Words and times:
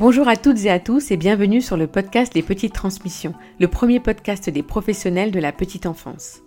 Bonjour 0.00 0.28
à 0.28 0.36
toutes 0.36 0.64
et 0.64 0.70
à 0.70 0.80
tous 0.80 1.10
et 1.10 1.18
bienvenue 1.18 1.60
sur 1.60 1.76
le 1.76 1.86
podcast 1.86 2.32
Les 2.32 2.40
Petites 2.40 2.72
Transmissions, 2.72 3.34
le 3.58 3.68
premier 3.68 4.00
podcast 4.00 4.48
des 4.48 4.62
professionnels 4.62 5.30
de 5.30 5.38
la 5.38 5.52
petite 5.52 5.84
enfance. 5.84 6.40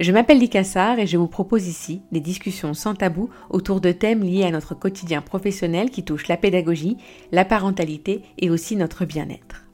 Je 0.00 0.10
m'appelle 0.10 0.40
Licassar 0.40 0.98
et 0.98 1.06
je 1.06 1.16
vous 1.16 1.28
propose 1.28 1.68
ici 1.68 2.02
des 2.10 2.18
discussions 2.18 2.74
sans 2.74 2.96
tabou 2.96 3.30
autour 3.50 3.80
de 3.80 3.92
thèmes 3.92 4.24
liés 4.24 4.42
à 4.42 4.50
notre 4.50 4.74
quotidien 4.74 5.22
professionnel 5.22 5.90
qui 5.90 6.02
touchent 6.02 6.26
la 6.26 6.36
pédagogie, 6.36 6.96
la 7.30 7.44
parentalité 7.44 8.22
et 8.38 8.50
aussi 8.50 8.74
notre 8.74 9.04
bien-être. 9.04 9.64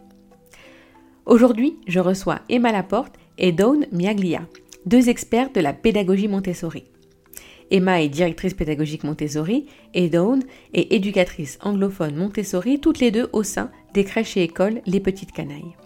Aujourd'hui, 1.24 1.78
je 1.86 2.00
reçois 2.00 2.40
Emma 2.50 2.72
Laporte 2.72 3.14
et 3.38 3.52
Dawn 3.52 3.86
Miaglia, 3.90 4.42
deux 4.84 5.08
experts 5.08 5.54
de 5.54 5.62
la 5.62 5.72
pédagogie 5.72 6.28
Montessori. 6.28 6.84
Emma 7.70 8.00
est 8.00 8.08
directrice 8.08 8.54
pédagogique 8.54 9.04
Montessori 9.04 9.66
et 9.92 10.08
Dawn 10.08 10.42
est 10.72 10.92
éducatrice 10.92 11.58
anglophone 11.62 12.16
Montessori, 12.16 12.80
toutes 12.80 13.00
les 13.00 13.10
deux 13.10 13.28
au 13.32 13.42
sein 13.42 13.70
des 13.94 14.04
crèches 14.04 14.36
et 14.36 14.42
écoles 14.42 14.80
Les 14.86 15.00
Petites 15.00 15.32
Canailles. 15.32 15.76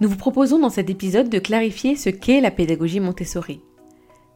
Nous 0.00 0.08
vous 0.08 0.16
proposons 0.16 0.58
dans 0.58 0.70
cet 0.70 0.88
épisode 0.90 1.28
de 1.28 1.38
clarifier 1.38 1.96
ce 1.96 2.10
qu'est 2.10 2.40
la 2.40 2.50
pédagogie 2.50 3.00
Montessori, 3.00 3.60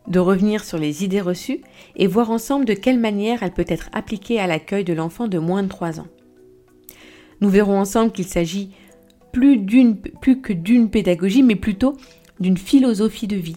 de 0.09 0.19
revenir 0.19 0.65
sur 0.65 0.79
les 0.79 1.05
idées 1.05 1.21
reçues 1.21 1.61
et 1.95 2.07
voir 2.07 2.31
ensemble 2.31 2.65
de 2.65 2.75
quelle 2.75 2.99
manière 2.99 3.43
elle 3.43 3.53
peut 3.53 3.65
être 3.69 3.89
appliquée 3.93 4.41
à 4.41 4.47
l'accueil 4.47 4.85
de 4.85 4.93
l'enfant 4.93 5.29
de 5.29 5.39
moins 5.39 5.63
de 5.63 5.69
3 5.69 6.01
ans. 6.01 6.09
Nous 7.41 7.49
verrons 7.49 7.79
ensemble 7.79 8.13
qu'il 8.13 8.27
s'agit 8.27 8.71
plus, 9.33 9.65
plus 10.21 10.41
que 10.41 10.53
d'une 10.53 10.91
pédagogie, 10.91 11.43
mais 11.43 11.57
plutôt 11.57 11.97
d'une 12.41 12.57
philosophie 12.57 13.27
de 13.27 13.37
vie 13.37 13.57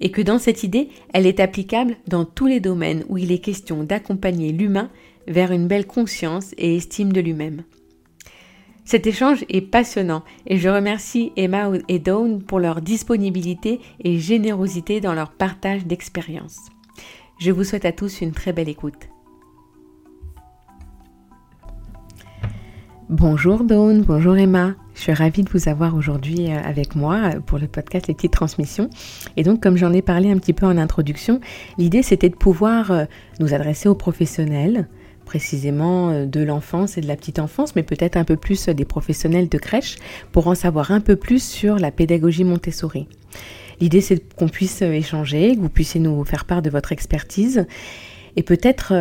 et 0.00 0.10
que 0.10 0.22
dans 0.22 0.38
cette 0.38 0.62
idée, 0.62 0.88
elle 1.12 1.26
est 1.26 1.40
applicable 1.40 1.96
dans 2.08 2.24
tous 2.24 2.46
les 2.46 2.60
domaines 2.60 3.04
où 3.08 3.18
il 3.18 3.32
est 3.32 3.38
question 3.38 3.84
d'accompagner 3.84 4.52
l'humain 4.52 4.90
vers 5.26 5.52
une 5.52 5.66
belle 5.66 5.86
conscience 5.86 6.54
et 6.58 6.76
estime 6.76 7.12
de 7.12 7.20
lui-même. 7.20 7.62
Cet 8.84 9.06
échange 9.06 9.44
est 9.48 9.62
passionnant 9.62 10.22
et 10.46 10.58
je 10.58 10.68
remercie 10.68 11.32
Emma 11.36 11.70
et 11.88 11.98
Dawn 11.98 12.42
pour 12.42 12.60
leur 12.60 12.82
disponibilité 12.82 13.80
et 14.00 14.18
générosité 14.18 15.00
dans 15.00 15.14
leur 15.14 15.32
partage 15.32 15.86
d'expériences. 15.86 16.58
Je 17.38 17.50
vous 17.50 17.64
souhaite 17.64 17.86
à 17.86 17.92
tous 17.92 18.20
une 18.20 18.32
très 18.32 18.52
belle 18.52 18.68
écoute. 18.68 19.08
Bonjour 23.10 23.64
Dawn, 23.64 24.00
bonjour 24.00 24.34
Emma. 24.34 24.76
Je 24.94 25.02
suis 25.02 25.12
ravie 25.12 25.42
de 25.42 25.50
vous 25.50 25.68
avoir 25.68 25.94
aujourd'hui 25.94 26.50
euh, 26.50 26.58
avec 26.64 26.96
moi 26.96 27.16
euh, 27.16 27.40
pour 27.40 27.58
le 27.58 27.66
podcast 27.66 28.06
Les 28.08 28.14
Petites 28.14 28.32
Transmissions. 28.32 28.88
Et 29.36 29.42
donc, 29.42 29.62
comme 29.62 29.76
j'en 29.76 29.92
ai 29.92 30.00
parlé 30.00 30.30
un 30.30 30.38
petit 30.38 30.54
peu 30.54 30.64
en 30.64 30.78
introduction, 30.78 31.38
l'idée 31.76 32.02
c'était 32.02 32.30
de 32.30 32.34
pouvoir 32.34 32.90
euh, 32.90 33.04
nous 33.40 33.52
adresser 33.52 33.90
aux 33.90 33.94
professionnels, 33.94 34.88
précisément 35.26 36.24
de 36.24 36.42
l'enfance 36.42 36.96
et 36.96 37.02
de 37.02 37.06
la 37.06 37.16
petite 37.16 37.38
enfance, 37.38 37.76
mais 37.76 37.82
peut-être 37.82 38.16
un 38.16 38.24
peu 38.24 38.36
plus 38.36 38.70
des 38.70 38.86
professionnels 38.86 39.50
de 39.50 39.58
crèche, 39.58 39.96
pour 40.32 40.46
en 40.48 40.54
savoir 40.54 40.90
un 40.90 41.00
peu 41.00 41.16
plus 41.16 41.42
sur 41.42 41.78
la 41.78 41.90
pédagogie 41.90 42.44
Montessori. 42.44 43.06
L'idée 43.80 44.00
c'est 44.00 44.34
qu'on 44.34 44.48
puisse 44.48 44.80
échanger, 44.80 45.56
que 45.56 45.60
vous 45.60 45.68
puissiez 45.68 46.00
nous 46.00 46.24
faire 46.24 46.46
part 46.46 46.62
de 46.62 46.70
votre 46.70 46.92
expertise 46.92 47.66
et 48.36 48.42
peut-être 48.42 48.94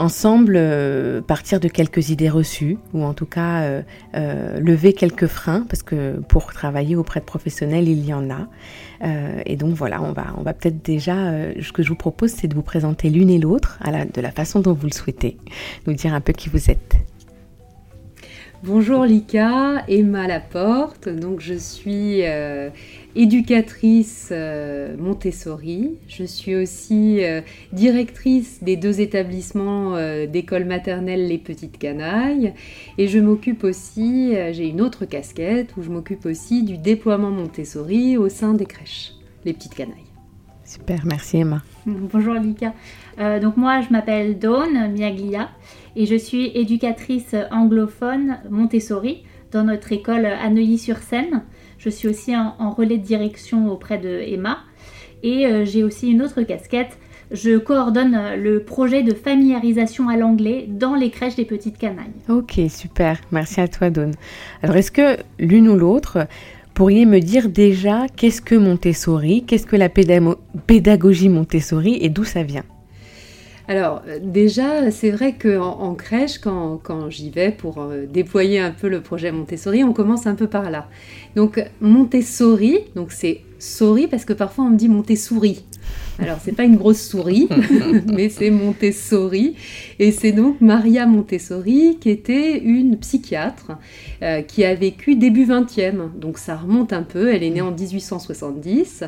ensemble 0.00 0.54
euh, 0.56 1.20
partir 1.20 1.60
de 1.60 1.68
quelques 1.68 2.08
idées 2.08 2.30
reçues 2.30 2.78
ou 2.94 3.04
en 3.04 3.12
tout 3.12 3.26
cas 3.26 3.60
euh, 3.60 3.82
euh, 4.14 4.58
lever 4.58 4.94
quelques 4.94 5.26
freins 5.26 5.66
parce 5.68 5.82
que 5.82 6.18
pour 6.28 6.52
travailler 6.52 6.96
auprès 6.96 7.20
de 7.20 7.24
professionnels 7.26 7.86
il 7.88 8.04
y 8.04 8.14
en 8.14 8.30
a. 8.30 8.48
Et 9.46 9.56
donc 9.56 9.74
voilà 9.74 10.02
on 10.02 10.12
va 10.12 10.26
on 10.36 10.42
va 10.42 10.52
peut-être 10.52 10.84
déjà 10.84 11.14
ce 11.58 11.72
que 11.72 11.82
je 11.82 11.88
vous 11.88 11.94
propose 11.94 12.32
c'est 12.32 12.48
de 12.48 12.54
vous 12.54 12.62
présenter 12.62 13.08
l'une 13.08 13.30
et 13.30 13.38
l'autre 13.38 13.78
de 14.14 14.20
la 14.20 14.30
façon 14.30 14.60
dont 14.60 14.74
vous 14.74 14.86
le 14.86 14.92
souhaitez. 14.92 15.38
Nous 15.86 15.94
dire 15.94 16.12
un 16.12 16.20
peu 16.20 16.34
qui 16.34 16.50
vous 16.50 16.70
êtes 16.70 16.96
Bonjour 18.62 19.04
Lika, 19.04 19.86
Emma 19.88 20.26
Laporte. 20.26 21.08
Donc 21.08 21.40
je 21.40 21.54
suis 21.54 22.26
euh, 22.26 22.68
éducatrice 23.16 24.28
euh, 24.32 24.94
Montessori. 24.98 25.96
Je 26.08 26.24
suis 26.24 26.54
aussi 26.54 27.24
euh, 27.24 27.40
directrice 27.72 28.62
des 28.62 28.76
deux 28.76 29.00
établissements 29.00 29.96
d'école 30.26 30.66
maternelle 30.66 31.26
Les 31.26 31.38
Petites 31.38 31.78
Canailles. 31.78 32.52
Et 32.98 33.08
je 33.08 33.18
m'occupe 33.18 33.64
aussi, 33.64 34.34
j'ai 34.52 34.68
une 34.68 34.82
autre 34.82 35.06
casquette 35.06 35.74
où 35.78 35.82
je 35.82 35.88
m'occupe 35.88 36.26
aussi 36.26 36.62
du 36.62 36.76
déploiement 36.76 37.30
Montessori 37.30 38.18
au 38.18 38.28
sein 38.28 38.52
des 38.52 38.66
crèches 38.66 39.12
Les 39.46 39.54
Petites 39.54 39.74
Canailles. 39.74 39.96
Super, 40.66 41.06
merci 41.06 41.38
Emma. 41.38 41.62
Bonjour 41.86 42.34
Lika. 42.34 42.74
donc 43.40 43.56
moi 43.56 43.80
je 43.80 43.90
m'appelle 43.90 44.38
Dawn 44.38 44.92
Miaglia 44.92 45.48
et 45.96 46.06
je 46.06 46.14
suis 46.14 46.50
éducatrice 46.54 47.34
anglophone 47.50 48.38
Montessori 48.50 49.24
dans 49.52 49.64
notre 49.64 49.92
école 49.92 50.26
à 50.26 50.48
Neuilly-sur-Seine. 50.50 51.42
Je 51.78 51.88
suis 51.88 52.08
aussi 52.08 52.36
en, 52.36 52.70
relais 52.70 52.98
de 52.98 53.04
direction 53.04 53.70
auprès 53.70 53.98
de 53.98 54.08
Emma 54.08 54.58
et 55.22 55.46
euh, 55.46 55.64
j'ai 55.64 55.82
aussi 55.82 56.10
une 56.10 56.22
autre 56.22 56.42
casquette. 56.42 56.98
Je 57.30 57.58
coordonne 57.58 58.18
le 58.36 58.64
projet 58.64 59.02
de 59.02 59.14
familiarisation 59.14 60.08
à 60.08 60.16
l'anglais 60.16 60.66
dans 60.68 60.94
les 60.94 61.10
crèches 61.10 61.36
des 61.36 61.44
petites 61.44 61.78
canailles. 61.78 62.10
Ok, 62.28 62.60
super. 62.68 63.20
Merci 63.30 63.60
à 63.60 63.68
toi, 63.68 63.88
Dawn. 63.88 64.12
Alors, 64.62 64.76
est-ce 64.76 64.90
que 64.90 65.16
l'une 65.38 65.68
ou 65.68 65.76
l'autre 65.76 66.26
pourriez 66.74 67.06
me 67.06 67.20
dire 67.20 67.48
déjà 67.48 68.06
qu'est-ce 68.16 68.42
que 68.42 68.56
Montessori, 68.56 69.44
qu'est-ce 69.46 69.66
que 69.66 69.76
la 69.76 69.88
pédagogie 69.88 71.28
Montessori 71.28 71.98
et 72.00 72.08
d'où 72.08 72.24
ça 72.24 72.42
vient? 72.42 72.64
Alors 73.70 74.02
euh, 74.08 74.18
déjà, 74.20 74.90
c'est 74.90 75.12
vrai 75.12 75.36
qu'en 75.40 75.78
en, 75.78 75.94
crèche, 75.94 76.38
quand, 76.38 77.08
j'y 77.08 77.30
vais 77.30 77.52
pour 77.52 77.80
euh, 77.80 78.04
déployer 78.04 78.58
un 78.58 78.72
peu 78.72 78.88
le 78.88 79.00
projet 79.00 79.30
Montessori, 79.30 79.84
on 79.84 79.92
commence 79.92 80.26
un 80.26 80.34
peu 80.34 80.48
par 80.48 80.72
là. 80.72 80.88
Donc 81.36 81.64
Montessori, 81.80 82.80
donc 82.96 83.12
c'est 83.12 83.42
souris 83.60 84.08
parce 84.08 84.24
que 84.24 84.32
parfois 84.32 84.64
on 84.64 84.70
me 84.70 84.76
dit 84.76 84.88
Montessori. 84.88 85.64
Alors 86.18 86.38
c'est 86.42 86.50
pas 86.50 86.64
une 86.64 86.78
grosse 86.78 87.00
souris, 87.00 87.48
mais 88.12 88.28
c'est 88.28 88.50
Montessori. 88.50 89.54
Et 90.00 90.10
c'est 90.10 90.32
donc 90.32 90.60
Maria 90.60 91.06
Montessori 91.06 91.98
qui 92.00 92.10
était 92.10 92.58
une 92.58 92.98
psychiatre 92.98 93.78
euh, 94.24 94.42
qui 94.42 94.64
a 94.64 94.74
vécu 94.74 95.14
début 95.14 95.46
20e. 95.46 96.10
Donc 96.18 96.38
ça 96.38 96.56
remonte 96.56 96.92
un 96.92 97.04
peu, 97.04 97.32
elle 97.32 97.44
est 97.44 97.50
née 97.50 97.60
en 97.60 97.70
1870. 97.70 99.04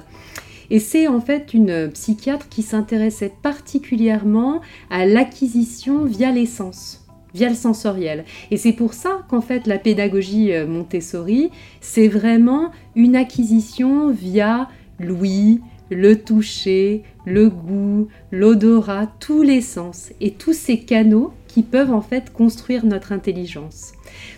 Et 0.72 0.78
c'est 0.78 1.06
en 1.06 1.20
fait 1.20 1.52
une 1.52 1.90
psychiatre 1.90 2.48
qui 2.48 2.62
s'intéressait 2.62 3.34
particulièrement 3.42 4.62
à 4.88 5.04
l'acquisition 5.04 6.06
via 6.06 6.32
l'essence 6.32 6.98
via 7.34 7.48
le 7.48 7.54
sensoriel. 7.54 8.24
Et 8.50 8.58
c'est 8.58 8.72
pour 8.74 8.92
ça 8.92 9.22
qu'en 9.30 9.40
fait 9.40 9.66
la 9.66 9.78
pédagogie 9.78 10.52
euh, 10.52 10.66
Montessori, 10.66 11.50
c'est 11.80 12.08
vraiment 12.08 12.70
une 12.94 13.16
acquisition 13.16 14.10
via 14.10 14.68
l'ouïe, 15.00 15.62
le 15.90 16.16
toucher, 16.16 17.04
le 17.24 17.48
goût, 17.48 18.08
l'odorat, 18.30 19.08
tous 19.18 19.40
les 19.40 19.62
sens 19.62 20.10
et 20.20 20.32
tous 20.32 20.52
ces 20.52 20.80
canaux 20.80 21.32
qui 21.48 21.62
peuvent 21.62 21.92
en 21.92 22.02
fait 22.02 22.32
construire 22.32 22.84
notre 22.84 23.12
intelligence. 23.12 23.92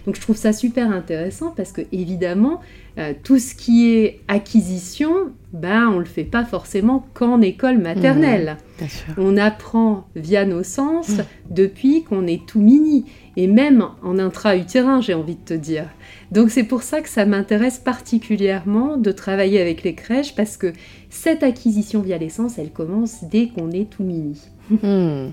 Donc 0.07 0.17
je 0.17 0.21
trouve 0.21 0.37
ça 0.37 0.53
super 0.53 0.91
intéressant 0.91 1.53
parce 1.57 1.73
que 1.73 1.83
évidemment 1.93 2.61
euh, 2.97 3.13
tout 3.25 3.41
ce 3.41 3.57
qui 3.57 3.91
est 3.91 4.21
acquisition, 4.29 5.33
ben 5.53 5.89
on 5.89 5.99
le 5.99 6.05
fait 6.05 6.23
pas 6.23 6.45
forcément 6.45 7.05
qu'en 7.13 7.41
école 7.41 7.79
maternelle. 7.79 8.57
Mmh, 8.81 8.85
on 9.19 9.37
apprend 9.37 10.07
via 10.15 10.45
nos 10.45 10.63
sens 10.63 11.09
mmh. 11.09 11.23
depuis 11.51 12.05
qu'on 12.05 12.29
est 12.29 12.47
tout 12.47 12.61
mini 12.61 13.07
et 13.37 13.49
même 13.49 13.85
en 14.05 14.19
intra-utérin, 14.21 15.01
j'ai 15.01 15.15
envie 15.15 15.35
de 15.35 15.45
te 15.45 15.55
dire. 15.55 15.87
Donc 16.31 16.51
c'est 16.51 16.63
pour 16.63 16.83
ça 16.83 17.01
que 17.01 17.09
ça 17.09 17.27
m'intéresse 17.27 17.79
particulièrement 17.79 18.97
de 18.97 19.11
travailler 19.11 19.61
avec 19.61 19.83
les 19.83 19.97
crèches 19.97 20.37
parce 20.37 20.57
que 20.57 20.73
cette 21.11 21.43
acquisition 21.43 22.01
via 22.01 22.17
les 22.17 22.29
sens, 22.29 22.59
elle 22.59 22.71
commence 22.71 23.25
dès 23.25 23.49
qu'on 23.49 23.73
est 23.73 23.91
tout 23.91 24.05
mini. 24.05 24.41
Mmh. 24.71 25.31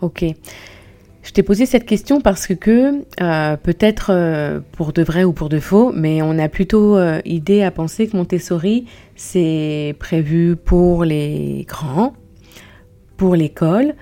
Ok. 0.00 0.24
Je 1.28 1.34
t'ai 1.34 1.42
posé 1.42 1.66
cette 1.66 1.84
question 1.84 2.22
parce 2.22 2.46
que 2.46 3.04
euh, 3.20 3.56
peut-être 3.58 4.10
euh, 4.14 4.60
pour 4.72 4.94
de 4.94 5.02
vrai 5.02 5.24
ou 5.24 5.34
pour 5.34 5.50
de 5.50 5.60
faux, 5.60 5.92
mais 5.94 6.22
on 6.22 6.38
a 6.38 6.48
plutôt 6.48 6.96
euh, 6.96 7.20
idée 7.26 7.62
à 7.62 7.70
penser 7.70 8.08
que 8.08 8.16
Montessori, 8.16 8.86
c'est 9.14 9.94
prévu 9.98 10.56
pour 10.56 11.04
les 11.04 11.66
grands, 11.68 12.14
pour 13.18 13.36
l'école. 13.36 13.92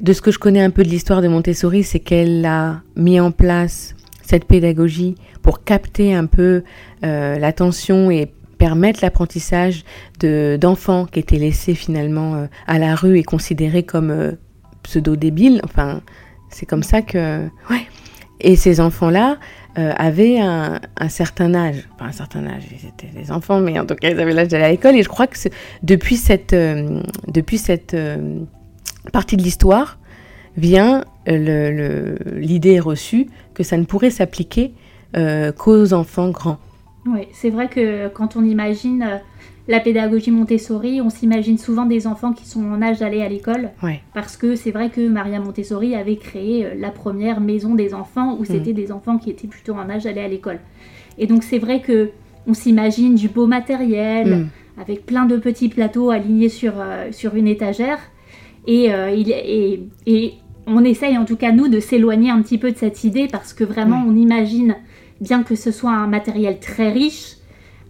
De 0.00 0.12
ce 0.12 0.22
que 0.22 0.30
je 0.30 0.38
connais 0.38 0.62
un 0.62 0.70
peu 0.70 0.84
de 0.84 0.88
l'histoire 0.88 1.22
de 1.22 1.26
Montessori, 1.26 1.82
c'est 1.82 1.98
qu'elle 1.98 2.46
a 2.46 2.82
mis 2.94 3.18
en 3.18 3.32
place 3.32 3.96
cette 4.22 4.44
pédagogie 4.44 5.16
pour 5.42 5.64
capter 5.64 6.14
un 6.14 6.26
peu 6.26 6.62
l'attention 7.02 8.12
et 8.12 8.30
permettre 8.58 9.00
l'apprentissage 9.02 9.82
d'enfants 10.20 11.06
qui 11.06 11.18
étaient 11.18 11.38
laissés 11.38 11.74
finalement 11.74 12.46
à 12.68 12.78
la 12.78 12.94
rue 12.94 13.18
et 13.18 13.24
considérés 13.24 13.82
comme 13.82 14.36
pseudo-débiles, 14.84 15.60
enfin 15.64 16.00
c'est 16.56 16.66
comme 16.66 16.82
ça 16.82 17.02
que... 17.02 17.46
Ouais. 17.70 17.86
Et 18.40 18.56
ces 18.56 18.80
enfants-là 18.80 19.38
euh, 19.78 19.92
avaient 19.96 20.38
un, 20.38 20.80
certain 21.08 21.54
âge, 21.54 21.88
pas 21.98 22.06
un 22.06 22.12
certain 22.12 22.46
âge, 22.46 22.64
ils 22.70 22.88
étaient 22.88 23.18
des 23.18 23.30
enfants, 23.30 23.60
mais 23.60 23.78
en 23.78 23.86
tout 23.86 23.94
cas 23.94 24.10
ils 24.10 24.20
avaient 24.20 24.32
l'âge 24.32 24.48
d'aller 24.48 24.64
à 24.64 24.70
l'école. 24.70 24.96
Et 24.96 25.02
je 25.02 25.08
crois 25.08 25.26
que 25.26 25.36
depuis 25.82 26.16
cette, 26.16 26.52
euh, 26.52 27.00
depuis 27.28 27.58
cette 27.58 27.94
euh, 27.94 28.40
partie 29.12 29.36
de 29.36 29.42
l'histoire, 29.42 29.98
vient 30.56 31.04
l'idée 31.26 32.80
reçue 32.80 33.26
que 33.52 33.62
ça 33.62 33.76
ne 33.76 33.84
pourrait 33.84 34.10
s'appliquer 34.10 34.72
qu'aux 35.58 35.92
enfants 35.92 36.30
grands. 36.30 36.58
Oui, 37.06 37.28
c'est 37.32 37.50
vrai 37.50 37.68
que 37.68 38.08
quand 38.08 38.36
on 38.36 38.44
imagine 38.44 39.20
la 39.68 39.80
pédagogie 39.80 40.30
Montessori, 40.30 41.00
on 41.00 41.10
s'imagine 41.10 41.58
souvent 41.58 41.86
des 41.86 42.06
enfants 42.06 42.32
qui 42.32 42.46
sont 42.46 42.64
en 42.64 42.80
âge 42.82 43.00
d'aller 43.00 43.22
à 43.22 43.28
l'école. 43.28 43.70
Parce 44.14 44.36
que 44.36 44.54
c'est 44.54 44.70
vrai 44.70 44.90
que 44.90 45.06
Maria 45.08 45.40
Montessori 45.40 45.94
avait 45.96 46.16
créé 46.16 46.64
euh, 46.64 46.74
la 46.78 46.90
première 46.90 47.40
maison 47.40 47.74
des 47.74 47.92
enfants 47.92 48.36
où 48.38 48.42
mm. 48.42 48.46
c'était 48.46 48.72
des 48.72 48.92
enfants 48.92 49.18
qui 49.18 49.30
étaient 49.30 49.48
plutôt 49.48 49.74
en 49.74 49.90
âge 49.90 50.04
d'aller 50.04 50.20
à 50.20 50.28
l'école. 50.28 50.60
Et 51.18 51.26
donc 51.26 51.42
c'est 51.42 51.58
vrai 51.58 51.80
que 51.80 52.10
on 52.46 52.54
s'imagine 52.54 53.16
du 53.16 53.28
beau 53.28 53.48
matériel, 53.48 54.36
mm. 54.36 54.48
avec 54.80 55.04
plein 55.04 55.26
de 55.26 55.36
petits 55.36 55.68
plateaux 55.68 56.10
alignés 56.10 56.48
sur, 56.48 56.74
euh, 56.76 57.10
sur 57.10 57.34
une 57.34 57.48
étagère. 57.48 57.98
Et, 58.68 58.92
euh, 58.92 59.10
il, 59.10 59.30
et, 60.06 60.34
on 60.68 60.82
essaye 60.82 61.16
en 61.16 61.24
tout 61.24 61.36
cas 61.36 61.52
nous 61.52 61.68
de 61.68 61.78
s'éloigner 61.78 62.30
un 62.30 62.42
petit 62.42 62.58
peu 62.58 62.72
de 62.72 62.76
cette 62.76 63.04
idée 63.04 63.28
parce 63.30 63.52
que 63.52 63.62
vraiment 63.62 64.04
on 64.04 64.16
imagine, 64.16 64.74
bien 65.20 65.44
que 65.44 65.54
ce 65.54 65.70
soit 65.70 65.92
un 65.92 66.08
matériel 66.08 66.58
très 66.58 66.90
riche, 66.90 67.36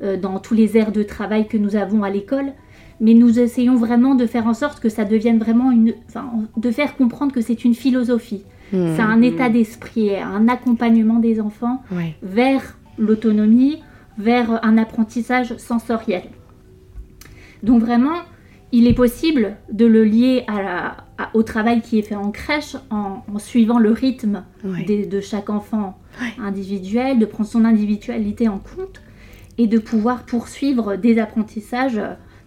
dans 0.01 0.39
tous 0.39 0.55
les 0.55 0.77
aires 0.77 0.93
de 0.93 1.03
travail 1.03 1.49
que 1.49 1.57
nous 1.57 1.75
avons 1.75 2.03
à 2.03 2.11
l'école, 2.11 2.53
mais 3.01 3.15
nous 3.15 3.39
essayons 3.39 3.77
vraiment 3.77 4.15
de 4.15 4.27
faire 4.27 4.47
en 4.47 4.55
sorte 4.55 4.81
que 4.81 4.89
ça 4.89 5.05
devienne 5.05 5.39
vraiment 5.39 5.71
une, 5.71 5.95
enfin, 6.09 6.31
de 6.57 6.71
faire 6.71 6.97
comprendre 6.97 7.33
que 7.33 7.41
c'est 7.41 7.65
une 7.65 7.75
philosophie, 7.75 8.45
mmh. 8.73 8.97
c'est 8.97 9.03
un 9.03 9.23
état 9.23 9.49
d'esprit, 9.49 10.17
un 10.17 10.49
accompagnement 10.49 11.19
des 11.19 11.41
enfants 11.41 11.83
vers 12.23 12.79
l'autonomie, 12.99 13.81
vers 14.19 14.65
un 14.65 14.79
apprentissage 14.79 15.57
sensoriel. 15.57 16.25
Donc 17.63 17.81
vraiment, 17.81 18.21
il 18.73 18.87
est 18.87 18.95
possible 18.95 19.57
de 19.73 19.87
le 19.87 20.05
lier 20.05 20.45
à 20.49 21.07
au 21.35 21.43
travail 21.43 21.81
qui 21.81 21.99
est 21.99 22.03
fait 22.03 22.15
en 22.15 22.31
crèche 22.31 22.77
en, 22.91 23.23
suivant 23.39 23.79
le 23.79 23.91
rythme 23.91 24.45
de 24.65 25.21
chaque 25.21 25.51
enfant 25.51 25.99
individuel, 26.39 27.19
de 27.19 27.27
prendre 27.27 27.49
son 27.49 27.65
individualité 27.65 28.49
en 28.49 28.59
compte, 28.59 29.01
et 29.59 29.67
de 29.67 29.79
pouvoir 29.79 30.25
poursuivre 30.25 30.97
des 30.97 31.19
apprentissages 31.19 32.01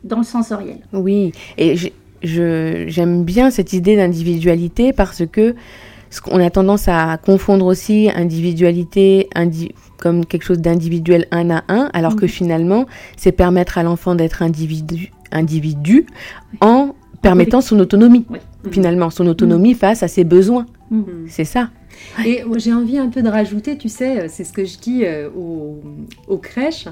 dans 0.04 0.18
le 0.18 0.24
sensoriel. 0.24 0.80
Oui, 0.94 1.32
et 1.58 1.76
j'aime 2.22 3.24
bien 3.24 3.52
cette 3.52 3.74
idée 3.74 3.96
d'individualité 3.96 4.94
parce 4.94 5.24
que 5.26 5.56
on 6.32 6.40
a 6.40 6.50
tendance 6.50 6.88
à 6.88 7.18
confondre 7.18 7.66
aussi 7.66 8.10
individualité 8.14 9.30
comme 9.98 10.26
quelque 10.26 10.44
chose 10.44 10.60
d'individuel 10.60 11.28
un 11.32 11.50
à 11.52 11.64
un, 11.68 11.90
alors 11.94 12.16
que 12.16 12.26
mhm. 12.26 12.30
finalement, 12.30 12.86
c'est 13.16 13.32
permettre 13.32 13.78
à 13.78 13.84
l'enfant 13.84 14.16
d'être 14.16 14.42
individu, 14.42 15.12
individu 15.32 16.08
en 16.62 16.96
permettant 17.22 17.62
son 17.62 17.80
autonomie. 17.80 18.26
Finalement, 18.72 19.10
son 19.10 19.28
autonomie 19.28 19.74
face 19.74 20.04
à 20.04 20.08
ses 20.08 20.24
besoins. 20.24 20.66
Mhm. 20.90 21.26
C'est 21.28 21.46
ça. 21.46 21.70
Et 22.26 22.44
j'ai 22.58 22.74
envie 22.74 22.98
un 22.98 23.10
peu 23.10 23.22
de 23.22 23.30
rajouter, 23.30 23.78
tu 23.78 23.90
sais, 23.90 24.20
euh, 24.20 24.26
c'est 24.30 24.44
ce 24.44 24.54
que 24.54 24.66
je 24.66 24.78
dis 24.78 25.06
euh, 25.06 25.30
aux, 26.28 26.38
crèches. 26.38 26.88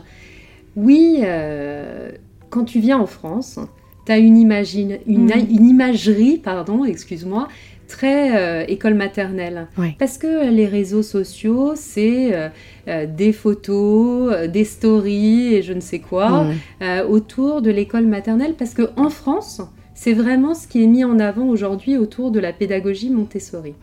Oui, 0.75 1.19
euh, 1.24 2.12
quand 2.50 2.63
tu 2.63 2.80
viens 2.80 3.00
en 3.00 3.07
France, 3.07 3.59
tu 4.06 4.12
as 4.12 4.18
une, 4.18 4.38
imagine, 4.38 5.00
une, 5.06 5.25
mm. 5.25 5.48
une, 5.50 5.65
imagerie, 5.65 6.38
pardon, 6.38 6.86
excuse-moi, 6.86 7.48
très 7.88 8.65
école 8.69 8.95
maternelle. 8.95 9.68
Parce 9.98 10.18
que 10.18 10.50
les 10.50 10.65
réseaux 10.65 11.04
sociaux, 11.04 11.71
c'est 11.75 12.51
des 12.86 13.31
photos, 13.31 14.50
des 14.50 14.65
stories 14.65 15.56
et 15.56 15.62
je 15.62 15.71
ne 15.71 15.80
sais 15.80 16.00
quoi 16.00 16.48
mm. 16.81 17.10
autour 17.10 17.62
de 17.62 17.71
l'école 17.71 18.06
maternelle. 18.06 18.56
Parce 18.57 18.74
qu'en 18.74 19.10
France, 19.10 19.62
c'est 19.97 20.13
vraiment 20.13 20.53
ce 20.53 20.67
qui 20.67 20.83
est 20.83 20.88
mis 20.88 21.03
en 21.03 21.17
avant 21.17 21.47
aujourd'hui 21.47 21.97
autour 21.97 22.29
de 22.29 22.39
la 22.39 22.53
pédagogie 22.53 23.09
Montessori. 23.09 23.73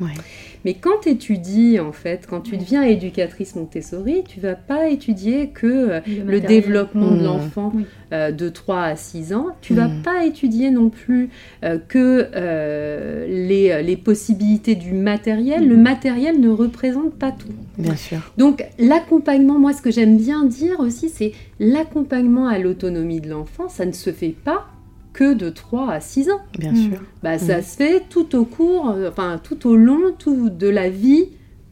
Mais 0.64 0.74
quand 0.74 1.00
tu 1.02 1.08
étudies, 1.10 1.80
en 1.80 1.90
fait, 1.90 2.26
quand 2.30 2.40
tu 2.40 2.56
deviens 2.56 2.84
éducatrice 2.84 3.56
Montessori, 3.56 4.22
tu 4.26 4.38
vas 4.38 4.54
pas 4.54 4.88
étudier 4.88 5.48
que 5.48 5.66
euh, 5.66 6.00
le, 6.24 6.40
développement 6.40 7.10
de 7.10 7.20
mmh. 7.20 7.24
l'enfant 7.24 7.72
euh, 8.12 8.30
de 8.30 8.48
3 8.48 8.82
à 8.82 8.96
6 8.96 9.34
ans. 9.34 9.48
Tu 9.60 9.74
vas 9.74 9.88
mmh. 9.88 10.02
pas 10.02 10.24
étudier 10.24 10.70
non 10.70 10.88
plus 10.88 11.30
euh, 11.64 11.78
que 11.78 12.30
les, 13.28 13.82
les, 13.82 13.96
possibilités 13.96 14.76
du 14.76 14.92
matériel. 14.92 15.66
Le 15.66 15.76
mmh. 15.76 15.82
matériel 15.82 16.40
ne 16.40 16.48
représente 16.48 17.12
pas 17.14 17.32
tout. 17.32 17.48
Bien 17.76 17.96
sûr. 17.96 18.18
Donc 18.38 18.64
l'accompagnement, 18.78 19.58
moi 19.58 19.72
ce 19.72 19.82
que 19.82 19.90
j'aime 19.90 20.16
bien 20.16 20.44
dire 20.44 20.78
aussi, 20.78 21.08
c'est 21.08 21.32
l'accompagnement 21.58 22.46
à 22.46 22.60
l'autonomie 22.60 23.20
de 23.20 23.30
l'enfant, 23.30 23.68
ça 23.68 23.84
ne 23.84 23.92
se 23.92 24.12
fait 24.12 24.34
pas 24.44 24.68
que 25.14 25.32
de 25.32 25.48
3 25.48 25.90
à 25.90 26.00
6 26.00 26.30
ans. 26.30 26.40
Bien 26.58 26.72
mm. 26.72 26.76
sûr. 26.76 27.02
Bah, 27.22 27.38
Ça 27.38 27.58
mm. 27.58 27.62
se 27.62 27.76
fait 27.76 28.02
tout 28.10 28.36
au 28.36 28.44
cours, 28.44 28.90
euh, 28.90 29.08
enfin 29.08 29.40
tout 29.42 29.66
au 29.66 29.76
long 29.76 30.12
tout 30.18 30.50
de 30.50 30.68
la 30.68 30.90
vie 30.90 31.28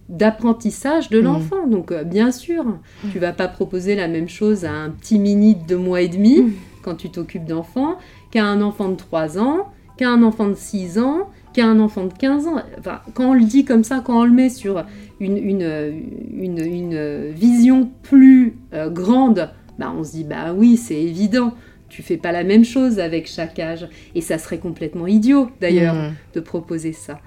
d'apprentissage 0.09 1.11
de 1.11 1.21
mm. 1.21 1.25
l'enfant. 1.25 1.67
Donc 1.67 1.93
euh, 1.93 2.05
bien 2.05 2.33
sûr, 2.33 2.65
tu 3.13 3.19
vas 3.19 3.33
pas 3.33 3.49
proposer 3.49 3.95
la 3.95 4.09
même 4.09 4.29
chose 4.29 4.65
à 4.65 4.73
un 4.73 4.89
petit 4.89 5.19
mini 5.19 5.57
de 5.57 5.67
2 5.69 5.77
mois 5.77 6.01
et 6.01 6.09
demi 6.09 6.55
quand 6.83 6.95
tu 6.95 7.11
t'occupes 7.11 7.45
d'enfants 7.45 7.99
qu'à 8.31 8.47
un 8.47 8.63
enfant 8.63 8.89
de 8.89 8.97
3 8.97 9.39
ans, 9.39 9.69
qu'à 9.99 10.09
un 10.09 10.23
enfant 10.23 10.49
de 10.49 10.55
6 10.55 10.99
ans, 10.99 11.29
qu'à 11.53 11.67
un 11.67 11.81
enfant 11.81 12.07
de 12.07 12.13
15 12.15 12.47
ans. 12.47 12.57
Enfin, 12.79 13.01
quand 13.15 13.31
on 13.31 13.35
le 13.35 13.45
dit 13.45 13.65
comme 13.65 13.85
ça, 13.85 14.03
quand 14.05 14.21
on 14.21 14.25
le 14.25 14.33
met 14.33 14.49
sur 14.49 14.85
une, 15.21 15.37
une, 15.37 16.01
une, 16.33 16.59
une 16.59 17.31
vision 17.31 17.91
plus 18.03 18.57
euh, 18.73 18.89
grande, 18.89 19.51
bah, 19.79 19.93
on 19.97 20.05
se 20.05 20.13
dit, 20.13 20.25
bah 20.25 20.53
oui, 20.57 20.77
c'est 20.77 21.01
évident 21.01 21.55
tu 21.93 22.03
fais 22.03 22.17
pas 22.17 22.33
la 22.33 22.43
même 22.43 22.65
chose 22.65 22.99
avec 22.99 23.29
chaque 23.29 23.59
âge. 23.59 23.87
Et 24.15 24.23
ça 24.23 24.39
serait 24.39 24.59
complètement 24.59 25.07
idiot 25.07 25.51
d'ailleurs 25.61 25.95
mmh. 25.95 26.15
de 26.35 26.41
proposer 26.41 26.93
ça. 26.95 27.21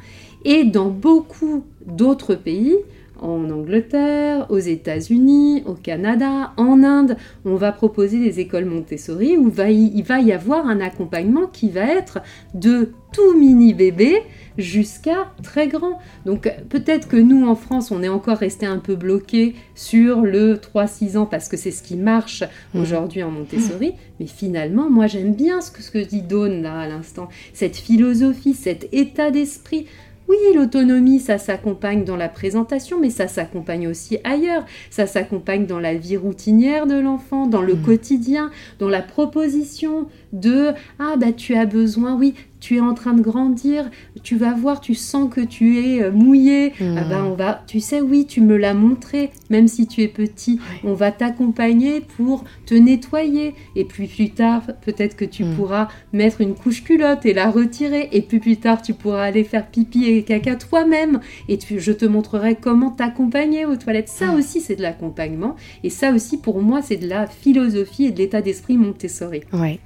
Et 0.44 0.64
dans 0.64 0.90
beaucoup 0.90 1.66
d'autres 1.86 2.34
pays, 2.34 2.76
en 3.22 3.50
Angleterre, 3.50 4.46
aux 4.50 4.60
États-Unis, 4.60 5.64
au 5.66 5.74
Canada, 5.74 6.54
en 6.58 6.84
Inde, 6.84 7.18
on 7.46 7.56
va 7.56 7.72
proposer 7.72 8.20
des 8.20 8.40
écoles 8.40 8.66
Montessori 8.66 9.38
où 9.38 9.52
il 9.68 10.04
va 10.04 10.20
y 10.20 10.32
avoir 10.32 10.68
un 10.68 10.80
accompagnement 10.82 11.48
qui 11.48 11.70
va 11.70 11.86
être 11.86 12.20
de 12.54 12.92
tout 13.14 13.38
mini 13.38 13.74
bébé 13.74 14.22
jusqu'à 14.58 15.32
très 15.44 15.68
grand. 15.68 16.00
Donc 16.26 16.52
peut-être 16.70 17.08
que 17.08 17.18
nous 17.18 17.48
en 17.48 17.56
France, 17.56 17.92
on 17.92 18.04
est 18.04 18.10
encore 18.10 18.38
resté 18.38 18.66
un 18.66 18.78
peu 18.78 18.96
bloqué 18.96 19.56
sur 19.74 20.22
le 20.22 20.56
3-6 20.56 21.18
ans 21.18 21.26
parce 21.26 21.48
que 21.48 21.58
c'est 21.58 21.72
ce 21.72 21.84
qui 21.84 21.96
marche 21.96 22.44
mmh. 22.74 22.80
aujourd'hui 22.80 23.24
en 23.24 23.32
Montessori. 23.32 23.94
Mais 24.20 24.28
finalement, 24.28 24.90
moi 24.90 25.08
j'aime 25.08 25.34
bien 25.34 25.62
ce 25.62 25.72
que, 25.72 25.82
ce 25.82 25.92
que 25.92 26.04
dit 26.04 26.22
Dawn 26.22 26.62
là 26.62 26.80
à 26.80 26.88
l'instant, 26.88 27.30
cette 27.54 27.78
philosophie, 27.78 28.54
cet 28.54 28.94
état 28.94 29.32
d'esprit. 29.32 29.88
Oui, 30.28 30.38
l'autonomie, 30.56 31.20
ça 31.20 31.38
s'accompagne 31.38 32.04
dans 32.04 32.16
la 32.16 32.30
présentation, 32.30 33.00
mais 33.00 33.12
ça 33.12 33.28
s'accompagne 33.28 33.88
aussi 33.88 34.18
ailleurs. 34.24 34.66
Ça 34.90 35.06
s'accompagne 35.06 35.68
dans 35.68 35.80
la 35.80 35.94
vie 35.94 36.18
routinière 36.18 36.88
de 36.88 36.96
l'enfant, 36.96 37.46
dans 37.46 37.62
le 37.62 37.76
mmh. 37.76 37.82
quotidien, 37.84 38.52
dans 38.80 38.90
la 38.90 39.02
proposition 39.02 40.08
de 40.34 40.72
Ah, 41.00 41.16
bah 41.18 41.32
tu 41.32 41.56
as 41.56 41.66
besoin, 41.66 42.16
oui, 42.16 42.34
tu 42.66 42.78
es 42.78 42.80
en 42.80 42.96
train 42.96 43.14
de 43.14 43.22
grandir, 43.22 43.92
tu 44.24 44.38
vas 44.38 44.56
voir, 44.56 44.82
tu 44.82 44.96
sens 44.96 45.32
que 45.32 45.42
tu 45.42 45.78
es 45.78 46.02
euh, 46.02 46.12
mouillé, 46.12 46.74
ah 46.82 47.04
bah, 47.08 47.22
hmm. 47.22 47.28
on 47.28 47.36
va, 47.36 47.64
tu 47.68 47.80
sais, 47.80 48.02
oui, 48.02 48.26
tu 48.26 48.42
me 48.42 48.58
l'as 48.58 48.74
montré, 48.74 49.30
même 49.52 49.68
si 49.68 49.86
tu 49.86 50.02
es 50.02 50.08
petit, 50.08 50.60
on 50.84 50.96
va 50.96 51.12
t'accompagner 51.12 52.02
pour 52.02 52.44
te 52.66 52.74
nettoyer. 52.74 53.54
Et 53.76 53.86
puis 53.86 54.08
plus 54.08 54.32
tard, 54.32 54.64
peut-être 54.82 55.16
que 55.16 55.26
tu 55.26 55.44
hmm. 55.44 55.56
pourras 55.56 55.90
mettre 56.12 56.42
une 56.42 56.56
couche 56.56 56.84
culotte 56.84 57.24
et 57.28 57.36
la 57.36 57.52
retirer. 57.52 58.10
Et 58.14 58.24
puis 58.24 58.40
plus 58.40 58.58
tard, 58.58 58.82
tu 58.82 58.96
pourras 58.96 59.26
aller 59.26 59.44
faire 59.44 59.68
pipi 59.68 60.06
et 60.06 60.24
caca 60.24 60.56
toi-même. 60.56 61.20
Et 61.48 61.60
je 61.78 61.92
te 61.92 62.06
montrerai 62.06 62.56
comment 62.56 62.90
t'accompagner 62.90 63.68
aux 63.68 63.76
toilettes. 63.76 64.10
Ça 64.10 64.32
hmm. 64.32 64.40
aussi, 64.40 64.60
c'est 64.60 64.76
de 64.76 64.82
l'accompagnement. 64.82 65.56
Et 65.84 65.92
ça 65.92 66.12
aussi, 66.14 66.40
pour 66.40 66.64
moi, 66.64 66.82
c'est 66.82 66.98
de 66.98 67.08
la 67.08 67.28
philosophie 67.28 68.06
et 68.06 68.12
de 68.12 68.18
l'état 68.18 68.42
d'esprit 68.42 68.76
Montessori. 68.76 69.42
Oui. 69.54 69.80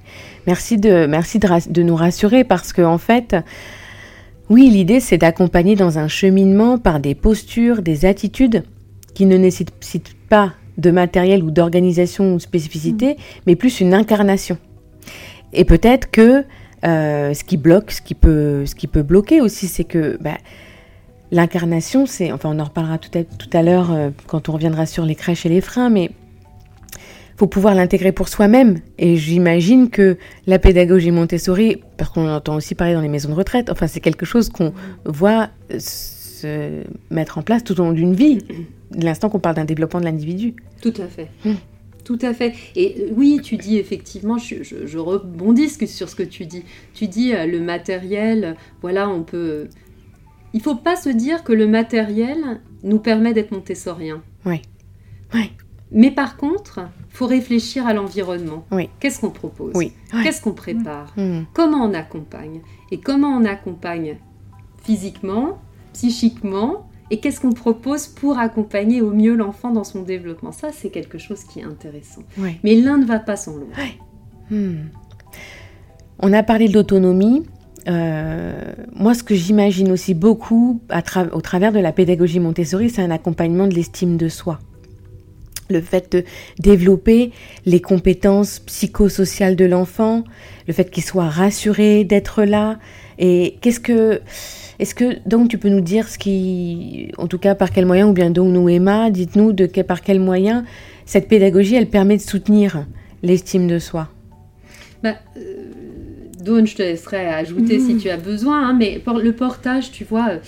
Merci 0.46 0.78
de, 0.78 1.04
merci 1.06 1.38
de, 1.38 1.82
nous 1.82 1.96
rassurer 1.96 2.44
parce 2.44 2.69
que, 2.72 2.82
en 2.82 2.98
fait, 2.98 3.36
oui, 4.50 4.68
l'idée 4.68 5.00
c'est 5.00 5.18
d'accompagner 5.18 5.76
dans 5.76 5.98
un 5.98 6.08
cheminement 6.08 6.76
par 6.76 6.98
des 6.98 7.14
postures, 7.14 7.82
des 7.82 8.04
attitudes 8.04 8.64
qui 9.14 9.26
ne 9.26 9.36
nécessitent 9.36 10.16
pas 10.28 10.54
de 10.76 10.90
matériel 10.90 11.42
ou 11.42 11.50
d'organisation 11.50 12.32
ou 12.32 12.36
de 12.36 12.42
spécificité, 12.42 13.12
mm. 13.12 13.16
mais 13.46 13.56
plus 13.56 13.80
une 13.80 13.94
incarnation. 13.94 14.58
Et 15.52 15.64
peut-être 15.64 16.10
que 16.10 16.44
euh, 16.84 17.34
ce 17.34 17.44
qui 17.44 17.56
bloque, 17.56 17.90
ce 17.90 18.02
qui 18.02 18.14
peut, 18.14 18.66
ce 18.66 18.74
qui 18.74 18.86
peut 18.86 19.02
bloquer 19.02 19.40
aussi, 19.40 19.68
c'est 19.68 19.84
que 19.84 20.18
bah, 20.20 20.38
l'incarnation, 21.30 22.06
c'est, 22.06 22.32
enfin, 22.32 22.50
on 22.52 22.58
en 22.58 22.64
reparlera 22.64 22.98
tout 22.98 23.16
à, 23.16 23.22
tout 23.24 23.50
à 23.52 23.62
l'heure 23.62 23.92
euh, 23.92 24.10
quand 24.26 24.48
on 24.48 24.52
reviendra 24.52 24.86
sur 24.86 25.04
les 25.04 25.14
crèches 25.14 25.46
et 25.46 25.48
les 25.48 25.60
freins, 25.60 25.90
mais 25.90 26.10
faut 27.40 27.46
pouvoir 27.46 27.74
l'intégrer 27.74 28.12
pour 28.12 28.28
soi-même. 28.28 28.80
Et 28.98 29.16
j'imagine 29.16 29.88
que 29.88 30.18
la 30.46 30.58
pédagogie 30.58 31.10
Montessori, 31.10 31.78
parce 31.96 32.10
qu'on 32.10 32.28
entend 32.28 32.54
aussi 32.54 32.74
parler 32.74 32.92
dans 32.92 33.00
les 33.00 33.08
maisons 33.08 33.30
de 33.30 33.34
retraite, 33.34 33.70
enfin 33.70 33.86
c'est 33.86 34.00
quelque 34.00 34.26
chose 34.26 34.50
qu'on 34.50 34.74
voit 35.06 35.48
se 35.78 36.82
mettre 37.08 37.38
en 37.38 37.42
place 37.42 37.64
tout 37.64 37.80
au 37.80 37.84
long 37.84 37.92
d'une 37.92 38.12
vie, 38.12 38.40
l'instant 38.94 39.30
qu'on 39.30 39.38
parle 39.38 39.56
d'un 39.56 39.64
développement 39.64 40.00
de 40.00 40.04
l'individu. 40.04 40.54
Tout 40.82 40.92
à 40.98 41.06
fait. 41.06 41.28
Hum. 41.46 41.56
Tout 42.04 42.18
à 42.20 42.34
fait. 42.34 42.52
Et 42.76 43.06
oui, 43.16 43.40
tu 43.42 43.56
dis 43.56 43.78
effectivement, 43.78 44.36
je, 44.36 44.98
rebondis 44.98 45.70
sur 45.86 46.10
ce 46.10 46.14
que 46.14 46.22
tu 46.22 46.44
dis. 46.44 46.64
Tu 46.92 47.06
dis 47.06 47.32
euh, 47.32 47.46
le 47.46 47.60
matériel, 47.60 48.54
voilà, 48.82 49.08
on 49.08 49.22
peut 49.22 49.68
il 50.52 50.60
faut 50.60 50.74
pas 50.74 50.96
se 50.96 51.08
dire 51.08 51.42
que 51.42 51.54
le 51.54 51.66
matériel 51.66 52.60
nous 52.82 52.98
permet 52.98 53.32
d'être 53.32 53.52
montessoriens. 53.52 54.22
Oui. 54.44 54.60
Oui. 55.32 55.52
Mais 55.90 56.10
par 56.10 56.36
contre, 56.36 56.80
faut 57.10 57.26
réfléchir 57.26 57.86
à 57.86 57.92
l'environnement. 57.92 58.64
Oui. 58.70 58.88
Qu'est-ce 59.00 59.20
qu'on 59.20 59.30
propose 59.30 59.72
Oui. 59.74 59.92
Ouais. 60.14 60.22
Qu'est-ce 60.22 60.40
qu'on 60.42 60.52
prépare 60.52 61.12
Hmm. 61.16 61.40
Comment 61.52 61.84
on 61.84 61.92
accompagne 61.94 62.60
Et 62.90 62.98
comment 63.00 63.28
on 63.28 63.44
accompagne 63.44 64.16
physiquement, 64.82 65.58
psychiquement 65.92 66.88
Et 67.10 67.18
qu'est-ce 67.20 67.40
qu'on 67.40 67.52
propose 67.52 68.06
pour 68.06 68.38
accompagner 68.38 69.00
au 69.02 69.10
mieux 69.10 69.34
l'enfant 69.34 69.70
dans 69.72 69.84
son 69.84 70.02
développement? 70.02 70.52
Ça, 70.52 70.68
c'est 70.72 70.90
quelque 70.90 71.18
chose 71.18 71.42
qui 71.44 71.60
est 71.60 71.64
intéressant. 71.64 72.22
Ouais. 72.38 72.58
Mais 72.64 72.76
l'un 72.76 72.96
ne 72.98 73.04
va 73.04 73.18
pas 73.18 73.36
sans 73.36 73.56
l'autre. 73.56 73.78
Hmm. 74.50 74.86
On 76.20 76.32
a 76.32 76.42
parlé 76.42 76.68
de 76.68 76.74
l'autonomie. 76.74 77.44
Euh, 77.88 78.72
moi, 78.94 79.14
ce 79.14 79.22
que 79.22 79.34
j'imagine 79.34 79.90
aussi 79.90 80.12
beaucoup 80.14 80.80
à 80.90 81.00
tra- 81.00 81.30
au 81.32 81.40
travers 81.40 81.72
de 81.72 81.78
la 81.80 81.92
pédagogie 81.92 82.38
Montessori, 82.38 82.90
c'est 82.90 83.02
un 83.02 83.10
accompagnement 83.10 83.66
de 83.66 83.74
l'estime 83.74 84.16
de 84.16 84.28
soi. 84.28 84.58
Le 85.70 85.80
fait 85.80 86.10
de 86.12 86.24
développer 86.58 87.30
les 87.64 87.80
compétences 87.80 88.58
psychosociales 88.58 89.54
de 89.56 89.64
l'enfant, 89.64 90.24
le 90.66 90.72
fait 90.74 90.90
qu'il 90.90 91.04
soit 91.04 91.28
rassuré 91.28 92.02
d'être 92.04 92.42
là. 92.44 92.78
Et 93.18 93.56
qu'est-ce 93.60 93.78
que, 93.80 94.20
est-ce 94.80 94.94
que 94.94 95.16
donc 95.28 95.48
tu 95.48 95.58
peux 95.58 95.68
nous 95.68 95.80
dire 95.80 96.08
ce 96.08 96.18
qui, 96.18 97.12
en 97.18 97.28
tout 97.28 97.38
cas 97.38 97.54
par 97.54 97.70
quel 97.70 97.86
moyen, 97.86 98.08
ou 98.08 98.12
bien 98.12 98.30
donc 98.30 98.52
nous 98.52 98.68
Emma, 98.68 99.10
dites-nous 99.10 99.52
de 99.52 99.66
que- 99.66 99.80
par 99.82 100.02
quel 100.02 100.18
moyen 100.18 100.64
cette 101.06 101.28
pédagogie, 101.28 101.76
elle 101.76 101.88
permet 101.88 102.16
de 102.16 102.22
soutenir 102.22 102.84
l'estime 103.22 103.68
de 103.68 103.78
soi? 103.78 104.08
Bah, 105.02 105.14
euh, 105.36 105.40
Dawn, 106.44 106.66
je 106.66 106.74
te 106.74 106.82
laisserai 106.82 107.26
ajouter 107.26 107.78
Mhm. 107.78 107.86
si 107.86 107.96
tu 107.98 108.10
as 108.10 108.16
besoin, 108.16 108.68
hein, 108.70 108.76
mais 108.78 108.98
pour 108.98 109.18
le 109.18 109.32
portage, 109.32 109.92
tu 109.92 110.04
vois, 110.04 110.30
euh, 110.30 110.38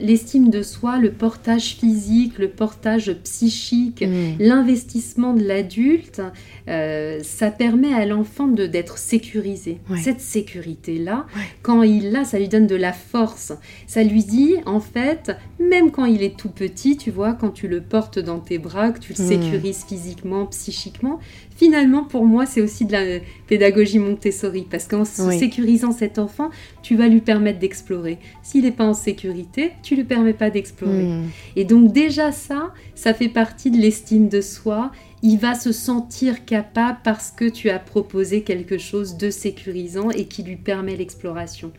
l'estime 0.00 0.50
de 0.50 0.62
soi, 0.62 0.98
le 0.98 1.10
portage 1.12 1.76
physique, 1.76 2.38
le 2.38 2.48
portage 2.48 3.12
psychique, 3.24 4.02
Mm. 4.02 4.36
l'investissement 4.40 5.34
de 5.34 5.42
l'adulte, 5.44 6.20
euh, 6.68 7.20
ça 7.22 7.50
permet 7.50 7.92
à 7.94 8.04
l'enfant 8.06 8.48
de 8.48 8.66
d'être 8.66 8.98
sécurisé. 8.98 9.78
Ouais. 9.90 9.98
Cette 9.98 10.20
sécurité-là, 10.20 11.26
Ouais. 11.36 11.42
quand 11.62 11.82
il 11.82 12.10
l'a, 12.12 12.24
ça 12.24 12.38
lui 12.38 12.48
donne 12.48 12.66
de 12.66 12.76
la 12.76 12.92
force. 12.92 13.52
Ça 13.86 14.02
lui 14.02 14.24
dit, 14.24 14.54
en 14.66 14.80
fait, 14.80 15.32
même 15.60 15.90
quand 15.90 16.04
il 16.04 16.22
est 16.22 16.36
tout 16.36 16.48
petit, 16.50 16.96
tu 16.96 17.10
vois, 17.10 17.32
quand 17.34 17.50
tu 17.50 17.68
le 17.68 17.80
portes 17.80 18.18
dans 18.18 18.38
tes 18.40 18.58
bras, 18.58 18.90
que 18.90 18.98
tu 19.00 19.14
le 19.16 19.22
Mm. 19.24 19.28
sécurises 19.28 19.84
physiquement, 19.88 20.46
psychiquement, 20.46 21.18
finalement, 21.58 22.04
pour 22.04 22.24
moi, 22.24 22.46
c'est 22.46 22.62
aussi 22.62 22.84
de 22.84 22.92
la 22.92 23.18
pédagogie 23.48 23.98
Montessori, 23.98 24.64
parce 24.70 24.86
qu'en 24.86 25.02
Oui. 25.26 25.38
sécurisant 25.38 25.90
cet 25.90 26.18
enfant, 26.20 26.50
tu 26.82 26.94
vas 26.94 27.08
lui 27.08 27.20
permettre 27.20 27.58
d'explorer. 27.58 28.18
S'il 28.42 28.62
n'est 28.62 28.70
pas 28.70 28.84
en 28.84 28.94
sécurité, 28.94 29.72
tu 29.82 29.96
lui 29.96 30.04
permets 30.04 30.32
pas 30.32 30.50
d'explorer. 30.50 31.02
Mm. 31.02 31.24
Et 31.56 31.64
donc 31.64 31.92
déjà 31.92 32.30
ça, 32.30 32.72
ça 32.94 33.12
fait 33.12 33.28
partie 33.28 33.72
de 33.72 33.76
l'estime 33.76 34.28
de 34.28 34.40
soi. 34.40 34.92
Il 35.20 35.38
va 35.38 35.56
se 35.56 35.72
sentir 35.72 36.44
capable 36.44 36.98
parce 37.02 37.32
que 37.32 37.48
tu 37.48 37.70
as 37.70 37.80
proposé 37.80 38.42
quelque 38.42 38.78
chose 38.78 39.16
de 39.16 39.30
sécurisant 39.30 40.10
et 40.10 40.26
qui 40.26 40.44
lui 40.44 40.54
permet 40.54 40.94
l'exploration. 40.94 41.72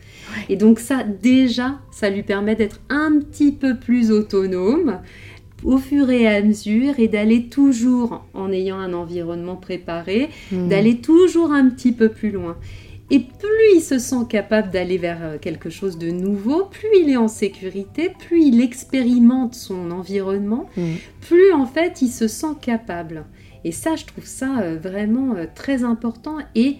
Et 0.50 0.56
donc 0.56 0.78
ça, 0.78 1.04
déjà, 1.04 1.78
ça 1.90 2.10
lui 2.10 2.22
permet 2.22 2.54
d'être 2.54 2.80
un 2.90 3.18
petit 3.18 3.52
peu 3.52 3.78
plus 3.78 4.10
autonome 4.10 5.00
au 5.64 5.78
fur 5.78 6.10
et 6.10 6.26
à 6.26 6.42
mesure 6.42 6.98
et 6.98 7.08
d'aller 7.08 7.44
toujours, 7.48 8.24
en 8.34 8.50
ayant 8.52 8.78
un 8.78 8.92
environnement 8.92 9.56
préparé, 9.56 10.28
Mm. 10.52 10.68
d'aller 10.68 10.96
toujours 10.98 11.52
un 11.52 11.68
petit 11.70 11.92
peu 11.92 12.08
plus 12.08 12.30
loin. 12.30 12.56
Et 13.12 13.18
plus 13.18 13.74
il 13.76 13.80
se 13.80 13.98
sent 13.98 14.24
capable 14.28 14.70
d'aller 14.70 14.96
vers 14.96 15.18
euh, 15.22 15.36
quelque 15.40 15.68
chose 15.68 15.98
de 15.98 16.10
nouveau, 16.10 16.66
plus 16.66 16.88
il 17.02 17.10
est 17.10 17.16
en 17.16 17.26
sécurité, 17.26 18.10
plus 18.18 18.42
il 18.44 18.60
expérimente 18.60 19.54
son 19.54 19.90
environnement, 19.90 20.68
Mm. 20.76 20.82
plus 21.20 21.52
en 21.52 21.66
fait 21.66 22.02
il 22.02 22.08
se 22.08 22.28
sent 22.28 22.54
capable. 22.60 23.24
Et 23.64 23.72
ça, 23.72 23.94
je 23.96 24.06
trouve 24.06 24.24
ça 24.26 24.60
euh, 24.60 24.78
vraiment 24.80 25.34
euh, 25.34 25.44
très 25.54 25.84
important 25.84 26.36
et 26.54 26.76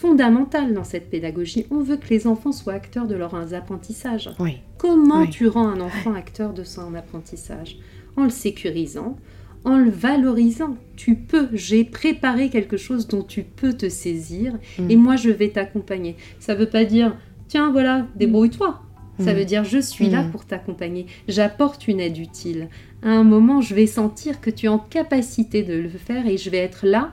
fondamental 0.00 0.72
dans 0.72 0.82
cette 0.84 1.10
pédagogie. 1.10 1.66
On 1.70 1.80
veut 1.82 1.98
que 1.98 2.08
les 2.08 2.26
enfants 2.26 2.52
soient 2.52 2.72
acteurs 2.72 3.06
de 3.06 3.14
leurs 3.14 3.52
apprentissages. 3.54 4.30
Oui. 4.40 4.56
Comment 4.78 5.20
Oui. 5.22 5.30
tu 5.30 5.46
rends 5.46 5.68
un 5.68 5.80
enfant 5.80 6.14
acteur 6.14 6.54
de 6.54 6.64
son 6.64 6.94
apprentissage? 6.94 7.76
En 8.16 8.24
le 8.24 8.30
sécurisant, 8.30 9.16
en 9.64 9.76
le 9.76 9.90
valorisant. 9.90 10.76
Tu 10.96 11.16
peux, 11.16 11.48
j'ai 11.52 11.84
préparé 11.84 12.48
quelque 12.48 12.78
chose 12.78 13.06
dont 13.08 13.22
tu 13.22 13.42
peux 13.42 13.74
te 13.74 13.90
saisir 13.90 14.54
Mm. 14.78 14.90
et 14.90 14.96
moi 14.96 15.16
je 15.16 15.28
vais 15.28 15.50
t'accompagner. 15.50 16.16
Ça 16.38 16.54
veut 16.54 16.68
pas 16.68 16.84
dire, 16.86 17.14
tiens 17.48 17.70
voilà, 17.70 18.06
débrouille-toi. 18.16 18.80
Ça 19.18 19.34
Mm. 19.34 19.36
veut 19.36 19.44
dire, 19.44 19.64
je 19.64 19.78
suis 19.78 20.08
là 20.08 20.22
Mm. 20.22 20.30
pour 20.30 20.46
t'accompagner. 20.46 21.04
J'apporte 21.28 21.86
une 21.88 22.00
aide 22.00 22.16
utile. 22.16 22.68
À 23.02 23.10
un 23.10 23.22
moment, 23.22 23.60
je 23.60 23.74
vais 23.74 23.86
sentir 23.86 24.40
que 24.40 24.48
tu 24.50 24.64
es 24.64 24.68
en 24.70 24.78
capacité 24.78 25.62
de 25.62 25.74
le 25.74 25.90
faire 25.90 26.26
et 26.26 26.38
je 26.38 26.48
vais 26.48 26.56
être 26.58 26.86
là 26.86 27.12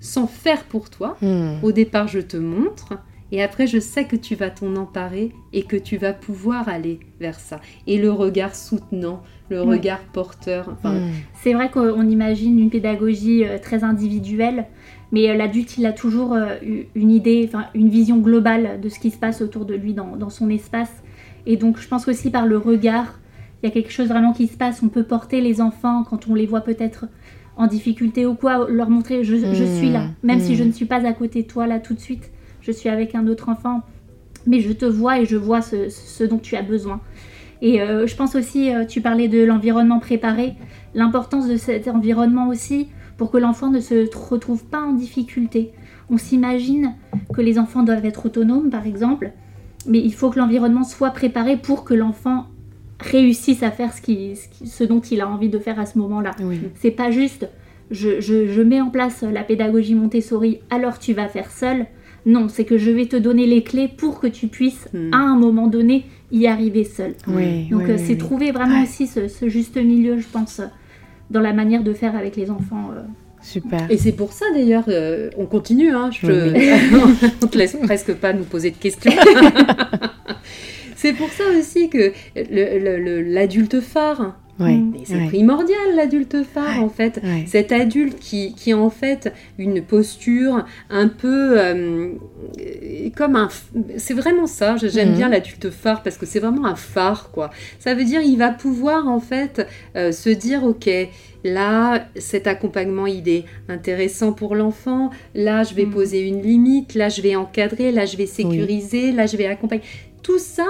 sans 0.00 0.26
faire 0.26 0.64
pour 0.64 0.90
toi. 0.90 1.16
Mm. 1.22 1.62
Au 1.62 1.72
départ, 1.72 2.08
je 2.08 2.20
te 2.20 2.36
montre. 2.36 2.94
Et 3.32 3.42
après, 3.44 3.68
je 3.68 3.78
sais 3.78 4.06
que 4.06 4.16
tu 4.16 4.34
vas 4.34 4.50
t'en 4.50 4.74
emparer 4.74 5.32
et 5.52 5.62
que 5.62 5.76
tu 5.76 5.96
vas 5.98 6.12
pouvoir 6.12 6.68
aller 6.68 6.98
vers 7.20 7.38
ça. 7.38 7.60
Et 7.86 7.96
le 7.96 8.10
regard 8.10 8.56
soutenant, 8.56 9.22
le 9.50 9.62
Ouais. 9.62 9.76
regard 9.76 10.00
porteur. 10.12 10.68
Enfin, 10.72 10.94
Mm. 10.94 11.10
C'est 11.42 11.52
vrai 11.54 11.70
qu'on 11.70 12.08
imagine 12.08 12.58
une 12.58 12.70
pédagogie 12.70 13.44
euh, 13.44 13.58
très 13.58 13.84
individuelle, 13.84 14.66
mais 15.12 15.28
euh, 15.30 15.34
l'adulte, 15.34 15.78
il 15.78 15.86
a 15.86 15.92
toujours 15.92 16.34
euh, 16.34 16.56
eu 16.62 16.86
une 16.96 17.10
idée, 17.12 17.44
enfin 17.48 17.66
une 17.74 17.88
vision 17.88 18.18
globale 18.18 18.80
de 18.80 18.88
ce 18.88 18.98
qui 18.98 19.10
se 19.12 19.18
passe 19.18 19.42
autour 19.42 19.64
de 19.64 19.74
lui 19.74 19.94
dans, 19.94 20.16
dans 20.16 20.30
son 20.30 20.50
espace. 20.50 20.90
Et 21.46 21.56
donc, 21.56 21.78
je 21.78 21.86
pense 21.86 22.04
qu'aussi 22.06 22.30
par 22.30 22.46
le 22.46 22.58
regard, 22.58 23.20
il 23.62 23.66
y 23.66 23.68
a 23.68 23.72
quelque 23.72 23.92
chose 23.92 24.08
vraiment 24.08 24.32
qui 24.32 24.46
se 24.48 24.56
passe. 24.56 24.82
On 24.82 24.88
peut 24.88 25.04
porter 25.04 25.40
les 25.40 25.60
enfants 25.60 26.02
quand 26.08 26.26
on 26.28 26.34
les 26.34 26.46
voit 26.46 26.62
peut-être 26.62 27.04
en 27.60 27.66
difficulté 27.66 28.26
ou 28.26 28.34
quoi, 28.34 28.66
leur 28.68 28.88
montrer 28.90 29.22
je, 29.22 29.36
je 29.36 29.64
Mm. 29.64 29.76
suis 29.78 29.90
là, 29.90 30.04
même 30.22 30.40
si 30.40 30.56
je 30.56 30.64
ne 30.64 30.72
suis 30.72 30.86
pas 30.86 31.06
à 31.06 31.12
côté 31.12 31.42
de 31.42 31.46
toi 31.48 31.66
là 31.66 31.78
tout 31.78 31.94
de 31.94 32.00
suite. 32.00 32.30
Je 32.62 32.72
suis 32.72 32.88
avec 32.88 33.14
un 33.14 33.26
autre 33.26 33.48
enfant, 33.48 33.82
mais 34.46 34.60
je 34.60 34.72
te 34.72 34.84
vois 34.84 35.20
et 35.20 35.26
je 35.26 35.36
vois 35.36 35.60
ce, 35.62 35.88
ce 35.88 36.24
dont 36.24 36.38
tu 36.38 36.56
as 36.56 36.62
besoin. 36.62 37.00
Et 37.62 37.82
euh, 37.82 38.06
je 38.06 38.16
pense 38.16 38.34
aussi, 38.34 38.74
euh, 38.74 38.84
tu 38.86 39.00
parlais 39.02 39.28
de 39.28 39.44
l'environnement 39.44 39.98
préparé, 39.98 40.54
l'importance 40.94 41.46
de 41.48 41.56
cet 41.56 41.88
environnement 41.88 42.48
aussi 42.48 42.88
pour 43.18 43.30
que 43.30 43.36
l'enfant 43.38 43.68
ne 43.70 43.80
se 43.80 44.08
retrouve 44.16 44.64
pas 44.64 44.80
en 44.82 44.92
difficulté. 44.94 45.72
On 46.08 46.16
s'imagine 46.16 46.94
que 47.34 47.42
les 47.42 47.58
enfants 47.58 47.82
doivent 47.82 48.06
être 48.06 48.26
autonomes, 48.26 48.70
par 48.70 48.86
exemple, 48.86 49.32
mais 49.86 49.98
il 49.98 50.14
faut 50.14 50.30
que 50.30 50.38
l'environnement 50.38 50.84
soit 50.84 51.10
préparé 51.10 51.56
pour 51.56 51.84
que 51.84 51.92
l'enfant 51.94 52.46
réussisse 53.00 53.62
à 53.62 53.70
faire 53.70 53.92
ce, 53.92 54.00
qui- 54.02 54.36
ce 54.36 54.48
qui- 54.48 54.68
ce 54.68 54.84
dont 54.84 55.00
il 55.00 55.20
a 55.20 55.28
envie 55.28 55.48
de 55.48 55.58
faire 55.58 55.78
à 55.80 55.86
ce 55.86 55.98
moment-là. 55.98 56.32
Oui. 56.42 56.60
C'est 56.80 56.90
pas 56.90 57.10
juste 57.10 57.48
je, 57.90 58.20
je- 58.20 58.46
je 58.46 58.62
mets 58.62 58.80
en 58.80 58.88
place 58.90 59.22
la 59.22 59.42
pédagogie 59.42 59.96
Montessori, 59.96 60.60
alors 60.70 61.00
tu 61.00 61.12
vas 61.12 61.26
faire 61.26 61.50
seul. 61.50 61.86
Non, 62.24 62.48
c'est 62.48 62.64
que 62.64 62.78
je 62.78 62.90
vais 62.90 63.06
te 63.06 63.16
donner 63.16 63.46
les 63.46 63.64
clés 63.64 63.88
pour 63.88 64.20
que 64.20 64.26
tu 64.28 64.46
puisses, 64.46 64.86
Hmm. 64.94 65.12
à 65.12 65.16
un 65.16 65.36
moment 65.36 65.66
donné, 65.66 66.04
y 66.30 66.46
arriver 66.46 66.84
seul. 66.84 67.14
Oui. 67.26 67.64
Donc 67.70 67.82
oui, 67.86 67.90
euh, 67.92 67.96
c'est 67.98 68.12
oui. 68.12 68.18
trouver 68.18 68.52
vraiment 68.52 68.76
Ouais. 68.76 68.84
aussi 68.84 69.08
ce, 69.08 69.26
ce 69.26 69.48
juste 69.48 69.76
milieu, 69.76 70.18
je 70.20 70.26
pense, 70.28 70.60
dans 71.30 71.40
la 71.40 71.52
manière 71.52 71.82
de 71.82 71.92
faire 71.92 72.14
avec 72.14 72.36
les 72.36 72.50
enfants. 72.50 72.90
euh. 72.94 73.00
Super. 73.42 73.90
Et 73.90 73.96
c'est 73.96 74.12
pour 74.12 74.32
ça 74.34 74.44
d'ailleurs, 74.54 74.84
euh, 74.88 75.30
on 75.38 75.46
continue, 75.46 75.90
hein, 75.90 76.10
je... 76.12 76.26
on 77.42 77.46
te 77.48 77.56
laisse 77.58 77.74
presque 77.82 78.12
pas 78.14 78.32
nous 78.34 78.44
poser 78.44 78.70
de 78.70 78.76
questions. 78.76 79.10
c'est 81.00 81.12
pour 81.14 81.30
ça 81.30 81.44
aussi 81.58 81.88
que 81.88 82.12
l'adulte 83.34 83.80
phare, 83.80 84.36
Ouais. 84.58 84.74
Mm. 84.76 84.92
c'est 85.04 85.14
ouais. 85.16 85.26
primordial 85.28 85.78
l'adulte 85.96 86.42
phare 86.44 86.76
Ouais. 86.78 86.84
en 86.84 86.90
fait. 86.90 87.18
Ouais. 87.24 87.44
Cet 87.46 87.72
adulte 87.72 88.18
qui, 88.18 88.54
qui 88.54 88.72
a 88.72 88.76
en 88.78 88.90
fait 88.90 89.32
une 89.56 89.80
posture 89.80 90.66
un 90.90 91.08
peu 91.08 91.58
euh, 91.58 92.10
comme 93.16 93.36
un... 93.36 93.48
C'est 93.96 94.12
vraiment 94.12 94.46
ça, 94.46 94.76
j'aime 94.76 95.10
Mhm. 95.12 95.16
bien 95.16 95.28
l'adulte 95.30 95.70
phare 95.70 96.02
parce 96.02 96.18
que 96.18 96.26
c'est 96.26 96.40
vraiment 96.40 96.66
un 96.66 96.74
phare 96.76 97.30
quoi. 97.32 97.48
Ça 97.78 97.94
veut 97.94 98.04
dire 98.04 98.20
il 98.20 98.36
va 98.36 98.50
pouvoir 98.50 99.08
en 99.08 99.20
fait 99.20 99.66
euh, 99.96 100.12
se 100.12 100.28
dire 100.28 100.62
ok, 100.62 100.90
là 101.42 102.04
cet 102.16 102.46
accompagnement 102.46 103.06
il 103.06 103.26
est 103.30 103.44
intéressant 103.70 104.34
pour 104.34 104.54
l'enfant, 104.54 105.08
là 105.34 105.62
je 105.62 105.72
vais 105.74 105.86
Mhm. 105.86 105.92
poser 105.94 106.20
une 106.28 106.42
limite, 106.42 106.94
là 106.94 107.08
je 107.08 107.22
vais 107.22 107.34
encadrer, 107.34 107.92
là 107.92 108.04
je 108.04 108.18
vais 108.18 108.26
sécuriser, 108.26 109.12
là 109.12 109.24
je 109.24 109.38
vais 109.38 109.46
accompagner. 109.46 109.82
Tout 110.22 110.38
ça, 110.38 110.66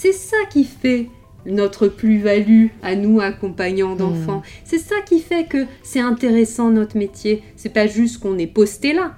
c'est 0.00 0.12
ça 0.12 0.36
qui 0.48 0.62
fait 0.62 1.08
notre 1.44 1.88
plus-value 1.88 2.66
à 2.82 2.94
nous 2.94 3.20
accompagnants 3.20 3.96
d'enfants. 3.96 4.42
C'est 4.64 4.78
ça 4.78 4.94
qui 5.04 5.18
fait 5.18 5.44
que 5.48 5.66
c'est 5.82 5.98
intéressant 5.98 6.70
notre 6.70 6.96
métier. 6.96 7.42
C'est 7.56 7.72
pas 7.72 7.88
juste 7.88 8.20
qu'on 8.20 8.38
est 8.38 8.46
posté 8.46 8.92
là. 8.92 9.16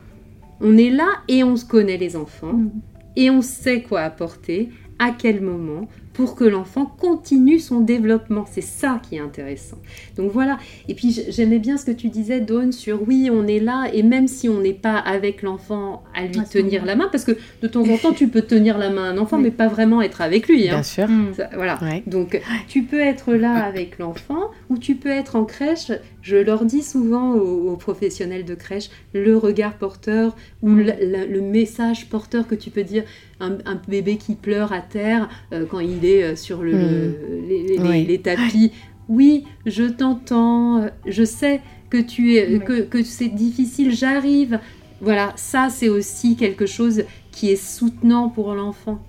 On 0.62 0.78
est 0.78 0.88
là 0.90 1.08
et 1.28 1.44
on 1.44 1.56
se 1.56 1.66
connaît 1.66 1.98
les 1.98 2.16
enfants 2.16 2.54
Mm. 2.54 2.70
et 3.16 3.28
on 3.30 3.42
sait 3.42 3.82
quoi 3.82 4.00
apporter, 4.00 4.70
à 4.98 5.10
quel 5.10 5.42
moment, 5.42 5.86
pour 6.20 6.34
que 6.34 6.44
l'enfant 6.44 6.84
continue 6.84 7.58
son 7.58 7.80
développement. 7.80 8.44
C'est 8.50 8.60
ça 8.60 9.00
qui 9.08 9.16
est 9.16 9.20
intéressant. 9.20 9.78
Donc 10.18 10.32
voilà. 10.32 10.58
Et 10.86 10.94
puis 10.94 11.18
j'aimais 11.30 11.58
bien 11.58 11.78
ce 11.78 11.86
que 11.86 11.92
tu 11.92 12.08
disais, 12.08 12.40
Dawn, 12.40 12.72
sur 12.72 13.08
oui, 13.08 13.30
on 13.32 13.46
est 13.46 13.58
là, 13.58 13.88
et 13.94 14.02
même 14.02 14.28
si 14.28 14.46
on 14.46 14.60
n'est 14.60 14.74
pas 14.74 14.98
avec 14.98 15.40
l'enfant 15.40 16.02
à 16.14 16.26
lui 16.26 16.42
tenir 16.52 16.84
la 16.84 16.94
main, 16.94 17.08
parce 17.10 17.24
que 17.24 17.32
de 17.62 17.68
temps 17.68 17.88
en 17.88 17.96
temps, 17.96 18.12
tu 18.12 18.28
peux 18.28 18.42
tenir 18.42 18.76
la 18.76 18.90
main 18.90 19.04
à 19.04 19.08
un 19.12 19.16
enfant, 19.16 19.38
mais 19.38 19.50
pas 19.50 19.68
vraiment 19.68 20.02
être 20.02 20.20
avec 20.20 20.46
lui. 20.46 20.68
Hein. 20.68 20.74
Bien 20.74 20.82
sûr. 20.82 21.08
voilà. 21.54 21.78
Donc 22.06 22.38
tu 22.68 22.82
peux 22.82 23.00
être 23.00 23.32
là 23.32 23.64
avec 23.64 23.98
l'enfant, 23.98 24.50
ou 24.68 24.76
tu 24.76 24.96
peux 24.96 25.08
être 25.08 25.36
en 25.36 25.46
crèche. 25.46 25.90
Je 26.22 26.36
leur 26.36 26.64
dis 26.64 26.82
souvent 26.82 27.34
aux, 27.34 27.76
professionnels 27.76 28.44
de 28.44 28.54
crèche, 28.54 28.90
le 29.14 29.36
regard 29.36 29.74
porteur 29.74 30.36
ou 30.62 30.68
le 30.68 31.40
message 31.40 32.08
porteur 32.08 32.46
que 32.46 32.54
tu 32.54 32.70
peux 32.70 32.82
dire 32.82 33.04
un, 33.40 33.56
bébé 33.88 34.16
qui 34.16 34.34
pleure 34.34 34.72
à 34.72 34.80
terre 34.80 35.28
euh, 35.52 35.64
quand 35.68 35.80
il 35.80 36.04
est 36.04 36.22
euh, 36.22 36.36
sur 36.36 36.62
le, 36.62 36.72
mm. 36.72 38.06
les, 38.06 38.20
tapis. 38.20 38.72
Oui, 39.08 39.44
je 39.66 39.84
t'entends, 39.84 40.82
euh, 40.82 40.88
je 41.06 41.24
sais 41.24 41.60
que 41.88 41.96
tu 41.96 42.36
es, 42.36 42.60
que, 42.60 42.82
que 42.82 43.02
c'est 43.02 43.28
difficile, 43.28 43.92
j'arrive. 43.94 44.60
Voilà, 45.00 45.32
ça 45.36 45.68
c'est 45.70 45.88
aussi 45.88 46.36
quelque 46.36 46.66
chose 46.66 47.04
qui 47.32 47.50
est 47.50 47.56
soutenant 47.56 48.28
pour 48.28 48.54
l'enfant. 48.54 49.00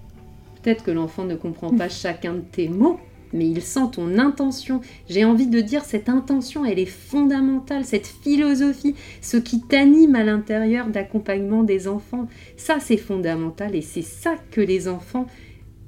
Peut-être 0.62 0.84
que 0.84 0.92
l'enfant 0.92 1.26
ne 1.26 1.36
comprend 1.36 1.70
pas 1.72 1.90
chacun 1.90 2.36
de 2.36 2.40
tes 2.40 2.70
mots, 2.70 3.00
mais 3.34 3.48
il 3.48 3.62
sent 3.62 3.92
ton 3.94 4.18
intention. 4.18 4.82
J'ai 5.10 5.26
envie 5.26 5.48
de 5.48 5.62
dire, 5.62 5.84
cette 5.84 6.10
intention, 6.10 6.66
elle 6.66 6.80
est 6.80 6.86
fondamentale, 6.86 7.86
cette 7.86 8.08
philosophie, 8.08 8.96
ce 9.22 9.38
qui 9.38 9.62
t'anime 9.62 10.16
à 10.16 10.24
l'intérieur 10.24 10.88
d'accompagnement 10.88 11.64
des 11.64 11.88
enfants. 11.88 12.28
Ça, 12.58 12.78
c'est 12.80 12.98
fondamental 12.98 13.76
et 13.76 13.82
c'est 13.82 14.02
ça 14.02 14.36
que 14.52 14.62
les 14.62 14.88
enfants 14.88 15.28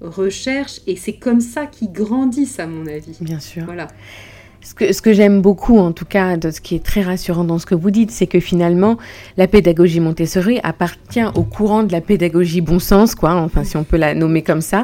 recherchent 0.01 0.81
et 0.87 0.95
c'est 0.95 1.13
comme 1.13 1.41
ça 1.41 1.65
qu'ils 1.65 1.91
grandissent, 1.91 2.59
à 2.59 2.67
mon 2.67 2.87
avis. 2.87 3.17
Bien 3.21 3.39
sûr. 3.39 3.65
Voilà. 3.65 3.87
Ce 4.63 4.73
que, 4.73 4.93
ce 4.93 5.01
que 5.01 5.13
j'aime 5.13 5.41
beaucoup, 5.41 5.77
en 5.77 5.91
tout 5.91 6.05
cas, 6.05 6.37
de 6.37 6.49
ce 6.49 6.61
qui 6.61 6.75
est 6.75 6.83
très 6.83 7.01
rassurant 7.01 7.43
dans 7.43 7.59
ce 7.59 7.65
que 7.65 7.75
vous 7.75 7.91
dites, 7.91 8.11
c'est 8.11 8.27
que 8.27 8.39
finalement, 8.39 8.97
la 9.37 9.47
pédagogie 9.47 9.99
Montessori 9.99 10.59
appartient 10.63 11.23
au 11.35 11.43
courant 11.43 11.83
de 11.83 11.91
la 11.91 12.01
pédagogie 12.01 12.61
bon 12.61 12.79
sens, 12.79 13.13
quoi, 13.13 13.33
enfin, 13.35 13.63
si 13.63 13.77
on 13.77 13.83
peut 13.83 13.97
la 13.97 14.13
nommer 14.13 14.41
comme 14.41 14.61
ça. 14.61 14.83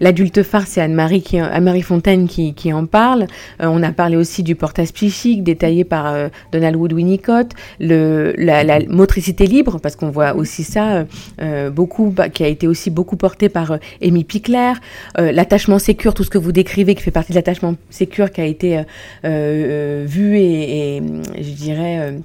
L'adulte 0.00 0.42
phare, 0.42 0.66
c'est 0.66 0.80
Anne-Marie 0.80 1.22
qui, 1.22 1.38
Anne-Marie 1.38 1.82
Fontaine 1.82 2.28
qui, 2.28 2.54
qui 2.54 2.72
en 2.72 2.86
parle. 2.86 3.22
Euh, 3.62 3.66
on 3.66 3.82
a 3.82 3.92
parlé 3.92 4.16
aussi 4.16 4.42
du 4.42 4.54
portage 4.54 4.92
psychique 4.92 5.42
détaillé 5.42 5.84
par 5.84 6.06
euh, 6.06 6.28
Donald 6.52 6.76
Wood 6.76 6.92
Winnicott, 6.92 7.52
le, 7.80 8.34
la, 8.36 8.62
la, 8.62 8.80
motricité 8.88 9.46
libre, 9.46 9.78
parce 9.80 9.96
qu'on 9.96 10.10
voit 10.10 10.34
aussi 10.34 10.64
ça 10.64 11.04
euh, 11.40 11.70
beaucoup, 11.70 12.10
bah, 12.10 12.28
qui 12.28 12.44
a 12.44 12.48
été 12.48 12.68
aussi 12.68 12.90
beaucoup 12.90 13.16
porté 13.16 13.48
par 13.48 13.78
Amy 14.02 14.24
Pickler, 14.24 14.72
l'attachement 15.16 15.78
sécure, 15.78 16.14
tout 16.14 16.24
ce 16.24 16.30
que 16.30 16.38
vous 16.38 16.52
décrivez, 16.52 16.94
qui 16.94 17.02
fait 17.02 17.10
partie 17.10 17.32
de 17.32 17.36
l'attachement 17.36 17.74
sécure, 17.90 18.30
qui 18.30 18.40
a 18.40 18.44
été 18.44 18.78
euh, 18.78 18.82
euh, 18.82 18.84
vu 19.22 20.38
et, 20.38 21.02
je 21.38 21.50
dirais 21.50 21.98
euh, 22.00 22.18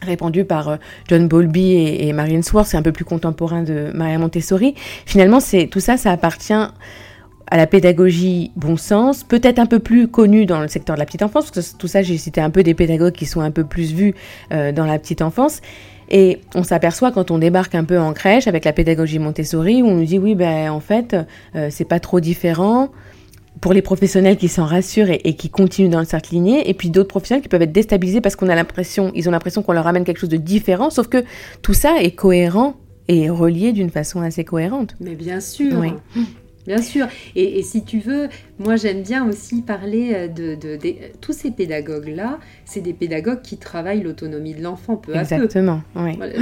répandu 0.00 0.44
par 0.44 0.78
John 1.08 1.28
Bowlby 1.28 1.72
et, 1.72 2.08
et 2.08 2.12
Marianne 2.12 2.42
Swartz, 2.42 2.70
c'est 2.70 2.76
un 2.76 2.82
peu 2.82 2.92
plus 2.92 3.04
contemporain 3.04 3.62
de 3.62 3.90
Maria 3.94 4.18
Montessori. 4.18 4.74
Finalement, 5.06 5.40
c'est 5.40 5.66
tout 5.66 5.80
ça, 5.80 5.96
ça 5.96 6.10
appartient 6.10 6.52
à 6.52 7.56
la 7.56 7.66
pédagogie 7.66 8.50
bon 8.56 8.76
sens, 8.76 9.24
peut-être 9.24 9.58
un 9.58 9.66
peu 9.66 9.78
plus 9.78 10.08
connue 10.08 10.46
dans 10.46 10.60
le 10.60 10.68
secteur 10.68 10.96
de 10.96 11.00
la 11.00 11.06
petite 11.06 11.22
enfance, 11.22 11.50
parce 11.50 11.72
que 11.72 11.76
tout 11.76 11.86
ça, 11.86 12.02
j'ai 12.02 12.16
cité 12.16 12.40
un 12.40 12.50
peu 12.50 12.62
des 12.62 12.74
pédagogues 12.74 13.12
qui 13.12 13.26
sont 13.26 13.42
un 13.42 13.50
peu 13.50 13.64
plus 13.64 13.92
vus 13.92 14.14
dans 14.50 14.86
la 14.86 14.98
petite 14.98 15.20
enfance. 15.20 15.60
Et 16.08 16.40
on 16.54 16.62
s'aperçoit 16.62 17.12
quand 17.12 17.30
on 17.30 17.38
débarque 17.38 17.74
un 17.74 17.84
peu 17.84 17.98
en 17.98 18.14
crèche 18.14 18.46
avec 18.46 18.64
la 18.64 18.72
pédagogie 18.72 19.18
Montessori, 19.18 19.82
où 19.82 19.86
on 19.86 19.96
nous 19.96 20.04
dit 20.04 20.18
oui, 20.18 20.34
ben 20.34 20.70
en 20.70 20.80
fait, 20.80 21.14
c'est 21.68 21.84
pas 21.84 22.00
trop 22.00 22.20
différent 22.20 22.88
pour 23.62 23.72
les 23.72 23.80
professionnels 23.80 24.36
qui 24.36 24.48
s'en 24.48 24.66
rassurent 24.66 25.08
et, 25.08 25.34
qui 25.36 25.48
continuent 25.48 25.88
dans 25.88 26.00
le 26.00 26.04
cercle 26.04 26.34
ligné, 26.34 26.68
et 26.68 26.74
puis 26.74 26.90
d'autres 26.90 27.08
professionnels 27.08 27.42
qui 27.42 27.48
peuvent 27.48 27.62
être 27.62 27.72
déstabilisés 27.72 28.20
parce 28.20 28.36
qu'on 28.36 28.48
a 28.48 28.54
l'impression, 28.56 29.12
ils 29.14 29.28
ont 29.28 29.32
l'impression 29.32 29.62
qu'on 29.62 29.72
leur 29.72 29.86
amène 29.86 30.04
quelque 30.04 30.18
chose 30.18 30.28
de 30.28 30.36
différent, 30.36 30.90
sauf 30.90 31.06
que 31.06 31.24
tout 31.62 31.72
ça 31.72 32.02
est 32.02 32.10
cohérent 32.10 32.74
et 33.06 33.30
relié 33.30 33.72
d'une 33.72 33.90
façon 33.90 34.20
assez 34.20 34.44
cohérente. 34.44 34.96
Mais 35.00 35.14
bien 35.14 35.40
sûr. 35.40 35.78
Oui. 35.78 35.92
Bien 36.66 36.80
sûr. 36.80 37.06
Et, 37.34 37.62
si 37.62 37.84
tu 37.84 37.98
veux, 37.98 38.28
moi 38.58 38.76
j'aime 38.76 39.02
bien 39.02 39.28
aussi 39.28 39.62
parler 39.62 40.12
euh, 40.14 40.28
de, 40.28 40.78
tous 41.20 41.32
ces 41.32 41.50
pédagogues-là. 41.50 42.38
C'est 42.64 42.80
des 42.80 42.92
pédagogues 42.92 43.42
qui 43.42 43.56
travaillent 43.56 44.02
l'autonomie 44.02 44.54
de 44.54 44.62
l'enfant 44.62 44.96
peu 44.96 45.12
à 45.12 45.24
peu. 45.24 45.34
Exactement. 45.34 45.82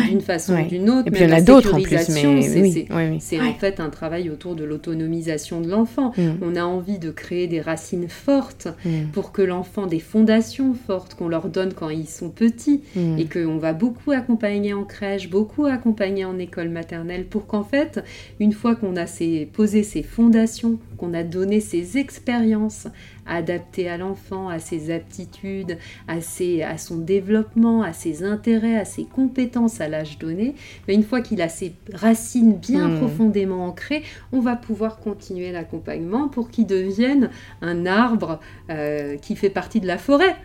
D'une 0.09 0.21
façon 0.21 0.55
ou 0.55 0.67
d'une 0.67 0.91
autre. 0.91 1.09
Et 1.09 1.11
puis 1.11 1.23
il 1.25 1.31
y 1.31 1.33
en 1.33 1.37
a 1.37 1.41
d'autres 1.41 1.75
en 1.75 1.81
plus. 1.81 2.09
Mais 2.11 3.19
c'est 3.21 3.41
en 3.41 3.55
fait 3.55 3.81
un 3.81 3.91
travail 3.91 4.31
autour 4.31 4.55
de 4.55 4.65
l'autonomisation 4.65 5.61
de 5.61 5.69
l'enfant. 5.69 6.13
Mm. 6.17 6.31
On 6.43 6.57
a 6.57 6.65
envie 6.65 6.99
de 6.99 7.11
créer 7.11 7.47
des 7.47 7.61
racines 7.61 8.09
fortes 8.09 8.69
mm. 8.85 9.11
pour 9.13 9.33
que 9.33 9.43
l'enfant, 9.43 9.87
des 9.87 10.01
fondations 10.01 10.75
fortes 10.75 11.15
qu'on 11.15 11.29
leur 11.29 11.49
donne 11.49 11.73
quand 11.73 11.89
ils 11.89 12.09
sont 12.09 12.31
petits 12.31 12.83
mm. 12.95 13.19
et 13.19 13.27
qu'on 13.27 13.59
va 13.59 13.73
beaucoup 13.73 14.13
accompagner 14.13 14.75
en 14.75 14.85
crèche, 14.85 15.31
beaucoup 15.31 15.67
accompagner 15.67 16.25
en 16.25 16.39
école 16.39 16.69
maternelle 16.69 17.25
pour 17.25 17.47
qu'en 17.47 17.65
fait, 17.65 18.05
une 18.39 18.53
fois 18.53 18.75
qu'on 18.75 18.97
a 18.97 19.07
posé 19.53 19.83
ces 19.83 20.03
fondations, 20.11 20.79
qu'on 20.99 21.15
a 21.15 21.23
donné 21.23 21.61
ses 21.61 21.97
expériences 21.97 22.89
adaptées 23.27 23.89
à 23.89 23.97
l'enfant, 23.97 24.49
à 24.49 24.59
ses 24.59 24.93
aptitudes, 24.93 25.79
à, 26.09 26.21
ses, 26.21 26.63
à 26.63 26.79
son 26.79 26.97
développement, 26.97 27.83
à 27.83 27.93
ses 27.93 28.25
intérêts, 28.25 28.77
à 28.77 28.85
ses 28.85 29.05
compétences 29.05 29.81
à 29.81 29.89
l'âge 29.89 30.19
donné, 30.19 30.55
mais 30.89 30.95
une 30.95 31.05
fois 31.05 31.21
qu'il 31.21 31.41
a 31.41 31.49
ses 31.49 31.75
racines 31.93 32.57
bien 32.57 32.89
hmm. 32.89 32.99
profondément 32.99 33.67
ancrées, 33.67 34.03
on 34.33 34.41
va 34.41 34.57
pouvoir 34.57 34.99
continuer 34.99 35.53
l'accompagnement 35.53 36.29
pour 36.29 36.51
qu'il 36.51 36.67
devienne 36.67 37.31
un 37.63 37.87
arbre 37.87 38.41
euh, 38.69 39.17
qui 39.17 39.37
fait 39.37 39.51
partie 39.51 39.81
de 39.81 39.87
la 39.87 39.99
forêt. 39.99 40.37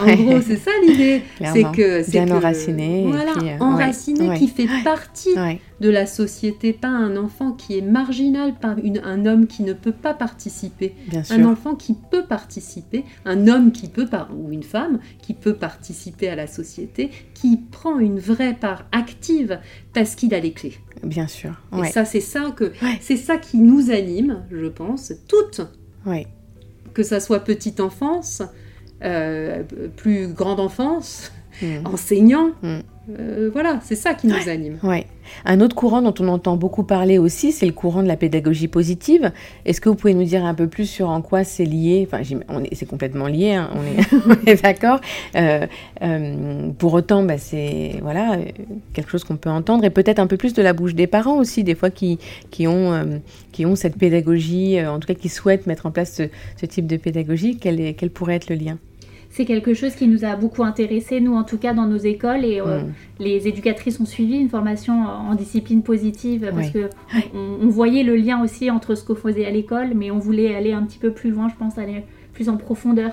En 0.00 0.14
gros, 0.14 0.40
c'est 0.40 0.56
ça 0.56 0.70
l'idée. 0.86 1.22
C'est 1.40 1.64
que 1.72 2.02
c'est 2.02 2.10
bien 2.10 2.30
enraciné. 2.30 3.04
Voilà, 3.06 3.32
euh, 3.42 3.58
enraciné 3.60 4.38
qui 4.38 4.48
fait 4.48 4.68
partie 4.84 5.34
de 5.80 5.90
la 5.90 6.06
société, 6.06 6.72
pas 6.72 6.88
un 6.88 7.16
enfant 7.16 7.52
qui 7.52 7.78
est 7.78 7.82
marginal, 7.82 8.54
pas 8.54 8.76
un 9.04 9.26
homme 9.26 9.46
qui 9.46 9.62
ne 9.62 9.72
peut 9.72 9.92
pas 9.92 10.14
participer. 10.14 10.94
un 11.30 11.44
enfant 11.44 11.74
qui 11.74 11.94
peut 11.94 12.24
participer, 12.24 13.04
un 13.24 13.48
homme 13.48 13.72
qui 13.72 13.88
peut, 13.88 14.06
ou 14.34 14.52
une 14.52 14.62
femme 14.62 15.00
qui 15.20 15.34
peut 15.34 15.54
participer 15.54 16.28
à 16.28 16.36
la 16.36 16.46
société, 16.46 17.10
qui 17.34 17.56
prend 17.56 17.98
une 17.98 18.18
vraie 18.18 18.54
part 18.54 18.84
active 18.92 19.58
parce 19.92 20.14
qu'il 20.14 20.34
a 20.34 20.40
les 20.40 20.52
clés. 20.52 20.74
Bien 21.02 21.26
sûr. 21.26 21.60
Et 21.82 21.88
ça, 21.88 22.04
c'est 22.04 22.20
ça 22.20 22.52
que, 22.54 22.72
c'est 23.00 23.16
ça 23.16 23.36
qui 23.36 23.58
nous 23.58 23.90
anime, 23.90 24.44
je 24.50 24.66
pense, 24.66 25.12
toutes. 25.28 25.60
Que 26.94 27.02
ça 27.02 27.20
soit 27.20 27.40
petite 27.40 27.80
enfance, 27.80 28.42
euh, 29.04 29.62
plus 29.96 30.28
grande 30.28 30.60
enfance, 30.60 31.32
mm. 31.62 31.86
enseignant. 31.86 32.50
Mm. 32.62 32.80
Euh, 33.08 33.50
voilà, 33.52 33.78
c'est 33.84 33.94
ça 33.94 34.14
qui 34.14 34.26
nous 34.26 34.48
anime. 34.48 34.78
Ouais. 34.82 35.06
Un 35.44 35.60
autre 35.60 35.76
courant 35.76 36.02
dont 36.02 36.14
on 36.18 36.28
entend 36.28 36.56
beaucoup 36.56 36.82
parler 36.82 37.18
aussi, 37.18 37.52
c'est 37.52 37.66
le 37.66 37.72
courant 37.72 38.02
de 38.02 38.08
la 38.08 38.16
pédagogie 38.16 38.68
positive. 38.68 39.32
Est-ce 39.64 39.80
que 39.80 39.88
vous 39.88 39.94
pouvez 39.94 40.14
nous 40.14 40.24
dire 40.24 40.44
un 40.44 40.54
peu 40.54 40.66
plus 40.66 40.86
sur 40.86 41.08
en 41.08 41.22
quoi 41.22 41.44
c'est 41.44 41.64
lié? 41.64 42.08
Enfin, 42.10 42.22
c'est 42.72 42.86
complètement 42.86 43.26
lié, 43.26 43.54
hein, 43.54 43.70
on 43.74 44.46
est, 44.46 44.62
d'accord. 44.62 45.00
Euh, 45.36 45.66
pour 46.78 46.94
autant, 46.94 47.22
bah, 47.22 47.38
c'est 47.38 47.98
voilà 48.02 48.38
quelque 48.92 49.10
chose 49.10 49.24
qu'on 49.24 49.36
peut 49.36 49.50
entendre 49.50 49.84
et 49.84 49.90
peut-être 49.90 50.18
un 50.18 50.26
peu 50.26 50.36
plus 50.36 50.52
de 50.54 50.62
la 50.62 50.72
bouche 50.72 50.94
des 50.94 51.06
parents 51.06 51.38
aussi, 51.38 51.64
des 51.64 51.74
fois 51.74 51.90
qui, 51.90 52.18
qui, 52.50 52.66
ont, 52.66 53.20
qui 53.52 53.66
ont 53.66 53.76
cette 53.76 53.96
pédagogie, 53.96 54.84
en 54.84 54.98
tout 54.98 55.06
cas 55.06 55.14
qui 55.14 55.28
souhaitent 55.28 55.66
mettre 55.66 55.86
en 55.86 55.90
place 55.90 56.22
ce, 56.56 56.66
type 56.66 56.86
de 56.86 56.96
pédagogie. 56.96 57.58
Quel, 57.58 57.80
est, 57.80 57.94
quel 57.94 58.10
pourrait 58.10 58.36
être 58.36 58.50
le 58.50 58.56
lien? 58.56 58.78
C'est 59.36 59.44
quelque 59.44 59.74
chose 59.74 59.94
qui 59.94 60.08
nous 60.08 60.24
a 60.24 60.34
beaucoup 60.34 60.64
intéressé, 60.64 61.20
nous 61.20 61.34
en 61.34 61.44
tout 61.44 61.58
cas 61.58 61.74
dans 61.74 61.84
nos 61.84 61.98
écoles. 61.98 62.42
Et 62.42 62.58
euh, 62.58 62.80
mm. 62.80 62.92
les 63.18 63.46
éducatrices 63.46 64.00
ont 64.00 64.06
suivi 64.06 64.38
une 64.38 64.48
formation 64.48 64.94
en 64.94 65.34
discipline 65.34 65.82
positive 65.82 66.50
parce 66.54 66.70
que 66.70 66.88
on, 67.34 67.68
voyait 67.68 68.02
le 68.02 68.16
lien 68.16 68.42
aussi 68.42 68.70
entre 68.70 68.94
ce 68.94 69.04
qu'on 69.04 69.14
faisait 69.14 69.44
à 69.44 69.50
l'école, 69.50 69.92
mais 69.94 70.10
on 70.10 70.18
voulait 70.18 70.54
aller 70.54 70.72
un 70.72 70.84
petit 70.84 70.98
peu 70.98 71.12
plus 71.12 71.30
loin, 71.30 71.50
je 71.50 71.54
pense, 71.54 71.76
aller 71.76 72.04
plus 72.32 72.48
en 72.48 72.56
profondeur. 72.56 73.12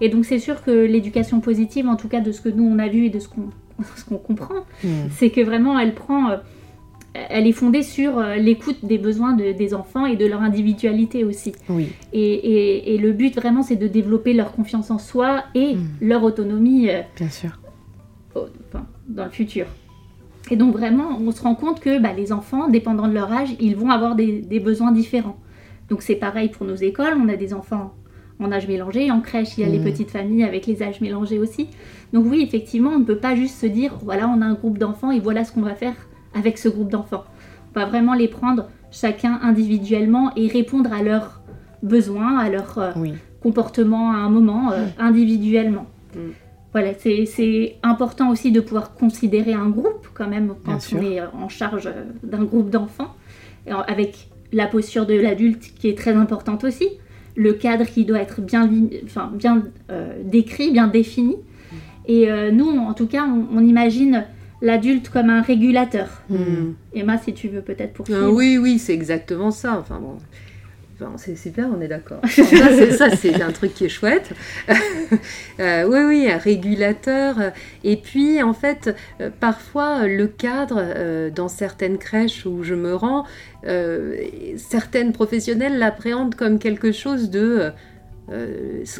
Et 0.00 0.08
donc 0.08 0.26
c'est 0.26 0.38
sûr 0.38 0.62
que 0.62 0.70
l'éducation 0.70 1.40
positive, 1.40 1.88
en 1.88 1.96
tout 1.96 2.08
cas 2.08 2.20
de 2.20 2.30
ce 2.30 2.40
que 2.40 2.50
nous 2.50 2.64
on 2.64 2.78
a 2.78 2.86
vu 2.86 3.06
et 3.06 3.10
de 3.10 3.18
ce 3.18 3.28
qu'on 3.28 4.16
comprend, 4.18 4.60
mm. 4.84 4.88
c'est 5.10 5.30
que 5.30 5.40
vraiment 5.40 5.76
elle 5.76 5.94
prend 5.94 6.30
euh, 6.30 6.36
elle 7.14 7.46
est 7.46 7.52
fondée 7.52 7.82
sur 7.82 8.18
euh, 8.18 8.36
l'écoute 8.36 8.78
des 8.82 8.98
besoins 8.98 9.34
des 9.34 9.74
enfants 9.74 10.06
et 10.06 10.16
de 10.16 10.26
leur 10.26 10.42
individualité 10.42 11.24
aussi. 11.24 11.52
Oui. 11.68 11.88
Et, 12.12 12.98
le 12.98 13.12
but 13.12 13.34
vraiment, 13.34 13.62
c'est 13.62 13.76
de 13.76 13.86
développer 13.86 14.32
leur 14.32 14.52
confiance 14.52 14.90
en 14.90 14.98
soi 14.98 15.44
et 15.54 15.74
hmm. 15.74 15.86
leur 16.00 16.24
autonomie. 16.24 16.90
Euh, 16.90 17.02
Bien 17.16 17.28
sûr. 17.28 17.58
dans 19.08 19.24
le 19.24 19.30
futur. 19.30 19.66
Et 20.50 20.56
donc 20.56 20.72
vraiment, 20.72 21.18
on 21.20 21.30
se 21.30 21.42
rend 21.42 21.54
compte 21.54 21.80
que 21.80 21.98
bah, 21.98 22.12
les 22.14 22.32
enfants, 22.32 22.68
dépendant 22.68 23.08
de 23.08 23.14
leur 23.14 23.32
âge, 23.32 23.50
ils 23.60 23.76
vont 23.76 23.90
avoir 23.90 24.14
des, 24.14 24.60
besoins 24.62 24.92
différents. 24.92 25.38
Donc 25.88 26.02
c'est 26.02 26.16
pareil 26.16 26.48
pour 26.48 26.66
nos 26.66 26.74
écoles, 26.74 27.14
on 27.22 27.28
a 27.28 27.36
des 27.36 27.54
enfants 27.54 27.94
en 28.40 28.50
âge 28.50 28.66
mélangé, 28.66 29.10
en 29.12 29.20
crèche, 29.20 29.56
il 29.56 29.60
y 29.60 29.64
a 29.64 29.68
les 29.68 29.78
hmm. 29.78 29.84
petites 29.84 30.10
familles 30.10 30.44
avec 30.44 30.66
les 30.66 30.82
âges 30.82 31.00
mélangés 31.00 31.38
aussi. 31.38 31.68
Donc 32.12 32.26
oui, 32.28 32.42
effectivement, 32.42 32.90
on 32.90 32.98
ne 32.98 33.04
peut 33.04 33.18
pas 33.18 33.36
juste 33.36 33.60
se 33.60 33.66
dire, 33.66 33.96
voilà, 34.02 34.28
on 34.28 34.42
a 34.42 34.44
un 34.44 34.54
groupe 34.54 34.78
d'enfants 34.78 35.12
et 35.12 35.20
voilà 35.20 35.44
ce 35.44 35.52
qu'on 35.52 35.62
va 35.62 35.74
faire 35.74 35.94
avec 36.34 36.58
ce 36.58 36.68
groupe 36.68 36.90
d'enfants. 36.90 37.24
On 37.74 37.80
va 37.80 37.86
vraiment 37.86 38.14
les 38.14 38.28
prendre 38.28 38.68
chacun 38.90 39.40
individuellement 39.42 40.32
et 40.36 40.46
répondre 40.48 40.92
à 40.92 41.02
leurs 41.02 41.40
besoins, 41.82 42.38
à 42.38 42.48
leur 42.48 42.94
comportement 43.40 44.12
à 44.12 44.16
un 44.16 44.30
moment, 44.30 44.72
individuellement. 44.98 45.86
Mm. 46.14 46.18
Voilà, 46.72 46.90
c'est 46.98 47.76
important 47.84 48.30
aussi 48.30 48.50
de 48.50 48.60
pouvoir 48.60 48.94
considérer 48.94 49.52
un 49.52 49.68
groupe 49.68 50.08
quand 50.12 50.28
même 50.28 50.54
quand 50.64 50.78
on 50.92 51.02
est 51.02 51.20
en 51.20 51.48
charge 51.48 51.88
d'un 52.22 52.42
groupe 52.44 52.70
d'enfants, 52.70 53.14
avec 53.66 54.28
la 54.52 54.66
posture 54.66 55.06
de 55.06 55.14
l'adulte 55.14 55.72
qui 55.78 55.88
est 55.88 55.96
très 55.96 56.14
importante 56.14 56.64
aussi, 56.64 56.88
le 57.36 57.52
cadre 57.52 57.84
qui 57.84 58.04
doit 58.04 58.20
être 58.20 58.40
bien, 58.40 58.70
enfin, 59.04 59.30
bien 59.34 59.62
décrit, 60.24 60.72
bien 60.72 60.88
défini. 60.88 61.36
Et 62.06 62.28
nous, 62.52 62.68
en 62.70 62.92
tout 62.92 63.06
cas, 63.06 63.24
on 63.24 63.64
imagine 63.64 64.24
l'adulte 64.64 65.10
comme 65.10 65.30
un 65.30 65.42
régulateur. 65.42 66.22
Hmm. 66.28 66.72
Emma, 66.94 67.18
si 67.18 67.34
tu 67.34 67.48
veux 67.48 67.60
peut-être 67.60 67.92
poursuivre. 67.92 68.22
Euh, 68.22 68.30
oui, 68.30 68.58
oui, 68.58 68.78
c'est 68.78 68.94
exactement 68.94 69.50
ça. 69.50 69.78
Enfin 69.78 70.00
bon. 70.00 70.16
c'est 71.18 71.36
super, 71.36 71.68
on 71.76 71.80
est 71.82 71.88
d'accord. 71.88 72.20
ça, 72.28 73.10
c'est 73.14 73.42
un 73.42 73.52
truc 73.52 73.74
qui 73.74 73.84
est 73.84 73.90
chouette. 73.90 74.32
Euh, 75.60 75.86
oui, 75.86 76.00
oui, 76.08 76.28
un 76.28 76.38
régulateur. 76.38 77.36
Et 77.84 77.96
puis, 77.96 78.42
en 78.42 78.54
fait, 78.54 78.92
euh, 79.20 79.30
parfois, 79.38 80.08
le 80.08 80.26
cadre, 80.26 81.30
dans 81.30 81.46
certaines 81.46 81.98
crèches 81.98 82.44
où 82.44 82.64
je 82.64 82.74
me 82.74 82.96
rends, 82.96 83.24
certaines 84.56 85.12
professionnelles 85.12 85.78
l'appréhendent 85.78 86.34
comme 86.34 86.58
quelque 86.58 86.90
chose 86.90 87.30
de 87.30 87.70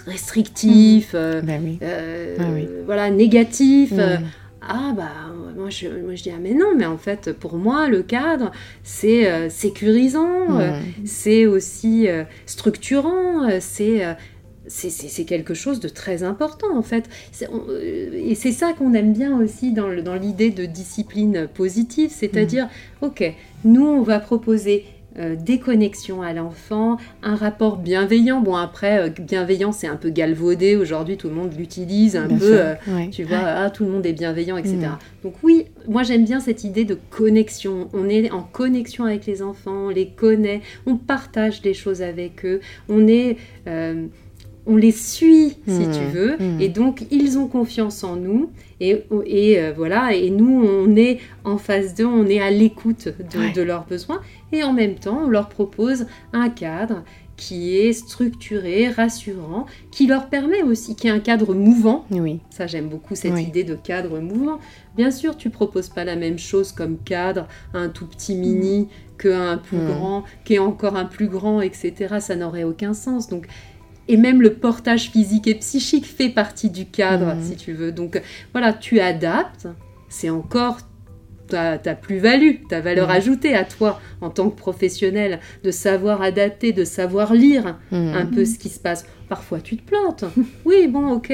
restrictif, 0.06 1.14
ben 1.14 1.78
ah 1.82 2.44
voilà, 2.86 3.10
négatif. 3.10 3.90
Hmm 3.90 4.22
ah 4.68 4.92
bah 4.96 5.10
moi 5.56 5.70
je, 5.70 5.88
moi 5.88 6.14
je 6.14 6.22
dis 6.22 6.30
ah 6.30 6.38
mais 6.40 6.54
non 6.54 6.74
mais 6.76 6.86
en 6.86 6.98
fait 6.98 7.32
pour 7.32 7.56
moi 7.56 7.88
le 7.88 8.02
cadre 8.02 8.50
c'est 8.82 9.30
euh, 9.30 9.48
sécurisant 9.48 10.58
euh, 10.58 10.78
c'est 11.04 11.46
aussi 11.46 12.08
euh, 12.08 12.24
structurant 12.46 13.48
c'est 13.60 14.02
c'est 14.66 15.24
quelque 15.26 15.52
chose 15.52 15.78
de 15.78 15.90
très 15.90 16.22
important 16.22 16.74
en 16.74 16.80
fait. 16.80 17.10
et 17.74 18.34
c'est 18.34 18.52
ça 18.52 18.72
qu'on 18.72 18.94
aime 18.94 19.12
bien 19.12 19.38
aussi 19.38 19.72
dans 19.72 19.88
l'idée 20.14 20.50
de 20.50 20.64
discipline 20.64 21.48
positive, 21.52 22.10
c'est-à-dire, 22.10 22.64
mmh. 23.02 23.04
ok, 23.04 23.34
nous 23.66 23.84
on 23.84 24.00
va 24.00 24.20
proposer 24.20 24.86
euh, 25.18 25.36
déconnexion 25.36 26.22
à 26.22 26.32
l'enfant, 26.32 26.96
un 27.22 27.36
rapport 27.36 27.76
bienveillant. 27.76 28.40
Bon, 28.40 28.56
après, 28.56 28.98
euh, 28.98 29.10
bienveillant, 29.10 29.70
c'est 29.70 29.86
un 29.86 29.96
peu 29.96 30.10
galvaudé. 30.10 30.76
Aujourd'hui, 30.76 31.16
tout 31.16 31.28
le 31.28 31.34
monde 31.34 31.52
l'utilise 31.56 32.16
un 32.16 32.26
peu. 32.26 32.60
Euh, 32.60 32.74
tu 33.12 33.22
vois, 33.22 33.38
ah, 33.38 33.70
tout 33.70 33.84
le 33.84 33.90
monde 33.90 34.06
est 34.06 34.12
bienveillant, 34.12 34.56
etc. 34.56 34.76
Mm. 34.76 34.98
Donc, 35.22 35.34
oui, 35.42 35.66
moi, 35.88 36.02
j'aime 36.02 36.24
bien 36.24 36.40
cette 36.40 36.64
idée 36.64 36.84
de 36.84 36.98
connexion. 37.10 37.88
On 37.92 38.08
est 38.08 38.30
en 38.30 38.42
connexion 38.42 39.04
avec 39.04 39.26
les 39.26 39.42
enfants, 39.42 39.86
on 39.86 39.88
les 39.88 40.08
connaît, 40.08 40.62
on 40.86 40.96
partage 40.96 41.62
des 41.62 41.74
choses 41.74 42.02
avec 42.02 42.44
eux, 42.44 42.60
on 42.88 43.06
est 43.06 43.36
on 44.66 44.76
les 44.76 44.92
suit, 44.92 45.56
si 45.66 45.86
hmm. 45.86 45.92
tu 45.92 46.04
veux, 46.12 46.36
hmm. 46.38 46.60
et 46.60 46.68
donc 46.68 47.04
ils 47.10 47.38
ont 47.38 47.46
confiance 47.46 48.02
en 48.02 48.16
nous, 48.16 48.50
et, 48.80 49.04
et 49.26 49.60
euh, 49.60 49.72
voilà, 49.76 50.14
et 50.14 50.30
nous, 50.30 50.64
on 50.64 50.96
est 50.96 51.20
en 51.44 51.58
face 51.58 51.94
d'eux, 51.94 52.06
on 52.06 52.26
est 52.26 52.40
à 52.40 52.50
l'écoute 52.50 53.08
de, 53.54 53.62
leurs 53.62 53.84
besoins, 53.84 54.20
et 54.52 54.62
en 54.62 54.72
même 54.72 54.94
temps, 54.94 55.22
on 55.24 55.28
leur 55.28 55.48
propose 55.48 56.06
un 56.32 56.48
cadre 56.48 57.02
qui 57.36 57.76
est 57.76 57.92
structuré, 57.92 58.88
rassurant, 58.88 59.66
qui 59.90 60.06
leur 60.06 60.28
permet 60.28 60.62
aussi, 60.62 60.94
qui 60.94 61.08
est 61.08 61.10
un 61.10 61.18
cadre 61.18 61.52
mouvant. 61.52 62.06
Oui. 62.12 62.38
Ça, 62.50 62.68
j'aime 62.68 62.88
beaucoup 62.88 63.16
cette 63.16 63.40
idée 63.40 63.64
de 63.64 63.74
cadre 63.74 64.20
mouvant. 64.20 64.60
Bien 64.96 65.10
sûr, 65.10 65.36
tu 65.36 65.50
proposes 65.50 65.88
pas 65.88 66.04
la 66.04 66.14
même 66.14 66.38
chose 66.38 66.70
comme 66.70 66.96
cadre 66.96 67.48
à 67.74 67.78
un 67.78 67.88
tout 67.88 68.06
petit 68.06 68.36
mini 68.36 68.82
hmm. 68.82 68.86
qu'à 69.18 69.50
un 69.50 69.56
plus 69.56 69.78
grand, 69.78 70.22
qui 70.44 70.54
est 70.54 70.58
encore 70.60 70.94
un 70.94 71.06
plus 71.06 71.26
grand, 71.26 71.60
etc. 71.60 72.18
Ça 72.20 72.36
n'aurait 72.36 72.62
aucun 72.62 72.94
sens. 72.94 73.28
Donc, 73.28 73.48
et 74.08 74.16
même 74.16 74.42
le 74.42 74.54
portage 74.54 75.10
physique 75.10 75.46
et 75.46 75.54
psychique 75.54 76.06
fait 76.06 76.28
partie 76.28 76.70
du 76.70 76.86
cadre, 76.86 77.34
mhm. 77.34 77.42
si 77.42 77.56
tu 77.56 77.72
veux. 77.72 77.92
Donc 77.92 78.20
voilà, 78.52 78.72
tu 78.72 79.00
adaptes, 79.00 79.68
c'est 80.08 80.30
encore 80.30 80.78
ta, 81.48 81.78
plus-value, 81.94 82.66
ta 82.68 82.80
valeur 82.80 83.08
mhm. 83.08 83.14
ajoutée 83.14 83.54
à 83.54 83.64
toi 83.64 84.00
en 84.20 84.30
tant 84.30 84.50
que 84.50 84.56
professionnel, 84.56 85.40
de 85.62 85.70
savoir 85.70 86.22
adapter, 86.22 86.72
de 86.72 86.84
savoir 86.84 87.34
lire 87.34 87.78
mhm. 87.92 88.14
un 88.14 88.26
peu 88.26 88.44
ce 88.44 88.58
qui 88.58 88.68
se 88.68 88.80
passe. 88.80 89.06
Parfois 89.28 89.60
tu 89.60 89.76
te 89.76 89.82
plantes. 89.82 90.24
Oui, 90.64 90.86
bon, 90.88 91.12
ok, 91.12 91.32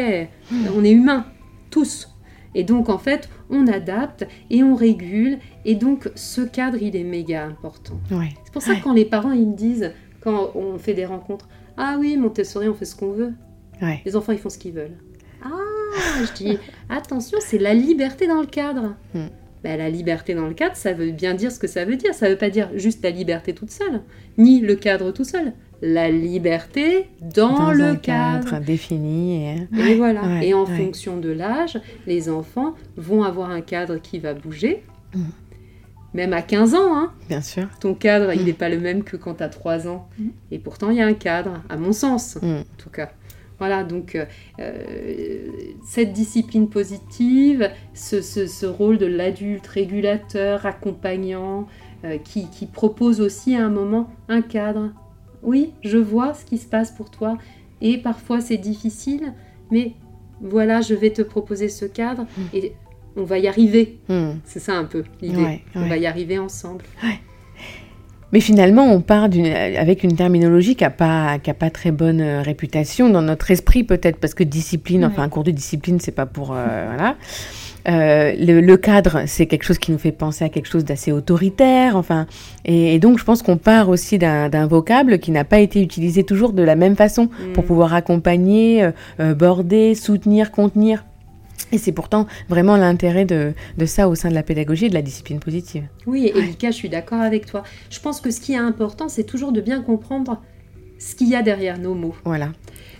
on 0.76 0.84
est 0.84 0.90
humain, 0.90 1.26
tous. 1.70 2.08
Et 2.54 2.64
donc 2.64 2.88
en 2.88 2.98
fait, 2.98 3.28
on 3.48 3.66
adapte 3.66 4.26
et 4.50 4.62
on 4.62 4.74
régule. 4.74 5.38
Et 5.64 5.74
donc 5.74 6.10
ce 6.14 6.40
cadre, 6.40 6.78
il 6.80 6.96
est 6.96 7.04
méga 7.04 7.44
important. 7.44 8.00
C'est 8.08 8.52
pour 8.52 8.62
ça 8.62 8.74
que 8.74 8.82
quand 8.82 8.92
les 8.92 9.04
parents, 9.04 9.32
ils 9.32 9.46
me 9.46 9.56
disent, 9.56 9.92
quand 10.20 10.50
on 10.54 10.78
fait 10.78 10.94
des 10.94 11.06
rencontres, 11.06 11.48
ah 11.82 11.96
oui, 11.98 12.18
Montessori, 12.18 12.68
on 12.68 12.74
fait 12.74 12.84
ce 12.84 12.94
qu'on 12.94 13.12
veut. 13.12 13.32
Les 14.04 14.14
enfants, 14.14 14.32
ils 14.32 14.38
font 14.38 14.50
ce 14.50 14.58
qu'ils 14.58 14.74
veulent. 14.74 14.98
Ah, 15.42 15.48
je 16.20 16.32
dis, 16.34 16.58
attention, 16.90 17.38
c'est 17.40 17.56
la 17.56 17.72
liberté 17.72 18.26
dans 18.26 18.42
le 18.42 18.46
cadre. 18.46 18.94
Hmm. 19.14 19.28
Ben, 19.64 19.78
la 19.78 19.88
liberté 19.88 20.34
dans 20.34 20.46
le 20.46 20.52
cadre, 20.52 20.76
ça 20.76 20.92
veut 20.92 21.10
bien 21.10 21.32
dire 21.32 21.50
ce 21.50 21.58
que 21.58 21.66
ça 21.66 21.86
veut 21.86 21.96
dire. 21.96 22.12
Ça 22.12 22.28
veut 22.28 22.36
pas 22.36 22.50
dire 22.50 22.68
juste 22.74 23.02
la 23.02 23.08
liberté 23.08 23.54
toute 23.54 23.70
seule, 23.70 24.02
ni 24.36 24.60
le 24.60 24.74
cadre 24.74 25.10
tout 25.10 25.24
seul. 25.24 25.54
La 25.80 26.10
liberté 26.10 27.08
dans, 27.22 27.72
le 27.72 27.94
cadre. 27.94 28.60
défini. 28.60 29.56
Et, 29.78 29.94
voilà. 29.94 30.44
et 30.44 30.52
en 30.52 30.66
fonction 30.66 31.16
de 31.16 31.30
l'âge, 31.30 31.80
les 32.06 32.28
enfants 32.28 32.74
vont 32.98 33.22
avoir 33.22 33.48
un 33.48 33.62
cadre 33.62 33.96
qui 33.96 34.18
va 34.18 34.34
bouger. 34.34 34.82
Hmm 35.14 35.20
même 36.14 36.32
à 36.32 36.42
15 36.42 36.74
ans. 36.74 36.96
Hein. 36.96 37.12
Bien 37.28 37.40
sûr. 37.40 37.68
Ton 37.80 37.94
cadre, 37.94 38.32
il 38.32 38.44
n'est 38.44 38.52
mm. 38.52 38.56
pas 38.56 38.68
le 38.68 38.78
même 38.78 39.04
que 39.04 39.16
quand 39.16 39.34
tu 39.34 39.42
as 39.42 39.48
3 39.48 39.88
ans. 39.88 40.08
Mm. 40.18 40.28
Et 40.50 40.58
pourtant, 40.58 40.90
il 40.90 40.96
y 40.96 41.00
a 41.00 41.06
un 41.06 41.14
cadre, 41.14 41.62
à 41.68 41.76
mon 41.76 41.92
sens, 41.92 42.38
mm. 42.42 42.46
en 42.46 42.76
tout 42.78 42.90
cas. 42.90 43.10
Voilà, 43.60 43.84
donc 43.84 44.14
euh, 44.14 44.24
euh, 44.58 45.46
cette 45.84 46.14
discipline 46.14 46.70
positive, 46.70 47.70
ce, 47.92 48.66
rôle 48.66 48.96
de 48.96 49.04
l'adulte 49.04 49.66
régulateur, 49.66 50.64
accompagnant, 50.64 51.68
euh, 52.06 52.16
qui, 52.16 52.48
qui, 52.48 52.64
propose 52.64 53.20
aussi 53.20 53.54
à 53.54 53.66
un 53.66 53.68
moment 53.68 54.08
un 54.30 54.40
cadre. 54.40 54.88
Oui, 55.42 55.74
je 55.82 55.98
vois 55.98 56.32
ce 56.32 56.46
qui 56.46 56.56
se 56.56 56.66
passe 56.66 56.90
pour 56.90 57.10
toi, 57.10 57.36
et 57.82 57.98
parfois 57.98 58.40
c'est 58.40 58.56
difficile, 58.56 59.34
mais 59.70 59.92
voilà, 60.40 60.80
je 60.80 60.94
vais 60.94 61.10
te 61.10 61.20
proposer 61.20 61.68
ce 61.68 61.84
cadre, 61.84 62.24
et 62.54 62.72
on 63.16 63.24
va 63.24 63.38
y 63.38 63.48
arriver. 63.48 63.98
Hmm. 64.08 64.32
C'est 64.44 64.60
ça 64.60 64.74
un 64.74 64.84
peu 64.84 65.04
l'idée. 65.20 65.62
on 65.74 65.86
va 65.86 65.96
y 65.96 66.06
arriver 66.06 66.38
ensemble. 66.38 66.84
Mais 68.32 68.40
finalement, 68.40 68.92
on 68.92 69.00
part 69.00 69.24
avec 69.24 70.04
une 70.04 70.14
terminologie 70.14 70.76
qui 70.76 70.84
n'a 70.84 70.90
pas, 70.90 71.38
pas 71.58 71.70
très 71.70 71.90
bonne 71.90 72.20
euh, 72.20 72.42
réputation 72.42 73.10
dans 73.10 73.22
notre 73.22 73.50
esprit, 73.50 73.82
peut-être, 73.82 74.18
parce 74.18 74.34
que 74.34 74.44
discipline, 74.44 75.04
enfin, 75.04 75.24
un 75.24 75.28
cours 75.28 75.42
de 75.42 75.50
discipline, 75.50 75.98
c'est 76.00 76.14
pas 76.14 76.26
pour. 76.26 76.52
Euh, 76.52 76.86
voilà. 76.86 77.16
Euh, 77.88 78.34
le, 78.38 78.76
cadre, 78.76 79.22
c'est 79.26 79.46
quelque 79.46 79.64
chose 79.64 79.78
qui 79.78 79.90
nous 79.90 79.98
fait 79.98 80.12
penser 80.12 80.44
à 80.44 80.50
quelque 80.50 80.68
chose 80.68 80.84
d'assez 80.84 81.12
autoritaire, 81.12 81.96
enfin, 81.96 82.26
et, 82.66 82.98
donc 82.98 83.18
je 83.18 83.24
pense 83.24 83.42
qu'on 83.42 83.56
part 83.56 83.88
aussi 83.88 84.18
d'un 84.18 84.66
vocable 84.66 85.18
qui 85.18 85.30
n'a 85.30 85.44
pas 85.44 85.60
été 85.60 85.80
utilisé 85.80 86.22
toujours 86.22 86.52
de 86.52 86.62
la 86.62 86.76
même 86.76 86.94
façon 86.94 87.30
pour 87.54 87.64
hmm. 87.64 87.66
pouvoir 87.66 87.94
accompagner, 87.94 88.86
border, 89.18 89.94
soutenir, 89.94 90.52
contenir. 90.52 91.04
Et 91.72 91.78
c'est 91.78 91.92
pourtant 91.92 92.26
vraiment 92.48 92.76
l'intérêt 92.76 93.24
de, 93.24 93.54
ça 93.86 94.08
au 94.08 94.14
sein 94.14 94.28
de 94.28 94.34
la 94.34 94.42
pédagogie 94.42 94.86
et 94.86 94.88
de 94.88 94.94
la 94.94 95.02
discipline 95.02 95.40
positive. 95.40 95.84
Oui, 96.06 96.32
Elika, 96.34 96.70
je 96.70 96.76
suis 96.76 96.88
d'accord 96.88 97.20
avec 97.20 97.46
toi. 97.46 97.62
Je 97.90 98.00
pense 98.00 98.20
que 98.20 98.30
ce 98.30 98.40
qui 98.40 98.52
est 98.54 98.58
important, 98.58 99.08
c'est 99.08 99.24
toujours 99.24 99.52
de 99.52 99.60
bien 99.60 99.82
comprendre 99.82 100.42
ce 100.98 101.14
qu'il 101.14 101.28
y 101.28 101.34
a 101.34 101.42
derrière 101.42 101.78
nos 101.78 101.94
mots. 101.94 102.14
Voilà. 102.24 102.50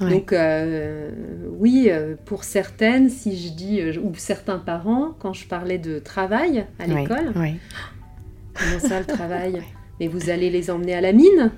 Donc, 0.01 0.33
euh, 0.33 1.11
oui, 1.59 1.89
euh, 1.91 2.15
pour 2.25 2.45
certaines, 2.45 3.11
si 3.11 3.37
je 3.37 3.53
dis, 3.53 3.81
euh, 3.81 4.01
ou 4.03 4.15
certains 4.17 4.59
parents, 4.59 5.15
quand 5.19 5.35
je 5.35 5.47
parlais 5.47 5.77
de 5.77 5.99
travail 5.99 6.65
à 6.79 6.87
l'école, 6.87 7.35
comment 7.35 8.79
ça 8.81 9.01
le 9.01 9.07
travail? 9.07 9.61
Mais 10.01 10.09
vous 10.09 10.31
allez 10.31 10.51
les 10.51 10.71
emmener 10.71 10.95
à 10.95 11.03
la 11.03 11.13
mine 11.13 11.53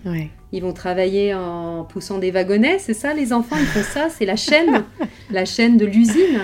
Ils 0.51 0.63
vont 0.63 0.73
travailler 0.73 1.33
en 1.33 1.85
poussant 1.85 2.19
des 2.19 2.33
wagonnets, 2.33 2.79
c'est 2.79 2.93
ça 2.93 3.15
les 3.15 3.33
enfants 3.33 3.57
Ils 3.59 3.67
font 3.67 3.83
ça, 3.83 4.09
c'est 4.11 4.27
la 4.27 4.37
chaîne, 4.37 4.85
la 5.31 5.45
chaîne 5.45 5.77
de 5.77 5.87
l'usine. 5.87 6.41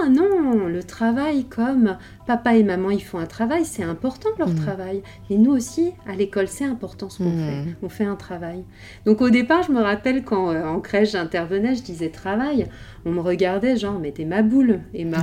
Ah 0.00 0.08
non, 0.08 0.68
le 0.68 0.82
travail 0.84 1.44
comme 1.44 1.96
papa 2.26 2.54
et 2.56 2.62
maman 2.62 2.90
ils 2.90 3.02
font 3.02 3.18
un 3.18 3.26
travail, 3.26 3.64
c'est 3.64 3.82
important 3.82 4.28
leur 4.38 4.50
mm. 4.50 4.54
travail. 4.54 5.02
Et 5.30 5.38
nous 5.38 5.50
aussi, 5.50 5.92
à 6.06 6.14
l'école, 6.14 6.46
c'est 6.46 6.64
important 6.64 7.10
ce 7.10 7.18
qu'on 7.18 7.30
mm. 7.30 7.38
fait. 7.38 7.76
On 7.82 7.88
fait 7.88 8.04
un 8.04 8.14
travail. 8.14 8.64
Donc 9.06 9.20
au 9.20 9.30
départ, 9.30 9.64
je 9.64 9.72
me 9.72 9.80
rappelle 9.80 10.22
quand 10.22 10.50
euh, 10.50 10.64
en 10.64 10.80
crèche 10.80 11.12
j'intervenais, 11.12 11.74
je 11.74 11.82
disais 11.82 12.10
travail. 12.10 12.68
On 13.04 13.10
me 13.10 13.20
regardait 13.20 13.76
genre, 13.76 13.98
mais 13.98 14.12
t'es 14.12 14.24
ma 14.24 14.42
boule, 14.42 14.80
Emma. 14.94 15.18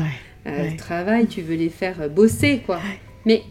Euh, 0.47 0.75
travail, 0.77 1.27
tu 1.27 1.41
veux 1.41 1.55
les 1.55 1.69
faire 1.69 2.09
bosser, 2.09 2.61
quoi. 2.65 2.79
Mais 3.25 3.43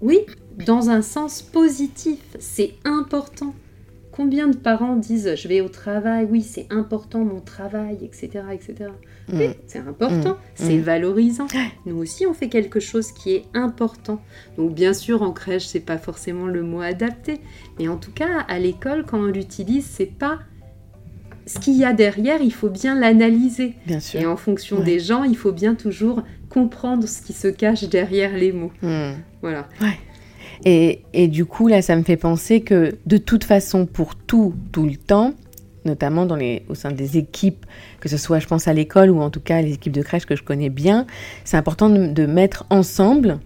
oui, 0.00 0.18
dans 0.66 0.90
un 0.90 1.02
sens 1.02 1.42
positif, 1.42 2.18
c'est 2.38 2.74
important 2.84 3.54
combien 4.12 4.48
de 4.48 4.56
parents 4.56 4.96
disent 4.96 5.34
je 5.36 5.48
vais 5.48 5.60
au 5.60 5.68
travail, 5.68 6.26
oui, 6.30 6.42
c'est 6.42 6.66
important 6.70 7.20
mon 7.24 7.40
travail, 7.40 7.96
etc. 8.02 8.28
etc. 8.52 8.90
Mm. 9.32 9.38
Oui, 9.38 9.46
c'est 9.66 9.78
important, 9.78 10.32
Mm. 10.32 10.36
c'est 10.56 10.76
Mm. 10.76 10.80
valorisant. 10.82 11.46
Nous 11.86 11.96
aussi, 11.96 12.26
on 12.26 12.34
fait 12.34 12.48
quelque 12.48 12.80
chose 12.80 13.12
qui 13.12 13.32
est 13.34 13.44
important. 13.54 14.20
Donc, 14.58 14.74
bien 14.74 14.92
sûr, 14.92 15.22
en 15.22 15.30
crèche, 15.32 15.66
c'est 15.66 15.80
pas 15.80 15.96
forcément 15.96 16.46
le 16.46 16.62
mot 16.62 16.80
adapté, 16.80 17.40
mais 17.78 17.88
en 17.88 17.96
tout 17.96 18.12
cas, 18.12 18.40
à 18.48 18.58
l'école, 18.58 19.06
quand 19.06 19.20
on 19.20 19.26
l'utilise, 19.26 19.86
c'est 19.86 20.06
pas 20.06 20.40
ce 21.46 21.58
qu'il 21.58 21.76
y 21.76 21.84
a 21.84 21.92
derrière, 21.92 22.42
il 22.42 22.52
faut 22.52 22.68
bien 22.68 22.94
l'analyser. 22.98 23.74
Bien 23.86 23.98
Et 24.14 24.26
en 24.26 24.36
fonction 24.36 24.78
Ouais. 24.78 24.84
des 24.84 24.98
gens, 25.00 25.24
il 25.24 25.36
faut 25.36 25.52
bien 25.52 25.74
toujours 25.76 26.22
comprendre 26.50 27.06
ce 27.08 27.22
qui 27.22 27.32
se 27.32 27.48
cache 27.48 27.84
derrière 27.84 28.36
les 28.36 28.52
mots. 28.52 28.72
Voilà. 29.40 29.68
Et, 30.64 31.02
et 31.14 31.28
du 31.28 31.44
coup, 31.46 31.68
là, 31.68 31.82
ça 31.82 31.96
me 31.96 32.02
fait 32.02 32.16
penser 32.16 32.60
que 32.60 32.96
de 33.06 33.16
toute 33.16 33.44
façon, 33.44 33.86
pour 33.86 34.14
tout, 34.14 34.54
tout 34.72 34.84
le 34.86 34.96
temps, 34.96 35.32
notamment 35.84 36.26
dans 36.26 36.36
les, 36.36 36.62
au 36.68 36.74
sein 36.74 36.92
des 36.92 37.16
équipes, 37.16 37.64
que 38.00 38.08
ce 38.08 38.18
soit, 38.18 38.38
je 38.38 38.46
pense, 38.46 38.68
à 38.68 38.72
l'école 38.74 39.10
ou 39.10 39.20
en 39.20 39.30
tout 39.30 39.40
cas 39.40 39.62
les 39.62 39.72
équipes 39.74 39.94
de 39.94 40.02
crèche 40.02 40.26
que 40.26 40.36
je 40.36 40.42
connais 40.42 40.68
bien, 40.68 41.06
c'est 41.44 41.56
important 41.56 41.88
de, 41.88 42.06
de 42.08 42.26
mettre 42.26 42.66
ensemble, 42.70 43.38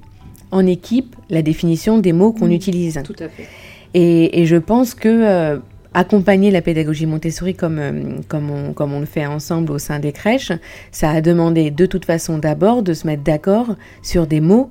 en 0.51 0.67
équipe, 0.67 1.15
la 1.31 1.43
définition 1.43 1.99
des 1.99 2.13
mots 2.13 2.33
qu'on 2.33 2.49
Mm. 2.49 2.53
utilise. 2.53 3.01
Tout 3.05 3.15
à 3.19 3.29
fait. 3.29 3.47
Et, 3.95 4.41
et 4.43 4.47
je 4.47 4.57
pense 4.57 4.95
que 4.95 5.09
euh, 5.09 5.59
accompagner 5.95 6.51
la 6.51 6.61
pédagogie 6.63 7.07
Montessori 7.07 7.55
comme, 7.55 7.79
euh, 7.79 7.93
comme, 8.27 8.51
on, 8.51 8.73
comme 8.73 8.93
on 8.93 9.01
le 9.01 9.07
fait 9.07 9.27
ensemble 9.27 9.71
au 9.71 9.79
sein 9.79 10.01
des 10.01 10.11
crèches, 10.13 10.51
ça 10.91 11.11
a 11.11 11.21
demandé 11.21 11.71
de 11.71 11.87
toute 11.87 12.05
façon 12.05 12.39
d'abord 12.39 12.83
de 12.83 12.93
se 12.93 13.07
mettre 13.07 13.23
d'accord 13.23 13.77
sur 14.03 14.27
des 14.27 14.41
mots, 14.41 14.71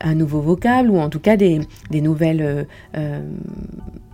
un 0.00 0.14
nouveau 0.14 0.40
vocable 0.40 0.90
ou 0.90 0.98
en 0.98 1.08
tout 1.08 1.20
cas 1.20 1.36
des, 1.36 1.60
nouvelles, 1.92 2.42
euh, 2.42 2.64
euh, 2.96 3.20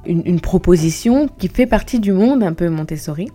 une, 0.05 0.40
proposition 0.40 1.29
qui 1.38 1.49
fait 1.49 1.66
partie 1.66 2.01
du 2.01 2.12
monde 2.12 2.42
un 2.42 2.53
peu 2.53 2.68
Montessori. 2.68 3.29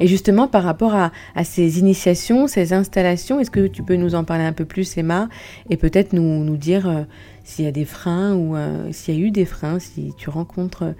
Et 0.00 0.06
justement, 0.06 0.48
par 0.48 0.64
rapport 0.64 0.94
à, 0.94 1.10
ces 1.44 1.78
initiations, 1.78 2.46
ces 2.48 2.72
installations, 2.72 3.40
est-ce 3.40 3.50
que 3.50 3.66
tu 3.66 3.82
peux 3.82 3.96
nous 3.96 4.14
en 4.14 4.24
parler 4.24 4.44
un 4.44 4.52
peu 4.52 4.64
plus, 4.64 4.96
Emma, 4.96 5.28
et 5.70 5.76
peut-être 5.76 6.12
nous, 6.12 6.44
nous 6.44 6.56
dire 6.56 6.88
euh, 6.88 7.02
s'il 7.44 7.64
y 7.64 7.68
a 7.68 7.72
des 7.72 7.84
freins 7.84 8.34
ou 8.34 8.56
euh, 8.56 8.90
s'il 8.90 9.14
y 9.14 9.22
a 9.22 9.26
eu 9.26 9.30
des 9.30 9.44
freins, 9.44 9.78
si 9.78 10.12
tu 10.16 10.30
rencontres 10.30 10.94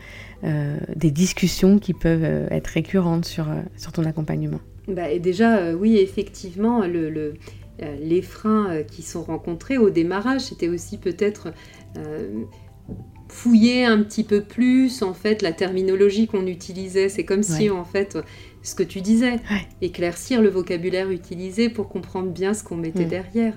des 0.95 1.11
discussions 1.11 1.81
qui 1.81 1.93
peuvent 1.93 2.47
être 2.53 2.69
récurrentes 2.69 3.25
sur, 3.25 3.47
sur 3.77 3.91
ton 3.91 4.05
accompagnement? 4.05 4.61
Bah, 4.87 5.11
et 5.11 5.19
déjà, 5.19 5.75
oui, 5.75 5.97
effectivement, 5.97 6.87
le, 6.87 7.35
les 8.01 8.23
freins 8.23 8.71
euh, 8.71 8.83
qui 8.83 9.03
sont 9.03 9.23
rencontrés 9.23 9.79
au 9.79 9.91
démarrage, 9.91 10.43
c'était 10.43 10.69
aussi 10.69 10.99
peut-être 10.99 11.53
euh, 11.99 12.43
fouiller 13.29 13.85
un 13.85 14.03
petit 14.03 14.23
peu 14.25 14.41
plus, 14.41 15.03
en 15.03 15.13
fait, 15.15 15.43
la 15.43 15.53
terminologie 15.53 16.27
qu'on 16.27 16.47
utilisait. 16.47 17.09
C'est 17.09 17.25
comme 17.25 17.43
si, 17.43 17.65
Ouais. 17.71 17.77
en 17.77 17.85
fait, 17.85 18.17
ce 18.63 18.75
que 18.75 18.83
tu 18.85 19.01
disais, 19.01 19.33
Ouais. 19.51 19.67
éclaircir 19.83 20.41
le 20.41 20.49
vocabulaire 20.49 21.11
utilisé 21.11 21.69
pour 21.69 21.89
comprendre 21.89 22.31
bien 22.31 22.55
ce 22.55 22.63
qu'on 22.63 22.77
mettait 22.77 23.05
Mm. 23.05 23.09
derrière. 23.09 23.55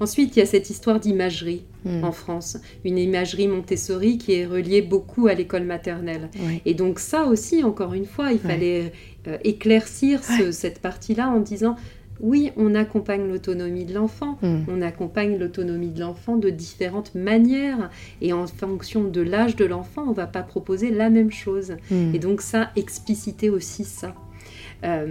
Ensuite, 0.00 0.34
il 0.36 0.40
y 0.40 0.42
a 0.42 0.46
cette 0.46 0.70
histoire 0.70 1.00
d'imagerie 1.00 1.64
Hmm. 1.84 2.02
en 2.02 2.10
France, 2.12 2.58
une 2.84 2.98
imagerie 2.98 3.46
Montessori 3.46 4.18
qui 4.18 4.32
est 4.34 4.46
reliée 4.46 4.82
beaucoup 4.82 5.28
à 5.28 5.34
l'école 5.34 5.64
maternelle. 5.64 6.30
Ouais. 6.44 6.60
Et 6.64 6.74
donc 6.74 6.98
ça 6.98 7.26
aussi, 7.26 7.62
encore 7.62 7.94
une 7.94 8.06
fois, 8.06 8.32
il 8.32 8.38
fallait 8.40 8.92
euh, 9.28 9.38
éclaircir 9.44 10.22
ce- 10.24 10.50
cette 10.52 10.80
partie-là 10.80 11.28
en 11.28 11.38
disant, 11.40 11.76
oui, 12.20 12.52
on 12.56 12.74
accompagne 12.74 13.28
l'autonomie 13.28 13.84
de 13.84 13.94
l'enfant, 13.94 14.38
Hmm. 14.42 14.64
on 14.68 14.82
accompagne 14.82 15.38
l'autonomie 15.38 15.90
de 15.90 16.00
l'enfant 16.00 16.36
de 16.36 16.50
différentes 16.50 17.14
manières, 17.14 17.90
et 18.20 18.32
en 18.32 18.46
fonction 18.46 19.04
de 19.04 19.20
l'âge 19.20 19.56
de 19.56 19.64
l'enfant, 19.64 20.04
on 20.08 20.12
va 20.12 20.26
pas 20.26 20.42
proposer 20.42 20.90
la 20.90 21.10
même 21.10 21.30
chose. 21.30 21.76
Hmm. 21.90 22.14
Et 22.14 22.18
donc 22.18 22.40
ça, 22.40 22.70
expliciter 22.76 23.50
aussi 23.50 23.84
ça. 23.84 24.14
Euh, 24.84 25.06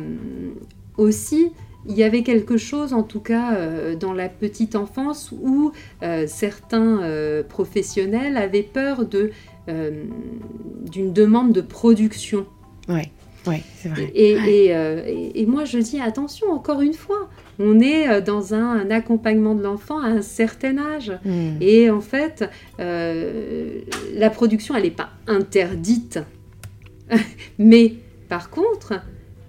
aussi, 0.98 1.52
il 1.88 1.96
y 1.96 2.04
avait 2.04 2.24
quelque 2.24 2.58
chose, 2.58 2.94
en 2.94 3.04
tout 3.04 3.20
cas 3.20 3.56
euh, 3.56 3.96
dans 3.96 4.14
la 4.14 4.30
petite 4.30 4.76
enfance, 4.76 5.32
où 5.32 5.72
euh, 6.04 6.26
certains 6.28 7.02
euh, 7.04 7.44
professionnels 7.44 8.38
avaient 8.38 8.64
peur 8.64 9.06
de, 9.06 9.32
d'une 9.68 11.12
demande 11.14 11.52
de 11.54 11.62
production. 11.62 12.46
Ouais, 12.88 13.12
ouais, 13.48 13.62
c'est 13.78 13.90
vrai. 13.90 14.12
Et, 14.16 14.32
et, 14.66 14.76
euh, 14.76 15.04
et- 15.08 15.42
et 15.42 15.46
moi, 15.46 15.66
je 15.66 15.78
dis 15.80 16.00
attention, 16.00 16.52
encore 16.52 16.82
une 16.82 16.94
fois, 16.94 17.30
on 17.60 17.80
est 17.80 18.08
euh, 18.10 18.22
dans 18.22 18.54
un, 18.54 18.80
un 18.80 18.92
accompagnement 18.92 19.56
de 19.56 19.64
l'enfant 19.64 20.00
à 20.02 20.08
un 20.08 20.22
certain 20.22 20.78
âge. 20.78 21.12
Hmm. 21.24 21.54
Et 21.62 21.90
en 21.90 22.02
fait, 22.02 22.44
euh, 22.80 23.82
la 24.14 24.30
production, 24.30 24.76
elle 24.76 24.84
n'est 24.84 24.92
pas 24.92 25.10
interdite. 25.28 26.20
Mais 27.60 27.94
par 28.30 28.50
contre, 28.50 28.94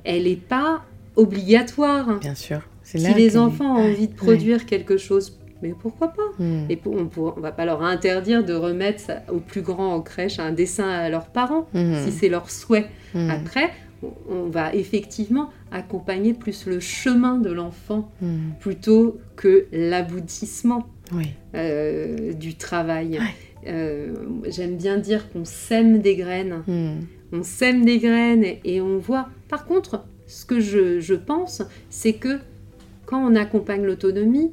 elle 0.05 0.25
n'est 0.25 0.37
pas 0.37 0.83
obligatoire. 1.17 2.19
Bien 2.21 2.35
sûr. 2.35 2.61
C'est 2.83 2.99
Si 2.99 3.15
les 3.15 3.37
enfants 3.37 3.77
ont 3.77 3.91
envie 3.91 4.07
de 4.09 4.15
produire 4.15 4.65
quelque 4.67 4.97
chose, 4.97 5.37
mais 5.63 5.75
pourquoi 5.81 6.09
pas 6.09 6.23
Hmm. 6.39 6.67
Et 6.71 6.79
on 6.87 7.05
ne 7.05 7.41
va 7.41 7.51
pas 7.51 7.65
leur 7.65 7.83
interdire 7.83 8.45
de 8.45 8.53
remettre 8.53 9.11
aux 9.33 9.41
plus 9.41 9.63
grands 9.63 9.95
en 9.95 10.01
crèche 10.03 10.39
un 10.39 10.53
dessin 10.53 10.89
à 10.89 11.09
leurs 11.09 11.27
parents, 11.27 11.67
Hmm. 11.73 11.95
si 12.05 12.13
c'est 12.13 12.29
leur 12.29 12.51
souhait. 12.51 12.87
Après, 13.31 13.71
on- 14.03 14.49
va 14.49 14.75
effectivement 14.75 15.51
accompagner 15.73 16.33
plus 16.35 16.67
le 16.67 16.79
chemin 16.81 17.39
de 17.39 17.51
l'enfant 17.51 18.11
Hmm. 18.23 18.53
plutôt 18.61 19.19
que 19.37 19.67
l'aboutissement 19.73 20.87
Oui. 21.13 21.27
euh, 21.55 22.33
du 22.33 22.55
travail. 22.55 23.19
Ouais. 23.19 23.69
Euh, 23.69 24.15
J'aime 24.49 24.77
bien 24.77 24.99
dire 24.99 25.31
qu'on 25.33 25.45
sème 25.45 25.99
des 26.01 26.17
graines. 26.17 26.63
Hmm. 26.67 27.01
On 27.33 27.43
sème 27.43 27.85
des 27.85 27.99
graines 27.99 28.45
et, 28.45 28.61
et 28.65 28.81
on 28.81 28.99
voit. 28.99 29.29
Par 29.49 29.65
contre, 29.67 30.05
ce 30.29 30.45
que 30.47 30.61
je, 30.61 31.01
je 31.01 31.15
pense, 31.15 31.63
c'est 31.91 32.13
que 32.15 32.39
quand 33.05 33.21
on 33.25 33.35
accompagne 33.35 33.85
l'autonomie, 33.85 34.53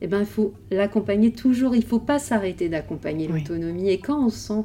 eh 0.00 0.06
ben, 0.06 0.20
il 0.20 0.26
faut 0.26 0.52
l'accompagner 0.70 1.30
toujours. 1.32 1.74
Il 1.74 1.80
ne 1.80 1.84
faut 1.84 1.98
pas 1.98 2.18
s'arrêter 2.18 2.68
d'accompagner 2.68 3.28
Oui. 3.30 3.40
l'autonomie. 3.40 3.90
Et 3.90 3.98
quand 3.98 4.24
on 4.24 4.28
sent, 4.30 4.62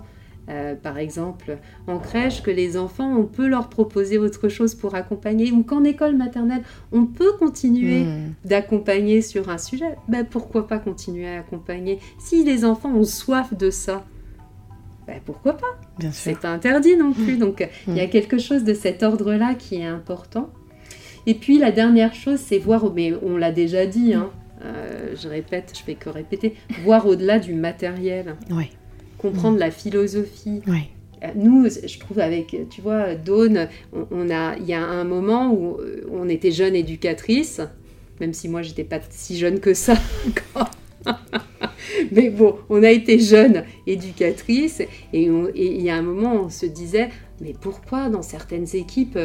euh, 0.49 0.75
par 0.75 0.97
exemple, 0.97 1.57
en 1.87 1.99
crèche, 1.99 2.41
que 2.41 2.51
les 2.51 2.75
enfants, 2.77 3.15
on 3.17 3.25
peut 3.25 3.47
leur 3.47 3.69
proposer 3.69 4.17
autre 4.17 4.49
chose 4.49 4.73
pour 4.75 4.95
accompagner, 4.95 5.51
ou 5.51 5.63
qu'en 5.63 5.83
école 5.83 6.15
maternelle, 6.15 6.63
on 6.91 7.05
peut 7.05 7.33
continuer 7.37 8.03
Hmm. 8.05 8.33
d'accompagner 8.45 9.21
sur 9.21 9.49
un 9.49 9.57
sujet, 9.57 9.95
ben 10.07 10.25
pourquoi 10.25 10.67
pas 10.67 10.79
continuer 10.79 11.27
à 11.27 11.39
accompagner 11.39 11.99
Si 12.19 12.43
les 12.43 12.65
enfants 12.65 12.93
ont 12.93 13.03
soif 13.03 13.53
de 13.55 13.69
ça, 13.69 14.05
ben 15.07 15.19
pourquoi 15.25 15.53
pas? 15.57 15.67
Bien 15.97 16.11
sûr. 16.11 16.31
C'est 16.33 16.39
pas 16.39 16.49
interdit 16.49 16.95
non 16.97 17.13
plus. 17.13 17.37
Donc 17.37 17.67
il 17.87 17.95
y 17.95 17.99
a 17.99 18.05
Mm. 18.05 18.09
quelque 18.09 18.37
chose 18.37 18.63
de 18.63 18.73
cet 18.73 19.03
ordre-là 19.03 19.53
qui 19.55 19.75
est 19.75 19.85
important. 19.85 20.49
Et 21.25 21.33
puis 21.33 21.57
la 21.59 21.71
dernière 21.71 22.13
chose, 22.13 22.39
c'est 22.39 22.57
voir, 22.59 22.91
mais 22.93 23.13
on 23.23 23.35
l'a 23.37 23.51
déjà 23.51 23.85
dit, 23.85 24.13
hein, 24.13 24.29
euh, 24.63 25.15
je 25.15 25.27
répète, 25.27 25.73
je 25.77 25.83
fais 25.83 25.95
que 25.95 26.09
répéter, 26.09 26.55
voir 26.83 27.05
au-delà 27.07 27.39
du 27.39 27.53
matériel, 27.53 28.35
Ouais. 28.51 28.69
Comprendre 29.19 29.57
la 29.59 29.69
philosophie, 29.71 30.61
Ouais. 30.67 30.89
euh, 31.23 31.27
Nous, 31.35 31.67
je 31.69 31.99
trouve 31.99 32.19
avec, 32.19 32.55
tu 32.69 32.81
vois, 32.81 33.13
Dawn, 33.15 33.67
on, 33.93 34.07
on 34.11 34.29
a, 34.31 34.55
il 34.57 34.65
y 34.65 34.73
a 34.73 34.81
un 34.83 35.03
moment 35.03 35.51
où 35.53 35.77
euh, 35.79 36.07
on 36.11 36.27
était 36.29 36.51
jeune 36.51 36.75
éducatrice, 36.75 37.61
même 38.19 38.33
si 38.33 38.49
moi 38.49 38.61
j'étais 38.63 38.83
pas 38.83 38.99
si 39.09 39.37
jeune 39.37 39.59
que 39.59 39.73
ça. 39.73 39.93
Mais 42.11 42.29
bon, 42.29 42.55
on 42.69 42.83
a 42.83 42.91
été 42.91 43.19
jeune 43.19 43.63
éducatrice 43.87 44.81
et 45.13 45.23
il 45.55 45.81
y 45.81 45.89
a 45.89 45.95
un 45.95 46.01
moment 46.01 46.33
on 46.45 46.49
se 46.49 46.65
disait, 46.65 47.09
mais 47.41 47.53
pourquoi 47.59 48.09
dans 48.09 48.21
certaines 48.21 48.67
équipes 48.75 49.17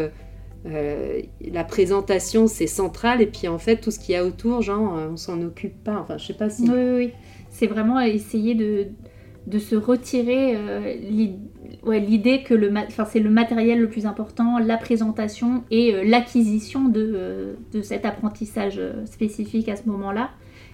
euh, 0.67 1.21
la 1.53 1.65
présentation 1.65 2.47
c'est 2.47 2.67
central 2.67 3.21
et 3.21 3.27
puis 3.27 3.49
en 3.49 3.59
fait 3.59 3.77
tout 3.77 3.91
ce 3.91 3.99
qu'il 3.99 4.15
y 4.15 4.17
a 4.17 4.25
autour, 4.25 4.63
genre 4.63 4.99
on 5.13 5.17
s'en 5.17 5.41
occupe 5.43 5.83
pas. 5.85 5.99
Enfin, 6.01 6.17
je 6.19 6.27
sais 6.27 6.35
pas 6.35 6.49
si. 6.49 6.63
Oui, 6.63 6.71
oui, 6.71 6.95
oui. 6.97 7.11
C'est 7.51 7.67
vraiment 7.67 8.01
essayer 8.01 8.55
de, 8.55 8.89
de 9.47 9.59
se 9.59 9.77
retirer 9.77 10.57
euh, 10.57 10.95
ouais, 11.85 12.01
l'idée 12.01 12.43
que 12.43 12.55
le 12.55 12.73
c'est 13.07 13.21
le 13.21 13.31
matériel 13.31 13.81
le 13.81 13.89
plus 13.89 14.07
important, 14.07 14.59
la 14.59 14.79
présentation 14.79 15.65
et 15.71 15.95
euh, 15.95 16.05
l'acquisition 16.05 16.89
de, 16.89 17.13
euh, 17.15 17.55
de 17.73 17.83
cet 17.83 18.07
apprentissage 18.07 18.81
spécifique 19.05 19.69
à 19.69 19.77
ce 19.77 19.89
moment-là. 19.89 20.31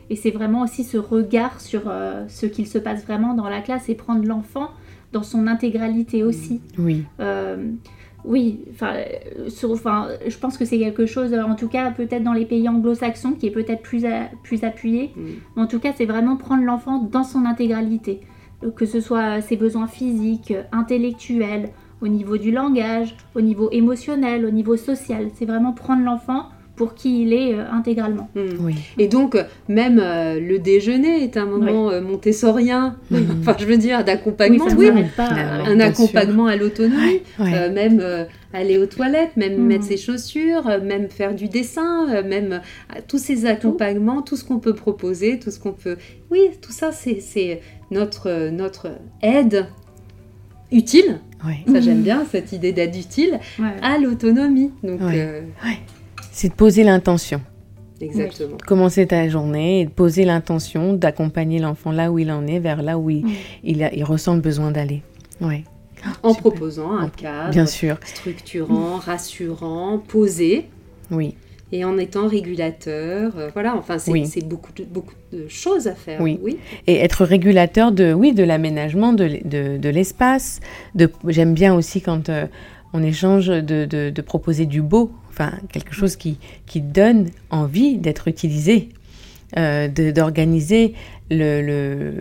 Et 0.08 0.16
c'est 0.16 0.30
vraiment 0.30 0.62
aussi 0.62 0.82
ce 0.82 0.98
regard 0.98 1.60
sur 1.60 1.82
ce 2.26 2.46
qu'il 2.46 2.66
se 2.66 2.78
passe 2.78 3.04
vraiment 3.04 3.34
dans 3.34 3.48
la 3.48 3.60
classe 3.60 3.88
et 3.88 3.94
prendre 3.94 4.26
l'enfant 4.26 4.70
dans 5.12 5.22
son 5.22 5.46
intégralité 5.46 6.24
aussi. 6.24 6.60
Oui. 6.78 7.04
Oui, 8.24 8.60
enfin, 8.72 8.96
je 9.46 10.36
pense 10.36 10.58
que 10.58 10.64
c'est 10.64 10.78
quelque 10.78 11.06
chose, 11.06 11.32
en 11.34 11.54
tout 11.54 11.68
cas 11.68 11.90
peut-être 11.90 12.22
dans 12.22 12.32
les 12.32 12.44
pays 12.44 12.68
anglo-saxons, 12.68 13.32
qui 13.32 13.46
est 13.46 13.50
peut-être 13.50 13.82
plus, 13.82 14.04
plus 14.42 14.62
appuyé. 14.62 15.12
Mm. 15.16 15.20
Mais 15.56 15.62
en 15.62 15.66
tout 15.66 15.78
cas, 15.78 15.92
c'est 15.96 16.04
vraiment 16.04 16.36
prendre 16.36 16.64
l'enfant 16.64 16.98
dans 16.98 17.24
son 17.24 17.46
intégralité, 17.46 18.20
que 18.76 18.86
ce 18.86 19.00
soit 19.00 19.40
ses 19.40 19.56
besoins 19.56 19.86
physiques, 19.86 20.52
euh, 20.52 20.62
intellectuels, 20.72 21.70
au 22.02 22.08
niveau 22.08 22.38
du 22.38 22.50
langage, 22.50 23.14
au 23.34 23.40
niveau 23.40 23.68
émotionnel, 23.72 24.46
au 24.46 24.50
niveau 24.50 24.76
social. 24.76 25.28
C'est 25.34 25.44
vraiment 25.44 25.72
prendre 25.72 26.02
l'enfant 26.02 26.46
pour 26.76 26.94
qui 26.94 27.22
il 27.22 27.34
est 27.34 27.54
intégralement. 27.54 28.30
Hmm. 28.34 28.70
Et 28.96 29.06
donc, 29.06 29.36
même 29.68 29.96
le 29.96 30.56
déjeuner 30.56 31.22
est 31.24 31.36
un 31.36 31.44
moment 31.44 31.90
montessorien, 32.00 32.96
enfin 33.12 33.54
je 33.58 33.66
veux 33.66 33.76
dire, 33.76 34.02
d'accompagnement, 34.02 34.64
oui, 34.78 34.88
un 35.18 35.78
accompagnement 35.78 36.46
à 36.46 36.56
l'autonomie, 36.56 37.20
même 37.38 38.02
aller 38.54 38.78
aux 38.78 38.86
toilettes, 38.86 39.36
même 39.36 39.58
hmm. 39.58 39.66
mettre 39.66 39.84
ses 39.84 39.98
chaussures, 39.98 40.64
même 40.82 41.10
faire 41.10 41.34
du 41.34 41.48
dessin, 41.48 42.22
même 42.22 42.62
tous 43.08 43.18
ces 43.18 43.44
accompagnements, 43.44 44.22
tout 44.22 44.36
ce 44.36 44.44
qu'on 44.44 44.58
peut 44.58 44.74
proposer, 44.74 45.38
tout 45.38 45.50
ce 45.50 45.60
qu'on 45.60 45.72
peut... 45.72 45.98
Oui, 46.30 46.48
tout 46.62 46.72
ça, 46.72 46.92
c'est 46.92 47.60
notre, 47.90 48.48
notre 48.50 48.92
aide 49.22 49.66
utile. 50.72 51.20
Ça, 51.72 51.80
j'aime 51.80 52.02
bien 52.02 52.26
cette 52.30 52.52
idée 52.52 52.72
d'aide 52.72 52.94
utile 52.94 53.40
à 53.82 53.98
l'autonomie. 53.98 54.72
Donc, 54.82 55.00
euh, 55.00 55.42
c'est 56.32 56.50
de 56.50 56.54
poser 56.54 56.84
l'intention. 56.84 57.40
Exactement. 58.00 58.56
Commencer 58.66 59.06
ta 59.06 59.28
journée 59.28 59.80
et 59.80 59.84
de 59.84 59.90
poser 59.90 60.24
l'intention 60.24 60.94
d'accompagner 60.94 61.58
l'enfant 61.58 61.92
là 61.92 62.10
où 62.10 62.18
il 62.18 62.30
en 62.30 62.46
est, 62.46 62.58
vers 62.58 62.82
là 62.82 62.98
où 62.98 63.10
il, 63.10 63.24
il, 63.62 64.04
ressent 64.04 64.34
le 64.34 64.40
besoin 64.40 64.70
d'aller. 64.70 65.02
Ouais. 65.40 65.64
En 66.22 66.32
proposant 66.32 66.96
un 66.96 67.08
cadre 67.10 67.50
bien 67.50 67.66
sûr. 67.66 67.98
structurant, 68.04 68.96
rassurant, 68.96 69.98
posé. 69.98 70.66
Oui 71.10 71.34
et 71.72 71.84
en 71.84 71.98
étant 71.98 72.28
régulateur. 72.28 73.32
Euh, 73.36 73.50
voilà, 73.52 73.76
enfin, 73.76 73.98
c'est 73.98 74.44
beaucoup, 74.44 74.72
de, 74.72 74.84
beaucoup 74.84 75.14
de 75.32 75.48
choses 75.48 75.86
à 75.86 75.94
faire. 75.94 76.20
Oui. 76.20 76.38
Et 76.86 76.96
être 76.96 77.24
régulateur 77.24 77.92
de, 77.92 78.12
oui, 78.12 78.32
de 78.32 78.42
l'aménagement 78.44 79.12
de, 79.12 79.40
de, 79.44 79.88
l'espace. 79.88 80.60
J'aime 81.26 81.54
bien 81.54 81.74
aussi 81.74 82.00
quand 82.00 82.28
euh, 82.28 82.46
on 82.92 83.02
échange 83.02 83.48
de, 83.48 84.20
proposer 84.20 84.66
du 84.66 84.82
beau, 84.82 85.10
enfin, 85.28 85.52
quelque 85.72 85.94
chose 85.94 86.16
qui, 86.16 86.38
qui 86.66 86.80
donne 86.80 87.28
envie 87.50 87.98
d'être 87.98 88.28
utilisé. 88.28 88.90
Euh, 89.58 89.88
d'organiser 89.88 90.94
le, 91.30 92.14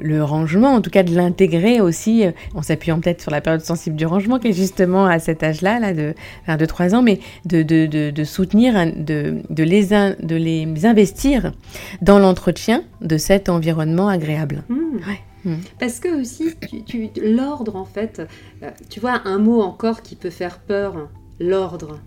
le, 0.00 0.24
rangement, 0.24 0.74
en 0.74 0.80
tout 0.80 0.90
cas 0.90 1.02
de 1.02 1.14
l'intégrer 1.14 1.80
aussi, 1.80 2.26
euh, 2.26 2.32
en 2.54 2.62
s'appuyant 2.62 3.00
peut-être 3.00 3.22
sur 3.22 3.30
la 3.30 3.40
période 3.40 3.62
sensible 3.62 3.96
du 3.96 4.06
rangement, 4.06 4.38
qui 4.38 4.48
est 4.48 4.52
justement 4.52 5.06
à 5.06 5.18
cet 5.18 5.42
âge-là, 5.42 5.80
là, 5.80 5.92
de, 5.92 6.14
de 6.48 6.64
3 6.64 6.94
ans, 6.94 7.02
mais 7.02 7.20
de, 7.46 7.62
de, 7.62 7.86
de, 8.10 8.24
soutenir, 8.24 8.74
de, 8.96 9.38
de, 9.48 9.62
les 9.62 9.86
de 9.86 10.36
les 10.36 10.86
investir 10.86 11.52
dans 12.02 12.18
l'entretien 12.18 12.84
de 13.00 13.16
cet 13.16 13.48
environnement 13.48 14.08
agréable. 14.08 14.62
Mmh. 14.68 14.76
Mmh. 15.44 15.54
Parce 15.78 16.00
que 16.00 16.20
aussi, 16.20 16.54
tu, 16.86 17.08
l'ordre, 17.22 17.76
en 17.76 17.84
fait, 17.84 18.22
euh, 18.62 18.70
tu 18.88 19.00
vois, 19.00 19.22
un 19.24 19.38
mot 19.38 19.62
encore 19.62 20.02
qui 20.02 20.16
peut 20.16 20.30
faire 20.30 20.58
peur, 20.58 21.08
l'ordre. 21.38 21.98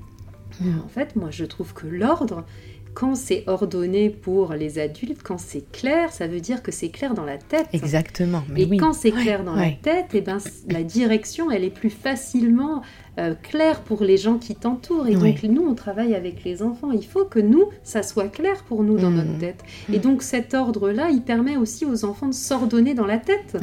Mmh. 0.62 0.80
En 0.86 0.88
fait, 0.88 1.16
moi, 1.16 1.30
je 1.32 1.46
trouve 1.46 1.74
que 1.74 1.88
l'ordre, 1.88 2.46
quand 2.94 3.16
c'est 3.16 3.44
ordonné 3.48 4.10
pour 4.10 4.54
les 4.54 4.80
adultes, 4.80 5.24
quand 5.24 5.40
c'est 5.40 5.72
clair, 5.72 6.12
ça 6.12 6.28
veut 6.28 6.40
dire 6.40 6.62
que 6.62 6.72
c'est 6.72 6.90
clair 6.90 7.14
dans 7.14 7.26
la 7.26 7.38
tête. 7.38 7.68
Exactement. 7.74 8.44
Mais 8.50 8.64
et 8.64 8.78
quand 8.78 8.94
c'est 8.94 9.12
clair 9.12 9.44
dans 9.44 9.56
la 9.56 9.72
tête, 9.72 10.14
et 10.14 10.18
eh 10.18 10.22
ben, 10.22 10.38
la 10.70 10.84
direction, 10.84 11.50
elle 11.50 11.64
est 11.64 11.70
plus 11.70 11.90
facilement 11.90 12.82
euh, 13.20 13.36
claire 13.36 13.82
pour 13.82 14.04
les 14.04 14.18
gens 14.18 14.38
qui 14.38 14.56
t'entourent. 14.56 15.08
Et 15.08 15.16
donc, 15.16 15.44
nous, 15.44 15.66
on 15.66 15.76
travaille 15.76 16.16
avec 16.16 16.44
les 16.44 16.62
enfants. 16.62 16.92
Il 16.92 17.06
faut 17.06 17.26
que 17.26 17.40
nous, 17.40 17.70
ça 17.84 18.04
soit 18.04 18.28
clair 18.28 18.64
pour 18.64 18.84
nous 18.84 18.98
dans 18.98 19.10
mmh. 19.10 19.16
notre 19.16 19.38
tête. 19.38 19.64
Et 19.92 20.00
donc, 20.00 20.22
cet 20.22 20.54
ordre-là, 20.54 21.10
il 21.10 21.22
permet 21.22 21.58
aussi 21.58 21.86
aux 21.86 22.06
enfants 22.06 22.28
de 22.28 22.34
s'ordonner 22.34 22.94
dans 22.94 23.08
la 23.08 23.18
tête. 23.18 23.58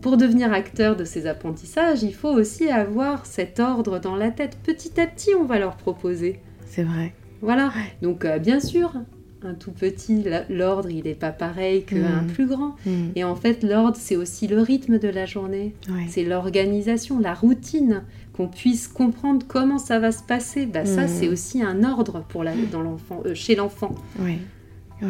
Pour 0.00 0.16
devenir 0.16 0.52
acteur 0.52 0.96
de 0.96 1.04
ces 1.04 1.26
apprentissages, 1.26 2.02
il 2.02 2.14
faut 2.14 2.32
aussi 2.32 2.68
avoir 2.68 3.26
cet 3.26 3.60
ordre 3.60 3.98
dans 3.98 4.16
la 4.16 4.30
tête. 4.30 4.58
Petit 4.62 5.00
à 5.00 5.06
petit, 5.06 5.30
on 5.34 5.44
va 5.44 5.58
leur 5.58 5.76
proposer. 5.76 6.40
C'est 6.66 6.82
vrai. 6.82 7.14
Voilà. 7.44 7.72
Donc, 8.00 8.24
euh, 8.24 8.38
bien 8.38 8.58
sûr, 8.58 8.94
un 9.42 9.54
tout 9.54 9.70
petit, 9.70 10.24
l'ordre, 10.48 10.90
il 10.90 11.04
n'est 11.04 11.14
pas 11.14 11.30
pareil 11.30 11.84
qu'un 11.84 12.22
mm. 12.22 12.26
plus 12.28 12.46
grand. 12.46 12.74
Mm. 12.86 13.08
Et 13.14 13.24
en 13.24 13.36
fait, 13.36 13.62
l'ordre, 13.62 13.98
c'est 14.00 14.16
aussi 14.16 14.48
le 14.48 14.60
rythme 14.60 14.98
de 14.98 15.08
la 15.08 15.26
journée. 15.26 15.74
C'est 16.08 16.24
l'organisation, 16.24 17.20
la 17.20 17.34
routine, 17.34 18.02
qu'on 18.32 18.48
puisse 18.48 18.88
comprendre 18.88 19.44
comment 19.46 19.78
ça 19.78 19.98
va 19.98 20.10
se 20.10 20.22
passer. 20.22 20.64
Bah, 20.64 20.86
Ça, 20.86 21.04
mm. 21.04 21.08
c'est 21.08 21.28
aussi 21.28 21.62
un 21.62 21.84
ordre 21.84 22.24
pour 22.28 22.42
la, 22.42 22.52
dans 22.72 22.80
l'enfant, 22.80 23.22
euh, 23.26 23.34
chez 23.34 23.54
l'enfant. 23.54 23.94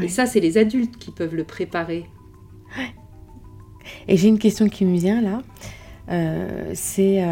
Et 0.03 0.09
ça, 0.09 0.27
c'est 0.27 0.41
les 0.41 0.59
adultes 0.59 0.97
qui 0.99 1.13
peuvent 1.13 1.37
le 1.37 1.45
préparer. 1.45 2.05
Et 4.09 4.17
j'ai 4.17 4.27
une 4.27 4.41
question 4.41 4.69
qui 4.69 4.85
me 4.85 4.97
vient 4.97 5.21
là. 5.23 5.43
Euh, 6.11 6.73
c'est 6.75 7.23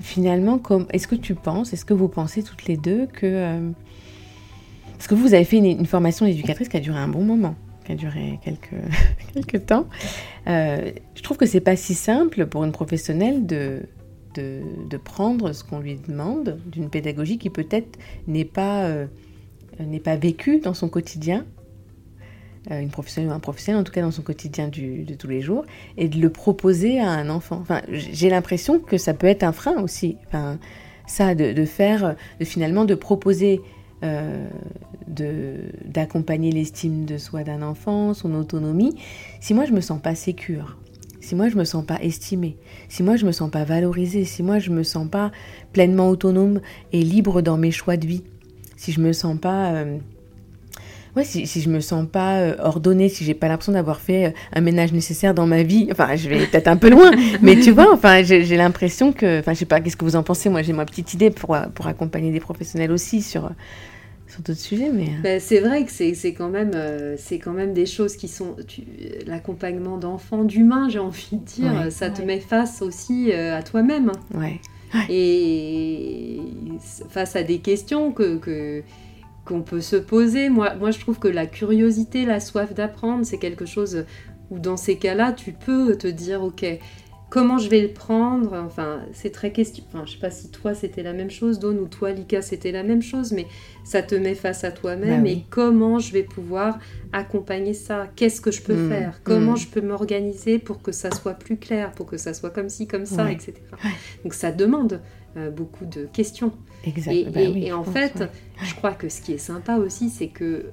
finalement, 0.00 0.58
comme, 0.58 0.86
est-ce 0.90 1.06
que 1.06 1.14
tu 1.14 1.36
penses, 1.36 1.72
est-ce 1.72 1.84
que 1.84 1.94
vous 1.94 2.08
pensez 2.08 2.42
toutes 2.42 2.64
les 2.64 2.76
deux 2.76 3.06
que 3.06 3.70
parce 5.02 5.08
que 5.08 5.14
vous 5.16 5.34
avez 5.34 5.42
fait 5.42 5.56
une, 5.56 5.84
formation 5.84 6.26
d'éducatrice 6.26 6.68
qui 6.68 6.76
a 6.76 6.80
duré 6.80 6.96
un 6.96 7.08
bon 7.08 7.24
moment, 7.24 7.56
qui 7.84 7.90
a 7.90 7.96
duré 7.96 8.38
quelques, 8.44 8.76
quelques 9.34 9.66
temps. 9.66 9.88
Euh, 10.46 10.92
je 11.16 11.22
trouve 11.22 11.36
que 11.36 11.44
c'est 11.44 11.60
pas 11.60 11.74
si 11.74 11.94
simple 11.94 12.46
pour 12.46 12.62
une 12.62 12.70
professionnelle 12.70 13.44
de, 13.44 13.80
de, 14.36 14.96
prendre 14.96 15.54
ce 15.54 15.64
qu'on 15.64 15.80
lui 15.80 15.96
demande 15.96 16.60
d'une 16.66 16.88
pédagogie 16.88 17.36
qui 17.38 17.50
peut-être 17.50 17.98
n'est 18.28 18.44
pas, 18.44 18.84
euh, 18.84 19.06
pas 20.04 20.14
vécue 20.14 20.60
dans 20.60 20.72
son 20.72 20.88
quotidien, 20.88 21.46
euh, 22.70 22.78
une 22.78 22.90
professionnelle 22.90 23.32
ou 23.32 23.34
un 23.34 23.40
professionnel, 23.40 23.80
en 23.80 23.84
tout 23.84 23.92
cas 23.92 24.02
dans 24.02 24.12
son 24.12 24.22
quotidien 24.22 24.68
de 24.68 25.14
tous 25.14 25.26
les 25.26 25.40
jours, 25.40 25.64
et 25.96 26.06
de 26.06 26.20
le 26.20 26.30
proposer 26.30 27.00
à 27.00 27.10
un 27.10 27.28
enfant. 27.28 27.58
Enfin, 27.60 27.82
j'ai 27.88 28.30
l'impression 28.30 28.78
que 28.78 28.98
ça 28.98 29.14
peut 29.14 29.26
être 29.26 29.42
un 29.42 29.50
frein 29.50 29.82
aussi. 29.82 30.16
Enfin, 30.28 30.60
ça, 31.08 31.34
de, 31.34 31.52
de 31.52 31.64
faire, 31.64 32.14
de 32.38 32.44
finalement 32.44 32.84
de 32.84 32.94
proposer 32.94 33.60
euh, 34.02 34.46
d'accompagner 35.06 36.50
l'estime 36.52 37.04
de 37.04 37.18
soi 37.18 37.44
d'un 37.44 37.62
enfant, 37.62 38.14
son 38.14 38.34
autonomie, 38.34 38.96
si 39.40 39.54
moi 39.54 39.64
je 39.64 39.72
me 39.72 39.80
sens 39.80 40.00
pas 40.00 40.14
sécure, 40.14 40.76
si 41.20 41.34
moi 41.34 41.48
je 41.48 41.56
me 41.56 41.64
sens 41.64 41.84
pas 41.84 41.98
estimée, 42.00 42.56
si 42.88 43.02
moi 43.02 43.16
je 43.16 43.26
me 43.26 43.32
sens 43.32 43.50
pas 43.50 43.64
valorisée, 43.64 44.24
si 44.24 44.42
moi 44.42 44.58
je 44.58 44.70
me 44.70 44.82
sens 44.82 45.08
pas 45.08 45.30
pleinement 45.72 46.08
autonome 46.08 46.60
et 46.92 47.02
libre 47.02 47.42
dans 47.42 47.56
mes 47.56 47.70
choix 47.70 47.96
de 47.96 48.06
vie, 48.06 48.22
si 48.76 48.92
je 48.92 49.00
me 49.00 49.12
sens 49.12 49.38
pas 49.38 49.72
euh, 49.72 49.98
ouais, 51.16 51.24
si, 51.24 51.46
si 51.46 51.60
je 51.60 51.68
me 51.68 51.80
sens 51.80 52.06
pas 52.10 52.38
euh, 52.38 52.56
ordonnée, 52.60 53.08
si 53.08 53.24
j'ai 53.24 53.34
pas 53.34 53.48
l'impression 53.48 53.72
d'avoir 53.72 54.00
fait 54.00 54.26
euh, 54.26 54.30
un 54.54 54.60
ménage 54.60 54.92
nécessaire 54.92 55.34
dans 55.34 55.46
ma 55.46 55.62
vie, 55.62 55.88
enfin, 55.90 56.16
je 56.16 56.28
vais 56.28 56.46
peut-être 56.46 56.68
un 56.68 56.76
peu 56.76 56.90
loin, 56.90 57.10
mais 57.42 57.58
tu 57.60 57.70
vois, 57.70 57.92
enfin, 57.92 58.22
j'ai 58.22 58.56
l'impression 58.56 59.12
que, 59.12 59.40
enfin, 59.40 59.52
je 59.52 59.60
sais 59.60 59.64
pas, 59.64 59.80
qu'est-ce 59.80 59.96
que 59.96 60.04
vous 60.04 60.16
en 60.16 60.22
pensez 60.22 60.48
Moi, 60.48 60.62
j'ai 60.62 60.72
ma 60.72 60.84
petite 60.84 61.14
idée 61.14 61.30
pour, 61.30 61.56
pour 61.74 61.86
accompagner 61.86 62.30
des 62.30 62.40
professionnels 62.40 62.92
aussi 62.92 63.22
sur 63.22 63.50
sur 64.32 64.42
d'autres 64.42 64.60
sujets, 64.60 64.90
mais... 64.92 65.08
Euh. 65.08 65.22
Ben, 65.22 65.40
c'est 65.40 65.60
vrai 65.60 65.84
que 65.84 65.92
c'est 65.92 66.34
quand, 66.34 66.48
même, 66.48 66.72
c'est 67.16 67.38
quand 67.38 67.52
même 67.52 67.72
des 67.72 67.86
choses 67.86 68.16
qui 68.16 68.28
sont... 68.28 68.56
L'accompagnement 69.26 69.98
d'enfants, 69.98 70.44
d'humains, 70.44 70.88
j'ai 70.88 70.98
envie 70.98 71.36
de 71.36 71.44
dire, 71.44 71.92
ça 71.92 72.10
te 72.10 72.22
met 72.22 72.40
face 72.40 72.82
aussi 72.82 73.32
à 73.32 73.62
toi-même. 73.62 74.12
Ouais. 74.34 74.60
Et 75.08 76.40
face 77.08 77.36
à 77.36 77.42
des 77.42 77.58
questions 77.58 78.12
que, 78.12 78.36
que 78.36 78.82
qu'on 79.44 79.62
peut 79.62 79.80
se 79.80 79.96
poser. 79.96 80.48
Moi, 80.48 80.74
moi, 80.76 80.90
je 80.90 81.00
trouve 81.00 81.18
que 81.18 81.28
la 81.28 81.46
curiosité, 81.46 82.24
la 82.24 82.40
soif 82.40 82.74
d'apprendre, 82.74 83.24
c'est 83.24 83.38
quelque 83.38 83.66
chose 83.66 84.04
où 84.50 84.58
dans 84.58 84.76
ces 84.76 84.96
cas-là, 84.96 85.32
tu 85.32 85.52
peux 85.52 85.96
te 85.96 86.06
dire, 86.06 86.42
ok, 86.42 86.64
comment 87.32 87.56
je 87.56 87.70
vais 87.70 87.80
le 87.80 87.88
prendre 87.88 88.52
Enfin, 88.52 89.00
c'est 89.14 89.30
très 89.30 89.52
question. 89.52 89.82
Enfin, 89.88 90.04
je 90.04 90.12
sais 90.12 90.18
pas 90.18 90.30
si 90.30 90.50
toi 90.50 90.74
c'était 90.74 91.02
la 91.02 91.14
même 91.14 91.30
chose, 91.30 91.58
Dawn, 91.58 91.78
ou 91.78 91.88
toi, 91.88 92.12
Lika, 92.12 92.42
c'était 92.42 92.72
la 92.72 92.82
même 92.82 93.00
chose, 93.00 93.32
mais 93.32 93.46
ça 93.84 94.02
te 94.02 94.14
met 94.14 94.34
face 94.34 94.64
à 94.64 94.70
toi-même. 94.70 95.24
Bah 95.24 95.30
et 95.30 95.46
comment 95.48 95.98
je 95.98 96.12
vais 96.12 96.24
pouvoir 96.24 96.78
accompagner 97.10 97.72
ça? 97.72 98.06
Qu'est-ce 98.16 98.42
que 98.42 98.50
je 98.50 98.60
peux 98.60 98.74
mmh. 98.74 98.88
faire? 98.90 99.20
Comment 99.24 99.52
mmh. 99.52 99.56
je 99.56 99.68
peux 99.68 99.80
m'organiser 99.80 100.58
pour 100.58 100.82
que 100.82 100.92
ça 100.92 101.10
soit 101.10 101.32
plus 101.32 101.56
clair, 101.56 101.92
pour 101.92 102.04
que 102.04 102.18
ça 102.18 102.34
soit 102.34 102.50
comme 102.50 102.68
ci, 102.68 102.86
comme 102.86 103.06
ça, 103.06 103.32
etc. 103.32 103.54
Donc 104.24 104.34
ça 104.34 104.52
demande 104.52 105.00
euh, 105.38 105.50
beaucoup 105.50 105.86
de 105.86 106.04
questions. 106.12 106.52
Et, 106.84 107.24
bah 107.24 107.40
en 107.74 107.84
fait, 107.84 108.24
je 108.62 108.74
crois 108.74 108.92
que 108.92 109.08
ce 109.08 109.22
qui 109.22 109.32
est 109.32 109.38
sympa 109.38 109.76
aussi, 109.76 110.10
c'est 110.10 110.28
que 110.28 110.66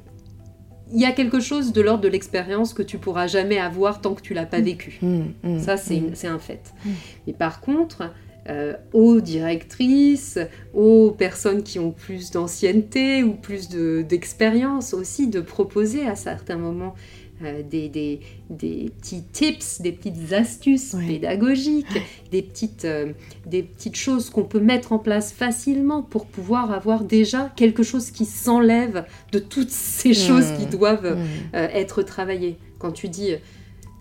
il 0.92 1.00
y 1.00 1.06
a 1.06 1.12
quelque 1.12 1.40
chose 1.40 1.72
de 1.72 1.82
l'ordre 1.82 2.02
de 2.02 2.08
l'expérience 2.08 2.74
que 2.74 2.82
tu 2.82 2.98
pourras 2.98 3.28
jamais 3.28 3.60
avoir 3.60 4.02
tant 4.02 4.14
que 4.14 4.22
tu 4.22 4.34
l'as 4.34 4.46
pas 4.46 4.60
mm. 4.60 4.64
vécu. 4.64 5.00
Mm, 5.02 5.22
mm, 5.44 5.60
Ça, 5.60 5.78
c'est 5.78 6.28
un 6.28 6.40
fait. 6.40 6.74
Et 7.28 7.34
par 7.34 7.62
contre, 7.62 8.12
euh, 8.50 8.74
aux 8.94 9.22
directrices, 9.22 10.40
aux 10.74 11.12
personnes 11.12 11.62
qui 11.62 11.78
ont 11.78 11.92
plus 11.92 12.32
d'ancienneté 12.32 13.22
ou 13.22 13.34
plus 13.34 13.70
d'expérience 13.70 14.94
aussi, 14.94 15.28
de 15.28 15.42
proposer 15.42 16.08
à 16.08 16.16
certains 16.16 16.58
moments 16.58 16.96
euh, 17.44 17.64
des, 17.64 17.90
des, 17.90 18.20
des, 18.50 18.92
petits 19.00 19.24
tips, 19.32 19.82
des 19.82 19.92
petites 19.92 20.34
astuces 20.34 20.96
pédagogiques, 21.08 21.88
des 22.32 22.42
petites, 22.42 22.86
euh, 22.86 23.14
des 23.46 23.64
petites 23.64 23.96
choses 23.96 24.30
qu'on 24.30 24.44
peut 24.44 24.60
mettre 24.60 24.92
en 24.92 25.00
place 25.00 25.32
facilement 25.32 26.02
pour 26.02 26.26
pouvoir 26.26 26.72
avoir 26.72 27.04
déjà 27.04 27.52
quelque 27.56 27.84
chose 27.84 28.12
qui 28.12 28.26
s'enlève 28.26 29.06
de 29.32 29.40
toutes 29.40 29.72
ces 29.72 30.14
choses 30.14 30.52
qui 30.58 30.66
mmh. 30.66 30.70
doivent 30.70 31.16
mmh. 31.18 31.56
euh, 31.56 31.68
être 31.74 32.02
travaillées. 32.02 32.58
Quand 32.78 32.92
tu 32.92 33.10
dis 33.10 33.32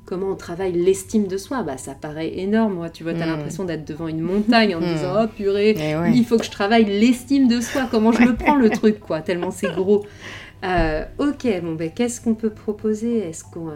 comment 0.09 0.29
on 0.29 0.37
travaille 0.37 0.73
l'estime 0.73 1.27
de 1.27 1.37
soi. 1.37 1.63
Bah, 1.63 1.77
ça 1.77 1.93
paraît 1.93 2.39
énorme, 2.39 2.75
moi, 2.75 2.89
tu 2.89 3.03
vois, 3.03 3.13
tu 3.13 3.21
as 3.21 3.27
Mm. 3.27 3.31
l'impression 3.31 3.65
d'être 3.65 3.85
devant 3.85 4.09
une 4.09 4.21
montagne 4.23 4.75
en 4.75 4.81
te 4.81 4.87
disant, 4.87 5.15
oh 5.23 5.27
purée, 5.27 5.77
Eh 5.79 5.97
ouais. 5.97 6.13
il 6.15 6.25
faut 6.25 6.39
que 6.39 6.45
je 6.47 6.51
travaille 6.51 6.87
l'estime 6.87 7.47
de 7.47 7.61
soi, 7.61 7.87
comment 7.91 8.11
je 8.13 8.23
le 8.23 8.35
prends 8.35 8.57
le 8.57 8.71
truc, 8.71 9.01
quoi, 9.01 9.21
tellement 9.21 9.51
c'est 9.51 9.69
gros. 9.75 10.07
Euh, 10.65 11.05
ok, 11.19 11.47
bon, 11.63 11.75
ben, 11.75 11.91
qu'est-ce 11.95 12.21
qu'on 12.21 12.35
peut 12.35 12.51
proposer? 12.51 13.19
Est-ce 13.19 13.45
qu'on. 13.45 13.69
euh, 13.69 13.75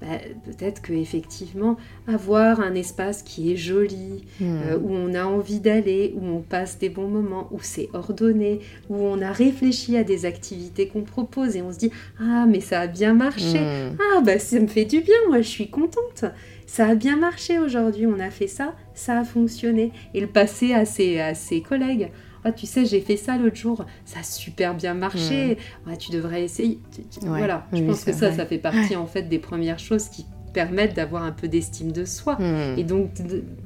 bah, 0.00 0.06
Peut-être 0.44 0.82
que 0.82 0.92
effectivement 0.92 1.76
avoir 2.06 2.60
un 2.60 2.74
espace 2.74 3.22
qui 3.22 3.52
est 3.52 3.56
joli, 3.56 4.24
Hmm. 4.40 4.58
euh, 4.66 4.78
où 4.78 4.92
on 4.92 5.14
a 5.14 5.24
envie 5.24 5.60
d'aller, 5.60 6.14
où 6.16 6.24
on 6.26 6.40
passe 6.40 6.78
des 6.78 6.88
bons 6.90 7.08
moments, 7.08 7.48
où 7.50 7.58
c'est 7.62 7.88
ordonné, 7.94 8.60
où 8.88 8.96
on 8.96 9.20
a 9.22 9.30
réfléchi 9.32 9.96
à 9.96 10.04
des 10.04 10.24
activités 10.26 10.88
qu'on 10.88 11.02
propose 11.02 11.56
et 11.56 11.62
on 11.62 11.72
se 11.72 11.78
dit 11.78 11.90
ah 12.20 12.46
mais 12.48 12.60
ça 12.60 12.80
a 12.80 12.86
bien 12.86 13.14
marché, 13.14 13.58
Hmm. 13.60 13.96
ah 14.16 14.20
bah 14.22 14.38
ça 14.38 14.58
me 14.60 14.66
fait 14.66 14.84
du 14.86 15.00
bien, 15.00 15.16
moi 15.28 15.40
je 15.42 15.48
suis 15.48 15.68
contente. 15.68 16.24
Ça 16.66 16.86
a 16.86 16.94
bien 16.94 17.16
marché 17.16 17.58
aujourd'hui, 17.58 18.06
on 18.06 18.20
a 18.20 18.30
fait 18.30 18.46
ça, 18.46 18.74
ça 18.94 19.18
a 19.20 19.24
fonctionné. 19.24 19.90
Et 20.14 20.20
le 20.20 20.28
passer 20.28 20.72
à 20.72 20.84
ses, 20.84 21.18
à 21.20 21.34
ses 21.34 21.62
collègues. 21.62 22.10
Ah, 22.44 22.52
tu 22.52 22.66
sais, 22.66 22.86
j'ai 22.86 23.00
fait 23.00 23.16
ça 23.16 23.36
l'autre 23.36 23.56
jour, 23.56 23.84
ça 24.04 24.20
a 24.20 24.22
super 24.22 24.74
bien 24.74 24.94
marché. 24.94 25.58
Ah, 25.86 25.96
tu 25.96 26.10
devrais 26.10 26.42
essayer. 26.42 26.78
Ouais, 27.22 27.28
Voilà, 27.38 27.66
je 27.72 27.78
oui, 27.80 27.86
pense 27.86 28.04
que 28.04 28.12
ça, 28.12 28.28
vrai. 28.28 28.36
ça 28.36 28.46
fait 28.46 28.58
partie 28.58 28.96
en 28.96 29.06
fait 29.06 29.22
des 29.28 29.38
premières 29.38 29.78
choses 29.78 30.08
qui 30.08 30.24
permettent 30.54 30.94
d'avoir 30.96 31.22
un 31.22 31.32
peu 31.32 31.48
d'estime 31.48 31.92
de 31.92 32.04
soi. 32.04 32.36
Hmm. 32.40 32.78
Et 32.78 32.84
donc, 32.84 33.10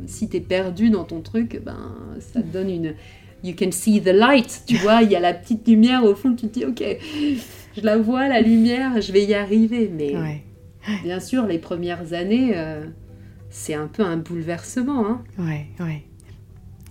si 0.07 0.29
tu 0.29 0.37
es 0.37 0.41
perdu 0.41 0.91
dans 0.91 1.05
ton 1.05 1.21
truc, 1.21 1.63
ben, 1.65 1.95
ça 2.21 2.43
te 2.43 2.47
donne 2.47 2.69
une. 2.71 2.95
You 3.43 3.55
can 3.59 3.73
see 3.73 4.01
the 4.01 4.09
light, 4.09 4.63
tu 4.67 4.77
vois, 4.79 5.03
il 5.03 5.11
y 5.11 5.17
a 5.17 5.21
la 5.21 5.35
petite 5.35 5.69
lumière 5.69 6.03
au 6.05 6.15
fond, 6.15 6.35
tu 6.35 6.49
te 6.49 6.59
dis, 6.59 6.65
ok, 6.65 6.83
je 7.77 7.81
la 7.83 7.99
vois, 7.99 8.27
la 8.27 8.41
lumière, 8.41 9.01
je 9.03 9.13
vais 9.13 9.23
y 9.25 9.35
arriver. 9.35 9.91
Mais 9.95 10.17
Ouais. 10.17 10.43
bien 11.03 11.21
sûr, 11.21 11.47
les 11.47 11.59
premières 11.59 12.13
années, 12.15 12.53
euh, 12.57 12.85
c'est 13.51 13.75
un 13.75 13.87
peu 13.87 14.03
un 14.03 14.17
bouleversement. 14.17 15.07
Hein. 15.07 15.23
Ouais, 15.39 15.67
ouais. 15.81 16.03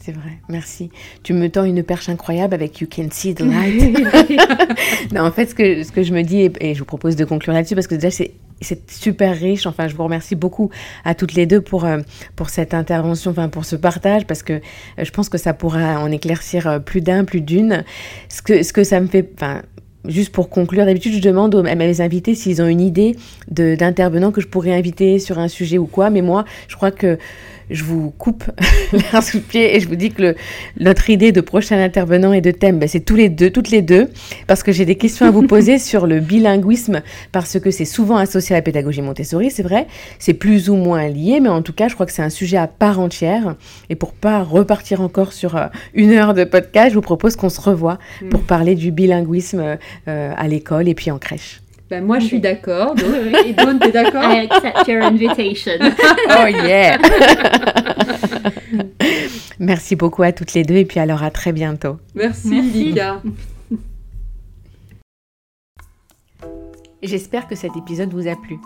C'est 0.05 0.11
vrai, 0.11 0.39
merci. 0.49 0.89
Tu 1.23 1.31
me 1.31 1.47
tends 1.49 1.63
une 1.63 1.81
perche 1.81 2.09
incroyable 2.09 2.53
avec 2.53 2.81
You 2.81 2.87
Can 2.93 3.07
See 3.09 3.33
the 3.33 3.39
Light. 3.39 3.97
non, 5.13 5.21
en 5.21 5.31
fait, 5.31 5.45
ce 5.45 5.55
que, 5.55 5.81
ce 5.83 5.93
que 5.93 6.03
je 6.03 6.13
me 6.13 6.23
dis, 6.23 6.41
et, 6.41 6.51
et 6.59 6.73
je 6.73 6.79
vous 6.79 6.85
propose 6.85 7.15
de 7.15 7.23
conclure 7.23 7.53
là-dessus, 7.53 7.73
parce 7.75 7.87
que 7.87 7.95
déjà, 7.95 8.11
c'est 8.11 8.33
c'est 8.59 8.89
super 8.91 9.33
riche. 9.37 9.65
Enfin, 9.65 9.87
je 9.87 9.95
vous 9.95 10.03
remercie 10.03 10.35
beaucoup 10.35 10.69
à 11.05 11.15
toutes 11.15 11.33
les 11.35 11.45
deux 11.45 11.61
pour, 11.61 11.85
euh, 11.85 11.99
pour 12.35 12.49
cette 12.49 12.73
intervention, 12.73 13.31
enfin, 13.31 13.47
pour 13.47 13.63
ce 13.65 13.75
partage, 13.77 14.25
parce 14.25 14.43
que 14.43 14.53
euh, 14.53 14.59
je 15.03 15.11
pense 15.11 15.29
que 15.29 15.37
ça 15.37 15.53
pourra 15.53 15.99
en 16.01 16.11
éclaircir 16.11 16.67
euh, 16.67 16.79
plus 16.79 16.99
d'un, 17.01 17.23
plus 17.23 17.39
d'une. 17.41 17.85
Ce 18.27 18.41
que, 18.41 18.61
ce 18.61 18.73
que 18.73 18.83
ça 18.83 18.99
me 18.99 19.07
fait. 19.07 19.29
Enfin, 19.35 19.61
Juste 20.05 20.33
pour 20.33 20.49
conclure, 20.49 20.85
d'habitude, 20.85 21.13
je 21.13 21.21
demande 21.21 21.55
aux- 21.55 21.65
à 21.65 21.75
mes 21.75 22.01
invités 22.01 22.35
s'ils 22.35 22.61
ont 22.61 22.67
une 22.67 22.81
idée 22.81 23.15
d'intervenants 23.47 24.33
que 24.33 24.41
je 24.41 24.47
pourrais 24.49 24.73
inviter 24.73 25.17
sur 25.17 25.39
un 25.39 25.47
sujet 25.47 25.77
ou 25.77 25.85
quoi. 25.85 26.09
Mais 26.09 26.21
moi, 26.21 26.43
je 26.67 26.75
crois 26.75 26.91
que 26.91 27.17
je 27.69 27.83
vous 27.83 28.11
coupe 28.11 28.43
l'air 28.93 29.23
sous 29.23 29.37
le 29.37 29.43
pied 29.43 29.75
et 29.75 29.79
je 29.79 29.87
vous 29.87 29.95
dis 29.95 30.11
que 30.11 30.21
le- 30.21 30.35
notre 30.79 31.09
idée 31.09 31.31
de 31.31 31.41
prochain 31.41 31.81
intervenant 31.81 32.33
et 32.33 32.41
de 32.41 32.51
thème, 32.51 32.79
ben, 32.79 32.87
c'est 32.87 32.99
tous 33.01 33.15
les 33.15 33.29
deux, 33.29 33.49
toutes 33.49 33.69
les 33.71 33.81
deux, 33.81 34.09
parce 34.47 34.63
que 34.63 34.71
j'ai 34.71 34.85
des 34.85 34.95
questions 34.95 35.25
à 35.25 35.31
vous 35.31 35.47
poser 35.47 35.79
sur 35.79 36.05
le 36.07 36.19
bilinguisme, 36.19 37.01
parce 37.31 37.59
que 37.59 37.71
c'est 37.71 37.85
souvent 37.85 38.17
associé 38.17 38.55
à 38.55 38.59
la 38.59 38.61
pédagogie 38.61 39.01
Montessori, 39.01 39.49
c'est 39.51 39.63
vrai, 39.63 39.87
c'est 40.19 40.33
plus 40.33 40.69
ou 40.69 40.75
moins 40.75 41.07
lié, 41.07 41.39
mais 41.41 41.49
en 41.49 41.61
tout 41.61 41.73
cas, 41.73 41.87
je 41.87 41.93
crois 41.95 42.05
que 42.05 42.11
c'est 42.11 42.21
un 42.21 42.29
sujet 42.29 42.57
à 42.57 42.67
part 42.67 42.99
entière. 42.99 43.55
Et 43.89 43.95
pour 43.95 44.13
pas 44.13 44.43
repartir 44.43 45.01
encore 45.01 45.33
sur 45.33 45.55
euh, 45.55 45.67
une 45.93 46.11
heure 46.11 46.33
de 46.33 46.43
podcast, 46.43 46.89
je 46.89 46.95
vous 46.95 47.01
propose 47.01 47.35
qu'on 47.35 47.49
se 47.49 47.61
revoie 47.61 47.97
pour 48.29 48.41
parler 48.41 48.75
du 48.75 48.91
bilinguisme 48.91 49.77
euh, 50.07 50.33
à 50.37 50.47
l'école 50.47 50.87
et 50.87 50.93
puis 50.95 51.09
en 51.11 51.17
crèche. 51.17 51.62
Ben, 51.93 52.03
moi, 52.03 52.17
je 52.17 52.25
suis 52.25 52.39
d'accord. 52.39 52.95
donc- 52.95 53.05
Et 53.45 53.53
Dawn, 53.53 53.77
t'es 53.77 53.91
d'accord? 53.91 54.23
I 54.23 54.47
accept 54.49 54.87
your 54.87 55.03
invitation. 55.03 55.73
Oh 56.29 56.47
yeah 56.47 56.97
Merci 59.59 59.95
beaucoup 59.95 60.23
à 60.23 60.31
toutes 60.31 60.55
les 60.55 60.63
deux 60.63 60.77
et 60.77 60.85
puis 60.85 60.99
alors 60.99 61.21
à 61.21 61.29
très 61.29 61.51
bientôt. 61.51 61.97
Merci, 62.15 62.47
Merci. 62.49 62.83
Lika. 62.85 63.21
J'espère 67.03 67.47
que 67.47 67.53
cet 67.55 67.77
épisode 67.77 68.11
vous 68.11 68.27
a 68.27 68.35
plu. 68.35 68.57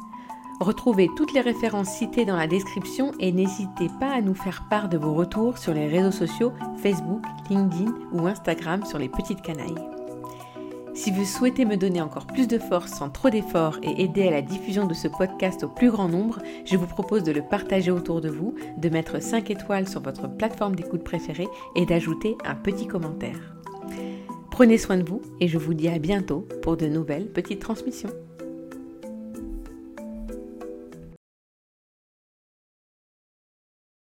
Retrouvez 0.62 1.10
toutes 1.18 1.34
les 1.34 1.42
références 1.42 1.90
citées 1.90 2.24
dans 2.24 2.38
la 2.38 2.48
description 2.48 3.12
et 3.20 3.34
n'hésitez 3.34 3.90
pas 4.00 4.14
à 4.16 4.22
nous 4.22 4.36
faire 4.36 4.64
part 4.70 4.88
de 4.88 4.98
vos 4.98 5.14
retours 5.14 5.58
sur 5.58 5.74
les 5.74 5.88
réseaux 5.88 6.12
sociaux 6.12 6.54
Facebook, 6.82 7.24
LinkedIn 7.50 7.94
ou 8.14 8.26
Instagram 8.26 8.86
sur 8.86 9.00
les 9.00 9.10
petites 9.10 9.42
canailles. 9.42 9.76
Si 10.98 11.12
vous 11.12 11.26
souhaitez 11.26 11.64
me 11.64 11.78
donner 11.78 12.02
encore 12.02 12.26
plus 12.26 12.48
de 12.48 12.58
force 12.58 12.92
sans 12.92 13.12
trop 13.12 13.30
d'efforts 13.30 13.78
et 13.84 14.02
aider 14.02 14.28
à 14.28 14.32
la 14.32 14.42
diffusion 14.42 14.88
de 14.88 14.96
ce 14.96 15.08
podcast 15.08 15.64
au 15.64 15.70
plus 15.70 15.92
grand 15.92 16.10
nombre, 16.10 16.40
je 16.66 16.76
vous 16.76 16.88
propose 16.88 17.24
de 17.24 17.32
le 17.32 17.44
partager 17.44 17.92
autour 17.92 18.20
de 18.20 18.30
vous, 18.30 18.56
de 18.80 18.90
mettre 18.90 19.22
5 19.22 19.52
étoiles 19.52 19.88
sur 19.88 20.02
votre 20.02 20.28
plateforme 20.28 20.76
d'écoute 20.76 21.04
préférée 21.04 21.48
et 21.76 21.86
d'ajouter 21.86 22.36
un 22.44 22.56
petit 22.56 22.88
commentaire. 22.88 23.56
Prenez 24.50 24.80
soin 24.80 24.98
de 24.98 25.08
vous 25.08 25.22
et 25.40 25.48
je 25.48 25.60
vous 25.60 25.76
dis 25.76 25.88
à 25.88 26.00
bientôt 26.00 26.48
pour 26.64 26.78
de 26.78 26.88
nouvelles 26.88 27.32
petites 27.32 27.62
transmissions. 27.62 28.10